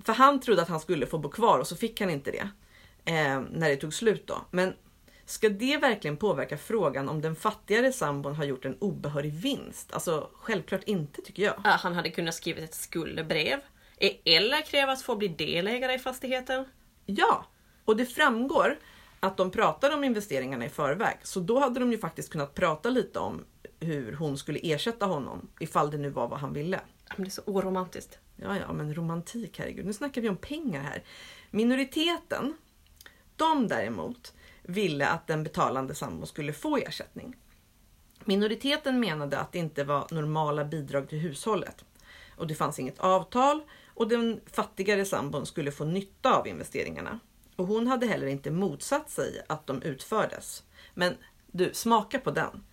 För 0.03 0.13
han 0.13 0.39
trodde 0.39 0.61
att 0.61 0.69
han 0.69 0.79
skulle 0.79 1.05
få 1.05 1.17
bo 1.17 1.29
kvar 1.29 1.59
och 1.59 1.67
så 1.67 1.75
fick 1.75 2.01
han 2.01 2.09
inte 2.09 2.31
det. 2.31 2.49
Eh, 3.05 3.41
när 3.51 3.69
det 3.69 3.75
tog 3.75 3.93
slut 3.93 4.27
då. 4.27 4.45
Men 4.51 4.73
ska 5.25 5.49
det 5.49 5.77
verkligen 5.77 6.17
påverka 6.17 6.57
frågan 6.57 7.09
om 7.09 7.21
den 7.21 7.35
fattigare 7.35 7.91
sambon 7.91 8.35
har 8.35 8.43
gjort 8.43 8.65
en 8.65 8.77
obehörig 8.79 9.33
vinst? 9.33 9.93
Alltså 9.93 10.29
självklart 10.33 10.83
inte 10.83 11.21
tycker 11.21 11.43
jag. 11.43 11.61
Ja, 11.63 11.69
Han 11.69 11.93
hade 11.95 12.09
kunnat 12.09 12.35
skriva 12.35 12.59
ett 12.59 12.75
skuldebrev. 12.75 13.59
E- 14.03 14.19
Eller 14.25 14.61
kräva 14.61 14.91
att 14.91 15.01
få 15.01 15.15
bli 15.15 15.27
delägare 15.27 15.93
i 15.93 15.99
fastigheten. 15.99 16.65
Ja, 17.05 17.45
och 17.85 17.97
det 17.97 18.05
framgår 18.05 18.79
att 19.19 19.37
de 19.37 19.51
pratar 19.51 19.93
om 19.93 20.03
investeringarna 20.03 20.65
i 20.65 20.69
förväg. 20.69 21.17
Så 21.23 21.39
då 21.39 21.59
hade 21.59 21.79
de 21.79 21.91
ju 21.91 21.97
faktiskt 21.97 22.29
kunnat 22.29 22.53
prata 22.53 22.89
lite 22.89 23.19
om 23.19 23.45
hur 23.79 24.13
hon 24.13 24.37
skulle 24.37 24.59
ersätta 24.63 25.05
honom 25.05 25.49
ifall 25.59 25.91
det 25.91 25.97
nu 25.97 26.09
var 26.09 26.27
vad 26.27 26.39
han 26.39 26.53
ville. 26.53 26.79
Men 27.15 27.23
det 27.23 27.29
är 27.29 27.31
så 27.31 27.41
oromantiskt. 27.45 28.19
Ja, 28.35 28.57
ja, 28.57 28.73
men 28.73 28.95
romantik, 28.95 29.59
herregud. 29.59 29.85
Nu 29.85 29.93
snackar 29.93 30.21
vi 30.21 30.29
om 30.29 30.37
pengar 30.37 30.81
här. 30.81 31.03
Minoriteten, 31.51 32.57
de 33.35 33.67
däremot, 33.67 34.33
ville 34.61 35.07
att 35.07 35.27
den 35.27 35.43
betalande 35.43 35.95
sambon 35.95 36.27
skulle 36.27 36.53
få 36.53 36.77
ersättning. 36.77 37.35
Minoriteten 38.25 38.99
menade 38.99 39.39
att 39.39 39.51
det 39.51 39.59
inte 39.59 39.83
var 39.83 40.07
normala 40.11 40.65
bidrag 40.65 41.09
till 41.09 41.19
hushållet. 41.19 41.85
Och 42.37 42.47
det 42.47 42.55
fanns 42.55 42.79
inget 42.79 42.99
avtal 42.99 43.61
och 43.93 44.07
den 44.07 44.41
fattigare 44.51 45.05
sambon 45.05 45.45
skulle 45.45 45.71
få 45.71 45.85
nytta 45.85 46.37
av 46.37 46.47
investeringarna. 46.47 47.19
Och 47.55 47.67
hon 47.67 47.87
hade 47.87 48.07
heller 48.07 48.27
inte 48.27 48.51
motsatt 48.51 49.09
sig 49.09 49.41
att 49.47 49.67
de 49.67 49.81
utfördes. 49.81 50.63
Men 50.93 51.17
du, 51.51 51.73
smaka 51.73 52.19
på 52.19 52.31
den. 52.31 52.63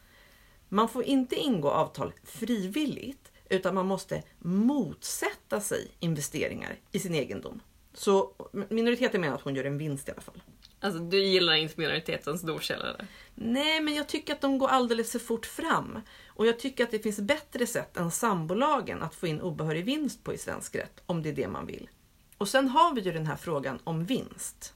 Man 0.69 0.89
får 0.89 1.05
inte 1.05 1.37
ingå 1.37 1.71
avtal 1.71 2.13
frivilligt 2.25 3.33
utan 3.49 3.75
man 3.75 3.87
måste 3.87 4.23
motsätta 4.39 5.61
sig 5.61 5.91
investeringar 6.01 6.79
i 6.93 6.99
sin 6.99 7.15
egendom. 7.15 7.61
Så 7.95 8.33
minoriteten 8.69 9.21
menar 9.21 9.35
att 9.35 9.43
hon 9.43 9.55
gör 9.55 9.65
en 9.65 9.79
vinst 9.79 10.09
i 10.09 10.13
alla 10.13 10.21
fall. 10.21 10.43
Alltså 10.81 11.01
du 11.01 11.25
gillar 11.25 11.55
inte 11.55 11.75
minoritetens 11.77 12.43
domkällare. 12.43 13.07
Nej, 13.35 13.81
men 13.81 13.95
jag 13.95 14.09
tycker 14.09 14.33
att 14.33 14.41
de 14.41 14.59
går 14.59 14.69
alldeles 14.69 15.13
för 15.13 15.19
fort 15.19 15.47
fram. 15.47 16.01
Och 16.29 16.47
jag 16.47 16.59
tycker 16.59 16.85
att 16.85 16.91
det 16.91 16.99
finns 16.99 17.21
bättre 17.21 17.67
sätt 17.67 17.97
än 17.97 18.11
sambolagen 18.11 19.03
att 19.03 19.15
få 19.15 19.27
in 19.27 19.41
obehörig 19.41 19.85
vinst 19.85 20.25
på 20.25 20.35
i 20.35 20.39
svensk 20.39 20.77
rätt, 20.77 21.03
om 21.07 21.23
det 21.23 21.29
är 21.29 21.33
det 21.33 21.49
man 21.49 21.67
vill. 21.67 21.89
Och 22.39 22.49
sen 22.49 22.69
har 22.69 22.95
vi 22.95 23.01
ju 23.01 23.13
den 23.13 23.27
här 23.27 23.37
frågan 23.37 23.79
om 23.85 24.05
vinst. 24.05 24.75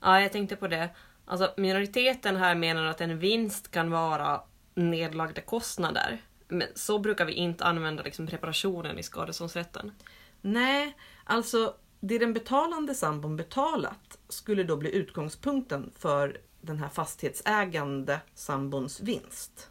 Ja, 0.00 0.20
jag 0.20 0.32
tänkte 0.32 0.56
på 0.56 0.68
det. 0.68 0.90
Alltså 1.24 1.54
minoriteten 1.56 2.36
här 2.36 2.54
menar 2.54 2.84
att 2.84 3.00
en 3.00 3.18
vinst 3.18 3.70
kan 3.70 3.90
vara 3.90 4.40
nedlagda 4.74 5.40
kostnader. 5.40 6.22
Men 6.48 6.68
så 6.74 6.98
brukar 6.98 7.24
vi 7.24 7.32
inte 7.32 7.64
använda 7.64 8.02
liksom 8.02 8.26
reparationen 8.26 8.98
i 8.98 9.02
skadeståndsrätten. 9.02 9.92
Nej, 10.40 10.96
alltså 11.24 11.74
det 12.04 12.18
den 12.18 12.32
betalande 12.32 12.94
sambon 12.94 13.36
betalat 13.36 14.18
skulle 14.28 14.64
då 14.64 14.76
bli 14.76 14.94
utgångspunkten 14.94 15.92
för 15.98 16.40
den 16.60 16.78
här 16.78 16.88
fastighetsägande 16.88 18.20
sambons 18.34 19.00
vinst. 19.00 19.70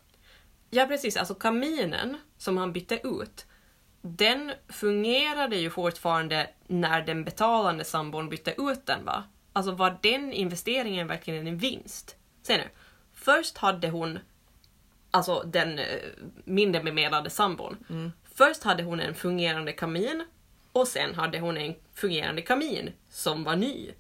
Ja 0.69 0.85
precis, 0.85 1.17
alltså 1.17 1.35
kaminen 1.35 2.17
som 2.37 2.57
han 2.57 2.73
bytte 2.73 2.99
ut, 3.07 3.45
den 4.01 4.51
fungerade 4.67 5.55
ju 5.55 5.69
fortfarande 5.69 6.49
när 6.67 7.01
den 7.01 7.23
betalande 7.23 7.83
sambon 7.83 8.29
bytte 8.29 8.55
ut 8.57 8.85
den 8.85 9.05
va? 9.05 9.23
Alltså 9.53 9.71
var 9.71 9.97
den 10.01 10.33
investeringen 10.33 11.07
verkligen 11.07 11.47
en 11.47 11.57
vinst? 11.57 12.15
Se 12.41 12.57
nu, 12.57 12.69
först 13.13 13.57
hade 13.57 13.89
hon, 13.89 14.19
alltså 15.11 15.43
den 15.45 15.79
eh, 15.79 15.85
mindre 16.43 16.83
bemedlade 16.83 17.29
sambon, 17.29 17.77
först 18.33 18.63
hade 18.63 18.83
hon 18.83 18.99
en 18.99 19.15
fungerande 19.15 19.73
kamin 19.73 20.25
och 20.71 20.87
sen 20.87 21.15
hade 21.15 21.39
hon 21.39 21.57
en 21.57 21.75
fungerande 21.93 22.41
kamin 22.41 22.91
som 23.09 23.43
var 23.43 23.55
ny. 23.55 23.91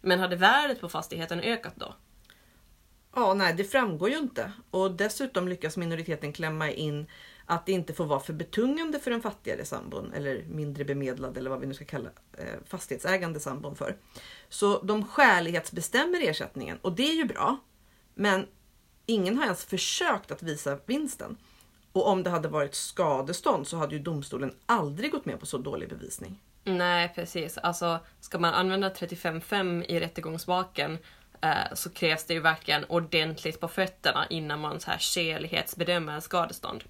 Men 0.00 0.18
hade 0.18 0.36
värdet 0.36 0.80
på 0.80 0.88
fastigheten 0.88 1.40
ökat 1.40 1.74
då? 1.76 1.94
Ja, 3.14 3.34
nej, 3.34 3.54
det 3.54 3.64
framgår 3.64 4.10
ju 4.10 4.18
inte. 4.18 4.52
Och 4.70 4.90
dessutom 4.90 5.48
lyckas 5.48 5.76
minoriteten 5.76 6.32
klämma 6.32 6.70
in 6.70 7.06
att 7.46 7.66
det 7.66 7.72
inte 7.72 7.94
får 7.94 8.04
vara 8.04 8.20
för 8.20 8.32
betungande 8.32 9.00
för 9.00 9.10
den 9.10 9.22
fattigare 9.22 9.64
sambon 9.64 10.12
eller 10.12 10.44
mindre 10.44 10.84
bemedlad 10.84 11.36
eller 11.36 11.50
vad 11.50 11.60
vi 11.60 11.66
nu 11.66 11.74
ska 11.74 11.84
kalla 11.84 12.10
eh, 12.38 12.46
fastighetsägande 12.66 13.40
sambon 13.40 13.76
för. 13.76 13.96
Så 14.48 14.82
de 14.82 15.04
skälighetsbestämmer 15.04 16.20
ersättningen 16.28 16.78
och 16.82 16.92
det 16.92 17.10
är 17.10 17.14
ju 17.14 17.24
bra. 17.24 17.56
Men 18.14 18.46
ingen 19.06 19.36
har 19.36 19.44
ens 19.44 19.64
försökt 19.64 20.30
att 20.30 20.42
visa 20.42 20.78
vinsten. 20.86 21.36
Och 21.92 22.06
om 22.06 22.22
det 22.22 22.30
hade 22.30 22.48
varit 22.48 22.74
skadestånd 22.74 23.68
så 23.68 23.76
hade 23.76 23.94
ju 23.94 24.02
domstolen 24.02 24.54
aldrig 24.66 25.10
gått 25.10 25.24
med 25.24 25.40
på 25.40 25.46
så 25.46 25.58
dålig 25.58 25.88
bevisning. 25.88 26.40
Nej, 26.64 27.12
precis. 27.14 27.58
Alltså, 27.58 28.00
ska 28.20 28.38
man 28.38 28.54
använda 28.54 28.88
35.5 28.90 29.84
i 29.84 30.00
rättegångsbalken 30.00 30.98
eh, 31.40 31.74
så 31.74 31.90
krävs 31.90 32.24
det 32.24 32.34
ju 32.34 32.40
verkligen 32.40 32.84
ordentligt 32.84 33.60
på 33.60 33.68
fötterna 33.68 34.26
innan 34.30 34.60
man 34.60 34.80
så 34.80 34.90
här 34.90 34.98
skälighetsbedömer 34.98 36.20
skadestånd. 36.20 36.84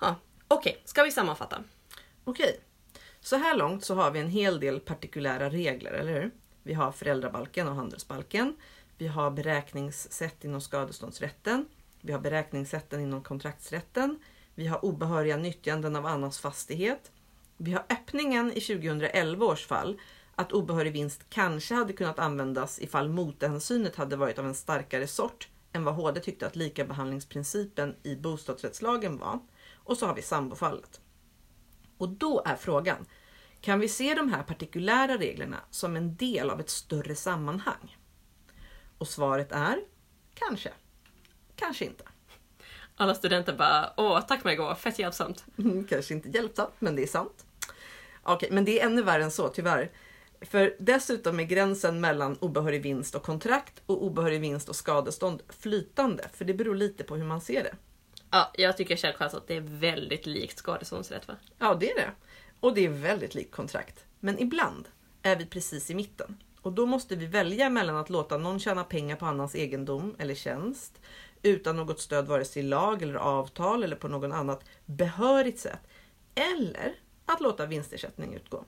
Ja, 0.00 0.14
Okej, 0.48 0.82
ska 0.84 1.02
vi 1.02 1.10
sammanfatta? 1.10 1.64
Okej, 2.24 2.60
så 3.20 3.36
här 3.36 3.56
långt 3.56 3.84
så 3.84 3.94
har 3.94 4.10
vi 4.10 4.20
en 4.20 4.30
hel 4.30 4.60
del 4.60 4.80
partikulära 4.80 5.50
regler, 5.50 5.90
eller 5.90 6.12
hur? 6.12 6.30
Vi 6.62 6.74
har 6.74 6.92
föräldrabalken 6.92 7.68
och 7.68 7.74
handelsbalken. 7.74 8.56
Vi 8.98 9.06
har 9.06 9.30
beräkningssätt 9.30 10.44
inom 10.44 10.60
skadeståndsrätten. 10.60 11.66
Vi 12.06 12.12
har 12.12 12.20
beräkningssätten 12.20 13.00
inom 13.00 13.22
kontraktsrätten. 13.22 14.18
Vi 14.54 14.66
har 14.66 14.84
obehöriga 14.84 15.36
nyttjanden 15.36 15.96
av 15.96 16.06
annans 16.06 16.38
fastighet. 16.38 17.12
Vi 17.56 17.72
har 17.72 17.84
öppningen 17.90 18.52
i 18.52 18.60
2011 18.60 19.46
års 19.46 19.66
fall 19.66 20.00
att 20.34 20.52
obehörig 20.52 20.92
vinst 20.92 21.26
kanske 21.28 21.74
hade 21.74 21.92
kunnat 21.92 22.18
användas 22.18 22.78
ifall 22.78 23.08
mothänsynet 23.08 23.96
hade 23.96 24.16
varit 24.16 24.38
av 24.38 24.46
en 24.46 24.54
starkare 24.54 25.06
sort 25.06 25.48
än 25.72 25.84
vad 25.84 25.94
HD 25.94 26.20
tyckte 26.20 26.46
att 26.46 26.56
likabehandlingsprincipen 26.56 27.96
i 28.02 28.16
bostadsrättslagen 28.16 29.18
var. 29.18 29.40
Och 29.74 29.96
så 29.96 30.06
har 30.06 30.14
vi 30.14 30.22
sambofallet. 30.22 31.00
Och 31.98 32.08
då 32.08 32.42
är 32.44 32.56
frågan, 32.56 33.06
kan 33.60 33.80
vi 33.80 33.88
se 33.88 34.14
de 34.14 34.32
här 34.32 34.42
partikulära 34.42 35.18
reglerna 35.18 35.60
som 35.70 35.96
en 35.96 36.16
del 36.16 36.50
av 36.50 36.60
ett 36.60 36.70
större 36.70 37.14
sammanhang? 37.14 37.96
Och 38.98 39.08
svaret 39.08 39.52
är 39.52 39.78
kanske. 40.34 40.72
Kanske 41.56 41.84
inte. 41.84 42.04
Alla 42.96 43.14
studenter 43.14 43.52
bara 43.52 43.92
åh, 43.96 44.20
tack 44.20 44.44
Margot, 44.44 44.78
fett 44.78 44.98
hjälpsamt. 44.98 45.44
Mm, 45.58 45.84
Kanske 45.84 46.14
inte 46.14 46.28
hjälpsamt, 46.28 46.74
men 46.78 46.96
det 46.96 47.02
är 47.02 47.06
sant. 47.06 47.46
Okej, 48.22 48.48
men 48.52 48.64
det 48.64 48.80
är 48.80 48.86
ännu 48.86 49.02
värre 49.02 49.24
än 49.24 49.30
så 49.30 49.48
tyvärr. 49.48 49.90
För 50.40 50.76
dessutom 50.78 51.40
är 51.40 51.44
gränsen 51.44 52.00
mellan 52.00 52.36
obehörig 52.36 52.82
vinst 52.82 53.14
och 53.14 53.22
kontrakt 53.22 53.82
och 53.86 54.04
obehörig 54.04 54.40
vinst 54.40 54.68
och 54.68 54.76
skadestånd 54.76 55.42
flytande, 55.48 56.28
för 56.32 56.44
det 56.44 56.54
beror 56.54 56.74
lite 56.74 57.04
på 57.04 57.16
hur 57.16 57.24
man 57.24 57.40
ser 57.40 57.62
det. 57.62 57.74
Ja, 58.30 58.50
jag 58.54 58.76
tycker 58.76 58.96
självklart 58.96 59.34
att 59.34 59.48
det 59.48 59.56
är 59.56 59.60
väldigt 59.60 60.26
likt 60.26 60.58
skadeståndsrätt 60.58 61.28
va? 61.28 61.36
Ja, 61.58 61.74
det 61.74 61.90
är 61.90 61.94
det. 61.94 62.10
Och 62.60 62.74
det 62.74 62.84
är 62.84 62.88
väldigt 62.88 63.34
likt 63.34 63.54
kontrakt. 63.54 64.04
Men 64.20 64.38
ibland 64.38 64.88
är 65.22 65.36
vi 65.36 65.46
precis 65.46 65.90
i 65.90 65.94
mitten. 65.94 66.36
Och 66.62 66.72
då 66.72 66.86
måste 66.86 67.16
vi 67.16 67.26
välja 67.26 67.70
mellan 67.70 67.96
att 67.96 68.10
låta 68.10 68.38
någon 68.38 68.60
tjäna 68.60 68.84
pengar 68.84 69.16
på 69.16 69.26
annans 69.26 69.54
egendom 69.54 70.16
eller 70.18 70.34
tjänst 70.34 71.00
utan 71.42 71.76
något 71.76 72.00
stöd 72.00 72.26
vare 72.26 72.44
sig 72.44 72.62
i 72.62 72.66
lag 72.66 73.02
eller 73.02 73.14
avtal 73.14 73.82
eller 73.82 73.96
på 73.96 74.08
någon 74.08 74.32
annat 74.32 74.64
behörigt 74.86 75.58
sätt. 75.58 75.80
Eller 76.34 76.94
att 77.26 77.40
låta 77.40 77.66
vinstersättning 77.66 78.34
utgå. 78.34 78.64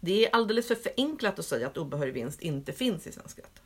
Det 0.00 0.26
är 0.26 0.34
alldeles 0.34 0.68
för 0.68 0.74
förenklat 0.74 1.38
att 1.38 1.44
säga 1.44 1.66
att 1.66 1.78
obehörig 1.78 2.14
vinst 2.14 2.40
inte 2.40 2.72
finns 2.72 3.06
i 3.06 3.12
svensk 3.12 3.38
rätt. 3.38 3.62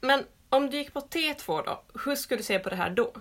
Men 0.00 0.24
om 0.48 0.70
du 0.70 0.76
gick 0.76 0.92
på 0.92 1.00
T2 1.00 1.64
då, 1.64 1.82
hur 2.04 2.16
skulle 2.16 2.38
du 2.38 2.44
se 2.44 2.58
på 2.58 2.70
det 2.70 2.76
här 2.76 2.90
då? 2.90 3.12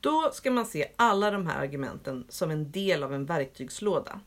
Då 0.00 0.30
ska 0.32 0.50
man 0.50 0.66
se 0.66 0.92
alla 0.96 1.30
de 1.30 1.46
här 1.46 1.62
argumenten 1.62 2.26
som 2.28 2.50
en 2.50 2.70
del 2.70 3.02
av 3.02 3.14
en 3.14 3.26
verktygslåda. 3.26 4.20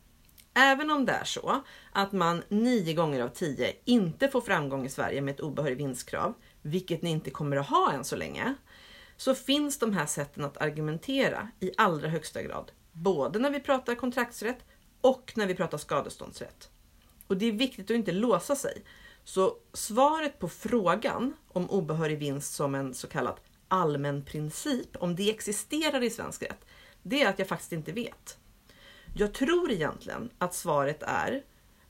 Även 0.54 0.92
om 0.92 1.06
det 1.06 1.12
är 1.12 1.24
så 1.24 1.62
att 1.92 2.12
man 2.12 2.44
nio 2.50 2.94
gånger 2.94 3.22
av 3.22 3.28
tio 3.28 3.76
inte 3.86 4.28
får 4.28 4.42
framgång 4.42 4.86
i 4.86 4.90
Sverige 4.90 5.22
med 5.22 5.34
ett 5.34 5.40
obehörigt 5.40 5.80
vinstkrav, 5.80 6.34
vilket 6.62 7.02
ni 7.02 7.10
inte 7.10 7.30
kommer 7.32 7.58
att 7.58 7.70
ha 7.70 7.92
än 7.92 8.04
så 8.04 8.16
länge, 8.16 8.56
så 9.18 9.36
finns 9.36 9.80
de 9.80 9.94
här 9.94 10.06
sätten 10.06 10.46
att 10.46 10.58
argumentera 10.58 11.50
i 11.60 11.72
allra 11.78 12.10
högsta 12.10 12.44
grad. 12.44 12.72
Både 12.92 13.40
när 13.40 13.50
vi 13.50 13.60
pratar 13.60 13.96
kontraktsrätt 13.96 14.66
och 15.02 15.34
när 15.36 15.48
vi 15.48 15.56
pratar 15.56 15.78
skadeståndsrätt. 15.78 16.70
Och 17.28 17.38
det 17.38 17.46
är 17.46 17.52
viktigt 17.52 17.86
att 17.86 17.96
inte 17.96 18.12
låsa 18.12 18.56
sig. 18.56 18.84
Så 19.24 19.58
svaret 19.74 20.40
på 20.40 20.50
frågan 20.50 21.34
om 21.48 21.70
obehörig 21.70 22.18
vinst 22.18 22.54
som 22.54 22.76
en 22.76 22.94
så 22.94 23.08
kallad 23.08 23.40
allmän 23.68 24.26
princip, 24.26 24.96
om 24.96 25.16
det 25.16 25.30
existerar 25.30 26.04
i 26.04 26.10
svensk 26.10 26.44
rätt, 26.44 26.66
det 27.04 27.22
är 27.22 27.30
att 27.30 27.40
jag 27.40 27.48
faktiskt 27.48 27.72
inte 27.72 27.92
vet. 27.92 28.38
Jag 29.16 29.34
tror 29.34 29.72
egentligen 29.72 30.30
att 30.38 30.54
svaret 30.54 31.04
är 31.04 31.44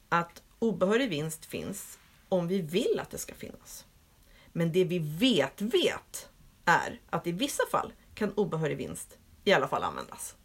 att 0.10 0.44
obehörig 0.60 1.10
vinst 1.10 1.46
finns 1.46 2.00
om 2.30 2.48
vi 2.48 2.62
vill 2.62 3.00
att 3.00 3.10
det 3.10 3.18
ska 3.18 3.34
finnas. 3.34 3.86
Men 4.52 4.72
det 4.72 4.84
vi 4.84 5.00
vet 5.00 5.62
vet 5.62 6.30
är 6.66 7.00
att 7.10 7.28
i 7.28 7.32
vissa 7.32 7.64
fall 7.72 7.94
kan 8.16 8.34
obehörig 8.34 8.78
vinst 8.78 9.18
i 9.44 9.54
alla 9.54 9.68
fall 9.68 9.84
användas. 9.84 10.36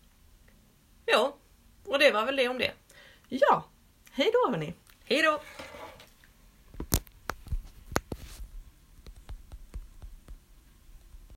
Ja, 1.07 1.37
och 1.85 1.99
det 1.99 2.11
var 2.11 2.27
väl 2.27 2.37
det 2.37 2.49
om 2.49 2.59
det. 2.59 2.73
Ja, 3.29 3.65
hej 4.11 4.31
då 4.33 4.51
hörni! 4.51 4.75
Hej 5.05 5.23
då! 5.23 5.41